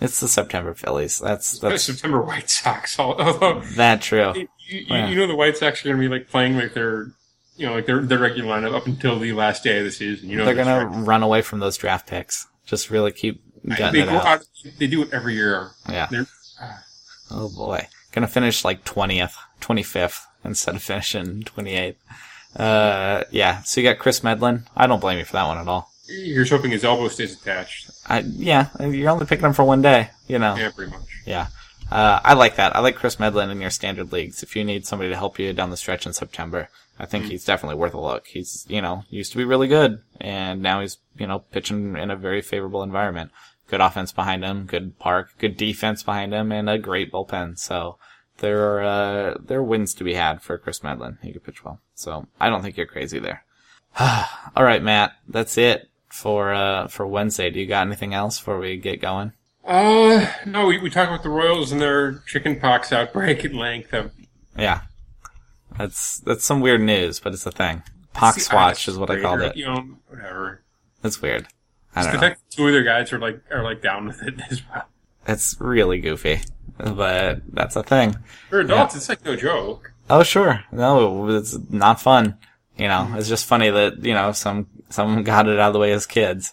It's 0.00 0.20
the 0.20 0.28
September 0.28 0.74
Phillies. 0.74 1.18
That's, 1.18 1.58
that's 1.58 1.82
September 1.82 2.22
White 2.22 2.48
Sox. 2.50 2.98
Although 3.00 3.60
that 3.76 4.00
true. 4.02 4.32
you, 4.36 4.48
you, 4.68 4.84
Yeah. 4.88 5.08
you 5.08 5.16
know 5.16 5.26
the 5.26 5.34
White 5.34 5.56
Sox 5.56 5.80
are 5.84 5.88
going 5.88 6.00
to 6.00 6.08
be 6.08 6.14
like 6.14 6.28
playing 6.28 6.56
like 6.56 6.72
their, 6.74 7.08
you 7.56 7.66
know, 7.66 7.74
like 7.74 7.86
their 7.86 8.00
their 8.02 8.18
regular 8.18 8.48
lineup 8.54 8.74
up 8.74 8.86
until 8.86 9.18
the 9.18 9.32
last 9.32 9.64
day 9.64 9.78
of 9.78 9.84
the 9.84 9.90
season. 9.90 10.28
You 10.28 10.36
know, 10.36 10.44
They're 10.44 10.54
that's 10.54 10.68
gonna 10.88 11.02
run 11.04 11.24
away 11.24 11.42
from 11.42 11.58
those 11.58 11.76
draft 11.76 12.06
picks. 12.06 12.46
Just 12.66 12.90
really 12.90 13.10
keep 13.10 13.42
gutting 13.66 13.92
They 13.92 14.02
it 14.06 14.08
out. 14.08 14.24
out. 14.26 14.46
They 14.78 14.86
do 14.86 15.02
it 15.02 15.12
every 15.12 15.34
year. 15.34 15.70
Yeah. 15.88 16.06
They're, 16.08 16.26
Oh 17.30 17.48
boy. 17.48 17.88
Gonna 18.12 18.28
finish 18.28 18.64
like 18.64 18.84
20th, 18.84 19.34
25th 19.60 20.20
instead 20.44 20.76
of 20.76 20.82
finishing 20.82 21.42
28th. 21.42 21.96
Uh, 22.56 23.24
yeah. 23.30 23.62
So 23.62 23.80
you 23.80 23.88
got 23.88 23.98
Kris 23.98 24.20
Medlen. 24.20 24.64
I 24.76 24.86
don't 24.86 25.00
blame 25.00 25.18
you 25.18 25.24
for 25.24 25.34
that 25.34 25.46
one 25.46 25.58
at 25.58 25.68
all. 25.68 25.90
you're 26.08 26.44
just 26.44 26.52
hoping 26.52 26.70
his 26.70 26.84
elbow 26.84 27.08
stays 27.08 27.34
attached. 27.40 27.90
I, 28.06 28.20
yeah, 28.20 28.68
you're 28.80 29.10
only 29.10 29.26
picking 29.26 29.44
him 29.44 29.52
for 29.52 29.64
one 29.64 29.82
day, 29.82 30.10
you 30.26 30.38
know. 30.38 30.56
Yeah, 30.56 30.70
pretty 30.70 30.90
much. 30.90 31.02
Yeah. 31.26 31.48
Uh, 31.90 32.20
I 32.22 32.34
like 32.34 32.56
that. 32.56 32.74
I 32.76 32.80
like 32.80 32.96
Kris 32.96 33.18
Medlen 33.18 33.50
in 33.50 33.60
your 33.60 33.70
standard 33.70 34.12
leagues. 34.12 34.42
If 34.42 34.56
you 34.56 34.64
need 34.64 34.86
somebody 34.86 35.10
to 35.10 35.16
help 35.16 35.38
you 35.38 35.52
down 35.52 35.70
the 35.70 35.76
stretch 35.76 36.06
in 36.06 36.12
September, 36.12 36.68
I 36.98 37.06
think 37.06 37.26
he's 37.26 37.44
definitely 37.44 37.76
worth 37.76 37.94
a 37.94 38.00
look. 38.00 38.26
He's, 38.26 38.66
you 38.68 38.82
know, 38.82 39.04
used 39.08 39.32
to 39.32 39.38
be 39.38 39.44
really 39.44 39.68
good, 39.68 40.02
and 40.20 40.60
now 40.62 40.80
he's, 40.80 40.98
you 41.16 41.26
know, 41.26 41.40
pitching 41.40 41.96
in 41.96 42.10
a 42.10 42.16
very 42.16 42.42
favorable 42.42 42.82
environment. 42.82 43.30
Good 43.68 43.80
offense 43.80 44.12
behind 44.12 44.44
him, 44.44 44.64
good 44.64 44.98
park, 44.98 45.30
good 45.38 45.56
defense 45.56 46.02
behind 46.02 46.32
him, 46.32 46.52
and 46.52 46.68
a 46.68 46.78
great 46.78 47.12
bullpen. 47.12 47.58
So 47.58 47.98
there 48.38 48.78
are, 48.78 48.82
uh, 48.82 49.34
there 49.40 49.58
are 49.58 49.62
wins 49.62 49.94
to 49.94 50.04
be 50.04 50.14
had 50.14 50.42
for 50.42 50.58
Kris 50.58 50.82
Medlen. 50.82 51.18
He 51.22 51.32
could 51.32 51.44
pitch 51.44 51.64
well. 51.64 51.80
So 51.94 52.26
I 52.40 52.48
don't 52.48 52.62
think 52.62 52.76
you're 52.76 52.86
crazy 52.86 53.18
there. 53.18 53.44
All 54.00 54.64
right, 54.64 54.82
Matt, 54.82 55.12
that's 55.28 55.58
it 55.58 55.88
for, 56.08 56.52
uh, 56.52 56.88
for 56.88 57.06
Wednesday. 57.06 57.50
Do 57.50 57.60
you 57.60 57.66
got 57.66 57.86
anything 57.86 58.14
else 58.14 58.38
before 58.38 58.58
we 58.58 58.76
get 58.76 59.00
going? 59.00 59.32
Uh, 59.66 60.32
no, 60.46 60.66
we, 60.66 60.78
we 60.78 60.88
talked 60.88 61.10
about 61.10 61.22
the 61.22 61.28
Royals 61.28 61.72
and 61.72 61.80
their 61.80 62.20
chickenpox 62.26 62.92
outbreak 62.92 63.44
at 63.44 63.52
length. 63.52 63.92
Um, 63.92 64.10
Yeah. 64.56 64.80
That's 65.76 66.18
that's 66.20 66.44
some 66.44 66.60
weird 66.60 66.80
news, 66.80 67.20
but 67.20 67.32
it's 67.32 67.46
a 67.46 67.52
thing. 67.52 67.82
Pox 68.12 68.52
watch 68.52 68.88
is 68.88 68.98
what 68.98 69.10
I 69.10 69.20
called 69.20 69.42
it. 69.42 69.56
You 69.56 69.66
know, 69.66 69.84
whatever. 70.08 70.62
That's 71.02 71.22
weird. 71.22 71.46
I 71.94 72.02
don't 72.02 72.14
know. 72.14 72.20
fact 72.20 72.40
that 72.40 72.56
two 72.56 72.66
of 72.66 72.72
their 72.72 72.82
guys 72.82 73.12
are 73.12 73.18
like 73.18 73.40
are 73.50 73.62
like 73.62 73.82
down 73.82 74.06
with 74.06 74.22
it 74.22 74.34
as 74.50 74.62
well. 74.68 74.84
It's 75.26 75.56
really 75.60 76.00
goofy, 76.00 76.40
but 76.78 77.42
that's 77.52 77.76
a 77.76 77.82
thing. 77.82 78.16
For 78.50 78.60
adults, 78.60 78.96
it's 78.96 79.08
like 79.08 79.24
no 79.24 79.36
joke. 79.36 79.92
Oh 80.10 80.22
sure, 80.22 80.64
no, 80.72 81.28
it's 81.30 81.58
not 81.70 82.00
fun. 82.00 82.38
You 82.76 82.88
know, 82.88 83.12
it's 83.16 83.28
just 83.28 83.46
funny 83.46 83.70
that 83.70 84.04
you 84.04 84.14
know 84.14 84.32
some 84.32 84.68
some 84.90 85.22
got 85.22 85.48
it 85.48 85.58
out 85.58 85.68
of 85.68 85.72
the 85.74 85.78
way 85.80 85.92
as 85.92 86.06
kids. 86.06 86.52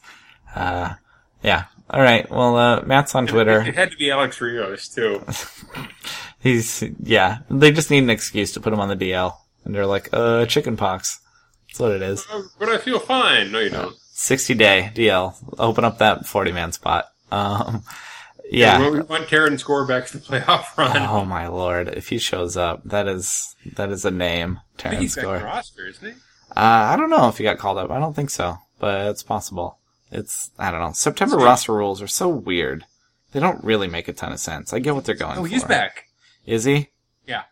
Uh, 0.56 0.96
yeah. 1.44 1.66
All 1.90 2.02
right. 2.02 2.30
Well, 2.30 2.58
uh, 2.58 2.82
Matt's 2.82 3.14
on 3.14 3.28
Twitter. 3.28 3.62
It 3.62 3.76
had 3.76 3.92
to 3.92 3.98
be 3.98 4.10
Alex 4.10 4.42
Rios 4.42 4.88
too. 4.90 5.24
He's 6.40 6.84
yeah. 7.02 7.40
They 7.50 7.72
just 7.72 7.92
need 7.92 8.04
an 8.04 8.10
excuse 8.10 8.54
to 8.54 8.60
put 8.60 8.74
him 8.74 8.80
on 8.80 8.90
the 8.90 8.96
DL, 8.96 9.36
and 9.64 9.74
they're 9.76 9.86
like, 9.86 10.10
uh, 10.12 10.46
chicken 10.48 10.78
pox. 10.78 11.20
That's 11.68 11.80
what 11.80 11.92
it 11.92 12.02
is. 12.02 12.26
Uh, 12.32 12.44
but 12.58 12.70
I 12.70 12.78
feel 12.80 13.00
fine. 13.00 13.52
No, 13.52 13.60
you 13.60 13.70
don't. 13.70 13.96
60 14.14 14.54
day 14.56 14.92
DL. 14.96 15.36
Open 15.60 15.84
up 15.84 15.98
that 16.00 16.26
40 16.26 16.52
man 16.54 16.72
spot. 16.72 17.06
Um, 17.32 17.84
yeah. 18.52 18.80
We, 18.80 19.00
we 19.00 19.02
want 19.02 19.28
Karen 19.28 19.58
score 19.58 19.86
back 19.88 20.08
to 20.08 20.18
the 20.18 20.24
playoff 20.26 20.78
run. 20.78 20.98
Oh 20.98 21.26
my 21.26 21.48
lord! 21.48 21.88
If 21.90 22.10
he 22.10 22.18
shows 22.18 22.56
up, 22.58 22.82
that 22.86 23.08
is 23.08 23.56
that 23.76 23.90
is 23.90 24.06
a 24.06 24.12
name. 24.12 24.60
Terrence 24.78 25.02
he's 25.02 25.18
in 25.18 25.26
roster, 25.26 25.88
isn't 25.88 26.06
he? 26.14 26.20
Uh, 26.52 26.94
I 26.94 26.96
don't 26.96 27.10
know 27.10 27.28
if 27.28 27.38
he 27.38 27.44
got 27.44 27.58
called 27.58 27.78
up. 27.78 27.92
I 27.92 28.00
don't 28.00 28.16
think 28.16 28.30
so, 28.30 28.58
but 28.80 29.08
it's 29.08 29.24
possible. 29.24 29.80
It's 30.12 30.52
I 30.60 30.72
don't 30.72 30.80
know. 30.82 30.92
September 30.94 31.38
roster 31.38 31.74
rules 31.74 32.02
are 32.02 32.08
so 32.08 32.30
weird. 32.30 32.86
They 33.32 33.40
don't 33.40 33.64
really 33.64 33.88
make 33.88 34.08
a 34.08 34.14
ton 34.14 34.32
of 34.32 34.40
sense. 34.40 34.72
I 34.72 34.80
get 34.80 34.96
what 34.96 35.04
they're 35.06 35.16
going 35.16 35.38
Oh, 35.38 35.42
for. 35.44 35.48
he's 35.50 35.64
back. 35.66 36.06
Is 36.46 36.64
he? 36.64 36.90
Yeah. 37.28 37.44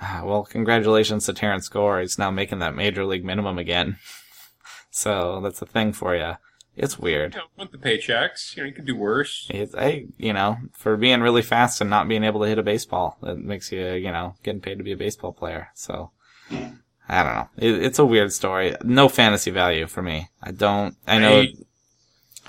Ah, 0.00 0.22
Well, 0.24 0.42
congratulations 0.44 1.26
to 1.26 1.32
Terrence 1.34 1.68
Gore. 1.68 2.00
He's 2.00 2.18
now 2.18 2.30
making 2.32 2.58
that 2.60 2.74
major 2.74 3.04
league 3.04 3.24
minimum 3.24 3.58
again. 3.58 3.98
so 4.90 5.40
that's 5.40 5.62
a 5.62 5.66
thing 5.66 5.92
for 5.92 6.16
you. 6.16 6.32
It's 6.76 6.98
weird. 6.98 7.34
You 7.34 7.40
know, 7.40 7.46
want 7.56 7.72
the 7.72 7.78
paychecks. 7.78 8.56
You 8.56 8.62
know, 8.62 8.68
you 8.68 8.72
could 8.72 8.86
do 8.86 8.96
worse. 8.96 9.46
It's, 9.50 9.74
I, 9.74 10.06
you 10.16 10.32
know, 10.32 10.56
for 10.72 10.96
being 10.96 11.20
really 11.20 11.42
fast 11.42 11.80
and 11.80 11.90
not 11.90 12.08
being 12.08 12.24
able 12.24 12.40
to 12.40 12.48
hit 12.48 12.58
a 12.58 12.62
baseball, 12.62 13.18
that 13.22 13.38
makes 13.38 13.70
you, 13.70 13.92
you 13.92 14.10
know, 14.10 14.36
getting 14.42 14.60
paid 14.60 14.78
to 14.78 14.84
be 14.84 14.92
a 14.92 14.96
baseball 14.96 15.32
player. 15.32 15.70
So, 15.74 16.10
I 16.50 17.22
don't 17.22 17.34
know. 17.34 17.48
It, 17.58 17.82
it's 17.84 17.98
a 17.98 18.04
weird 18.04 18.32
story. 18.32 18.76
No 18.82 19.08
fantasy 19.08 19.50
value 19.50 19.86
for 19.86 20.02
me. 20.02 20.28
I 20.42 20.52
don't, 20.52 20.96
I 21.06 21.18
know, 21.18 21.44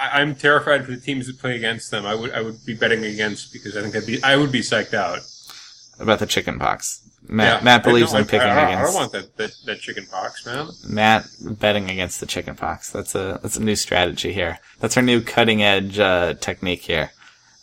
I, 0.01 0.21
I'm 0.21 0.35
terrified 0.35 0.85
for 0.85 0.91
the 0.91 0.99
teams 0.99 1.27
that 1.27 1.39
play 1.39 1.55
against 1.55 1.91
them. 1.91 2.05
I 2.05 2.15
would 2.15 2.31
I 2.31 2.41
would 2.41 2.65
be 2.65 2.73
betting 2.73 3.05
against 3.05 3.53
because 3.53 3.77
I 3.77 3.81
think 3.81 3.95
I'd 3.95 4.05
be 4.05 4.21
I 4.23 4.35
would 4.37 4.51
be 4.51 4.61
psyched 4.61 4.93
out. 4.93 5.19
about 5.99 6.19
the 6.19 6.25
chicken 6.25 6.57
pox. 6.59 7.07
Matt, 7.31 7.59
Yeah. 7.59 7.63
Matt 7.63 7.83
believes 7.83 8.13
in 8.13 8.25
picking 8.25 8.41
I, 8.41 8.49
I, 8.49 8.59
I 8.59 8.69
against, 8.71 8.93
don't 8.93 9.01
want 9.01 9.11
that, 9.13 9.37
that, 9.37 9.51
that 9.65 9.79
chicken 9.79 10.05
pox, 10.05 10.45
man. 10.45 10.67
Matt 10.87 11.27
betting 11.41 11.89
against 11.89 12.19
the 12.19 12.25
chicken 12.25 12.55
pox. 12.55 12.91
That's 12.91 13.15
a, 13.15 13.39
that's 13.41 13.55
a 13.57 13.63
new 13.63 13.75
strategy 13.75 14.33
here. 14.33 14.59
That's 14.79 14.97
our 14.97 15.03
new 15.03 15.21
cutting 15.21 15.63
edge, 15.63 15.97
uh, 15.97 16.35
technique 16.35 16.81
here. 16.83 17.11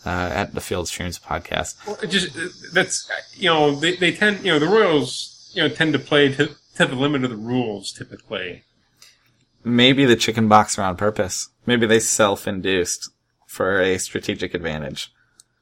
Uh, 0.07 0.31
at 0.33 0.55
the 0.55 0.61
Field 0.61 0.89
Streams 0.89 1.19
podcast. 1.19 1.75
Well, 1.87 1.99
it 2.03 2.07
just 2.07 2.31
that's 2.73 3.11
you 3.35 3.51
know 3.51 3.75
they, 3.75 3.97
they 3.97 4.13
tend 4.13 4.43
you 4.43 4.53
know 4.53 4.59
the 4.59 4.69
Royals 4.69 5.51
you 5.53 5.63
know 5.63 5.69
tend 5.69 5.93
to 5.93 5.99
play 5.99 6.33
to 6.35 6.55
to 6.77 6.87
the 6.87 6.95
limit 6.95 7.25
of 7.25 7.31
the 7.31 7.37
rules 7.37 7.93
typically. 7.93 8.63
Maybe 9.65 10.07
the 10.07 10.17
chicken 10.17 10.49
pox 10.49 10.79
are 10.79 10.83
on 10.85 10.97
purpose. 10.97 11.51
Maybe 11.67 11.85
they 11.85 11.99
self-induced 12.01 13.11
for 13.47 13.81
a 13.81 13.99
strategic 13.99 14.55
advantage. 14.55 15.13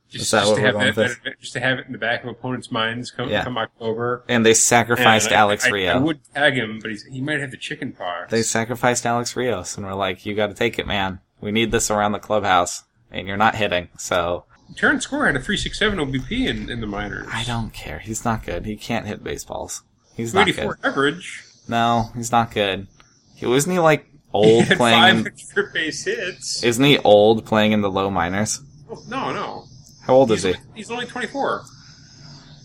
Just, 0.08 0.30
just 0.30 0.54
to 0.54 0.60
have 0.60 0.74
that, 0.78 0.94
that- 0.94 1.40
just 1.40 1.52
to 1.54 1.60
have 1.60 1.78
it 1.78 1.86
in 1.86 1.92
the 1.92 1.98
back 1.98 2.22
of 2.22 2.28
opponents' 2.30 2.70
minds 2.70 3.10
come, 3.10 3.28
Yeah. 3.28 3.42
come 3.44 3.58
October. 3.58 4.24
And 4.28 4.46
they 4.46 4.54
sacrificed 4.54 5.26
And 5.28 5.36
I- 5.36 5.38
Alex 5.40 5.66
I, 5.66 5.70
Rio. 5.70 5.92
I 5.94 5.98
would 5.98 6.20
tag 6.34 6.54
him, 6.54 6.78
but 6.80 6.90
he's, 6.90 7.04
he 7.04 7.20
might 7.20 7.40
have 7.40 7.50
the 7.50 7.56
chicken 7.56 7.92
pox. 7.92 8.30
They 8.30 8.42
sacrificed 8.42 9.04
Alex 9.04 9.34
Rios 9.36 9.76
and 9.76 9.84
were 9.86 9.94
like, 9.94 10.24
you 10.24 10.34
gotta 10.34 10.54
take 10.54 10.78
it, 10.78 10.86
man. 10.86 11.20
We 11.40 11.50
need 11.52 11.70
this 11.72 11.90
around 11.90 12.12
the 12.12 12.18
clubhouse. 12.18 12.84
And 13.10 13.28
you're 13.28 13.36
not 13.36 13.54
hitting, 13.54 13.88
so 13.96 14.44
Terrence 14.76 15.06
Gore 15.06 15.26
had 15.26 15.36
a 15.36 15.40
three 15.40 15.56
six 15.56 15.78
seven 15.78 15.98
OBP 16.00 16.48
in, 16.48 16.68
in 16.68 16.80
the 16.80 16.88
minors. 16.88 17.28
I 17.32 17.44
don't 17.44 17.72
care. 17.72 18.00
He's 18.00 18.24
not 18.24 18.44
good. 18.44 18.66
He 18.66 18.74
can't 18.76 19.06
hit 19.06 19.22
baseballs. 19.22 19.82
He's 20.16 20.34
not 20.34 20.46
good. 20.46 20.72
average. 20.82 21.44
No, 21.68 22.10
he's 22.16 22.32
not 22.32 22.50
good. 22.52 22.88
He 23.36 23.46
wasn't 23.46 23.74
he 23.74 23.78
like 23.78 24.06
He 24.10 24.12
old 24.32 24.64
had 24.64 24.76
playing 24.76 25.24
five 25.24 25.32
in, 25.56 25.72
base 25.72 26.04
hits. 26.04 26.64
isn't 26.64 26.84
he 26.84 26.98
old 26.98 27.46
playing 27.46 27.72
in 27.72 27.80
the 27.80 27.90
low 27.90 28.10
minors? 28.10 28.60
No, 29.08 29.32
no. 29.32 29.64
How 30.06 30.14
old 30.14 30.30
He's, 30.30 30.44
is 30.44 30.54
he? 30.54 30.60
only- 30.60 30.76
he's 30.76 30.90
only 30.90 31.06
twenty 31.06 31.26
four. 31.26 31.64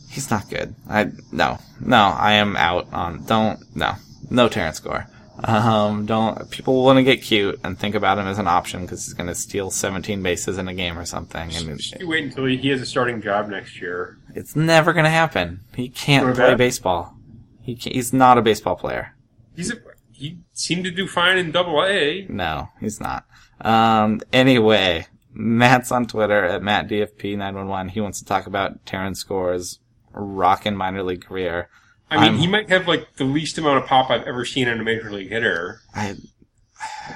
He's 0.10 0.30
not 0.30 0.50
good. 0.50 0.76
I 0.90 1.12
no. 1.32 1.60
No, 1.80 1.98
I 1.98 2.34
am 2.34 2.56
out 2.58 2.88
on 2.94 3.24
don't 3.26 3.60
no. 3.76 3.94
No 4.30 4.48
Terrence 4.50 4.80
Gore. 4.80 5.08
Um, 5.44 6.06
don't 6.06 6.50
people 6.52 6.84
want 6.84 6.98
to 6.98 7.04
get 7.04 7.22
cute 7.24 7.60
and 7.64 7.80
think 7.80 7.96
about 7.96 8.18
him 8.18 8.28
as 8.28 8.38
an 8.38 8.48
option 8.48 8.82
because 8.82 9.06
he's 9.06 9.14
going 9.14 9.28
to 9.28 9.34
steal 9.36 9.72
17 9.72 10.22
bases 10.22 10.58
in 10.58 10.68
a 10.68 10.74
game 10.74 11.00
or 11.00 11.06
something, 11.06 11.50
and 11.56 11.80
You 12.00 12.08
wait 12.08 12.26
until 12.26 12.46
he, 12.46 12.70
has 12.70 12.82
a 12.82 12.86
starting 12.86 13.22
job 13.22 13.50
next 13.50 13.82
year. 13.82 14.18
It's 14.36 14.56
never 14.56 14.94
going 14.94 15.06
to 15.06 15.10
happen. 15.10 15.62
He 15.76 15.90
can't 15.90 16.36
play 16.36 16.54
baseball. 16.56 17.16
He 17.62 17.74
he's 17.74 18.14
not 18.14 18.38
a 18.38 18.42
baseball 18.42 18.76
player. 18.76 19.16
He's 19.56 19.72
a, 19.72 19.78
he 20.12 20.40
seemed 20.54 20.84
to 20.84 20.92
do 20.92 21.08
fine 21.08 21.38
in 21.38 21.52
Double 21.52 21.84
A. 21.84 22.26
No, 22.30 22.70
he's 22.80 23.00
not. 23.00 23.26
Um, 23.62 24.22
anyway, 24.32 25.08
Matt's 25.34 25.92
on 25.92 26.06
Twitter 26.08 26.44
at 26.44 26.62
MattDFP911. 26.62 27.92
He 27.92 28.02
wants 28.02 28.20
to 28.20 28.26
talk 28.26 28.48
about 28.48 28.86
Terrence 28.86 29.24
Gore's 29.24 29.80
rockin' 30.14 30.76
minor 30.76 31.04
league 31.04 31.26
career. 31.26 31.70
I 32.10 32.16
mean, 32.16 32.24
I'm- 32.26 32.38
he 32.38 32.48
might 32.48 32.70
have 32.70 32.88
like 32.88 33.16
the 33.16 33.24
least 33.24 33.58
amount 33.58 33.78
of 33.84 33.86
pop 33.90 34.10
I've 34.10 34.24
ever 34.28 34.44
seen 34.46 34.68
in 34.68 34.80
a 34.80 34.84
major 34.84 35.12
league 35.12 35.30
hitter. 35.30 35.80
I, 35.96 36.16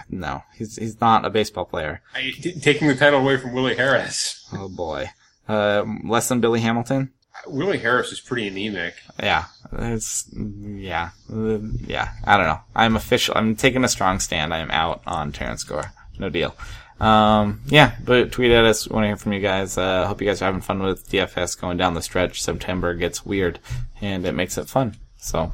no, 0.09 0.43
he's, 0.55 0.75
he's 0.77 1.01
not 1.01 1.25
a 1.25 1.29
baseball 1.29 1.65
player. 1.65 2.01
I, 2.13 2.31
t- 2.33 2.59
taking 2.59 2.87
the 2.87 2.95
title 2.95 3.19
away 3.19 3.37
from 3.37 3.53
Willie 3.53 3.75
Harris. 3.75 4.47
Oh 4.53 4.69
boy. 4.69 5.09
Uh, 5.47 5.83
less 6.03 6.29
than 6.29 6.39
Billy 6.39 6.61
Hamilton? 6.61 7.11
Willie 7.47 7.79
Harris 7.79 8.11
is 8.13 8.19
pretty 8.21 8.47
anemic. 8.47 8.95
Yeah, 9.21 9.45
it's 9.73 10.29
yeah, 10.33 11.09
Uh, 11.31 11.57
yeah. 11.85 12.11
I 12.23 12.37
don't 12.37 12.45
know. 12.47 12.61
I'm 12.73 12.95
official. 12.95 13.35
I'm 13.37 13.55
taking 13.57 13.83
a 13.83 13.89
strong 13.89 14.19
stand. 14.19 14.53
I 14.53 14.59
am 14.59 14.71
out 14.71 15.01
on 15.05 15.31
Terrence 15.33 15.63
Gore. 15.65 15.91
No 16.17 16.29
deal. 16.29 16.55
Um, 16.99 17.61
yeah, 17.67 17.95
but 18.03 18.31
tweet 18.31 18.51
at 18.51 18.65
us. 18.65 18.87
We 18.87 18.93
Want 18.93 19.03
to 19.03 19.07
hear 19.07 19.17
from 19.17 19.33
you 19.33 19.41
guys. 19.41 19.77
Uh, 19.77 20.07
hope 20.07 20.21
you 20.21 20.27
guys 20.27 20.41
are 20.41 20.45
having 20.45 20.61
fun 20.61 20.81
with 20.81 21.09
DFS 21.09 21.59
going 21.59 21.77
down 21.77 21.93
the 21.93 22.01
stretch. 22.01 22.41
September 22.41 22.93
gets 22.93 23.25
weird, 23.25 23.59
and 24.01 24.25
it 24.25 24.33
makes 24.33 24.57
it 24.57 24.69
fun. 24.69 24.95
So 25.17 25.51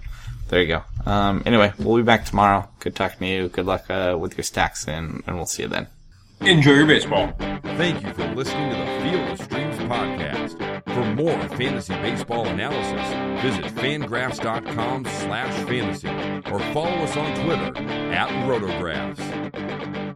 there 0.49 0.61
you 0.61 0.67
go. 0.67 0.83
Um, 1.09 1.41
anyway, 1.45 1.73
we'll 1.79 1.97
be 1.97 2.03
back 2.03 2.25
tomorrow. 2.25 2.69
Good 2.79 2.95
talking 2.95 3.19
to 3.19 3.27
you. 3.27 3.47
Good 3.49 3.65
luck 3.65 3.89
uh, 3.89 4.17
with 4.19 4.37
your 4.37 4.43
stacks, 4.43 4.87
and, 4.87 5.23
and 5.25 5.35
we'll 5.35 5.45
see 5.45 5.63
you 5.63 5.69
then. 5.69 5.87
Enjoy 6.41 6.71
your 6.71 6.87
baseball. 6.87 7.33
Thank 7.37 8.03
you 8.03 8.13
for 8.13 8.27
listening 8.33 8.71
to 8.71 8.77
the 8.77 9.09
Field 9.09 9.29
of 9.29 9.41
Streams 9.41 9.77
podcast. 9.77 10.83
For 10.91 11.05
more 11.15 11.37
fantasy 11.55 11.93
baseball 11.95 12.47
analysis, 12.47 13.43
visit 13.43 13.65
fangraphs.com 13.75 15.05
slash 15.05 15.53
fantasy 15.67 16.09
or 16.51 16.59
follow 16.73 17.03
us 17.03 17.15
on 17.15 17.45
Twitter 17.45 17.77
at 18.11 18.29
rotographs. 18.47 20.10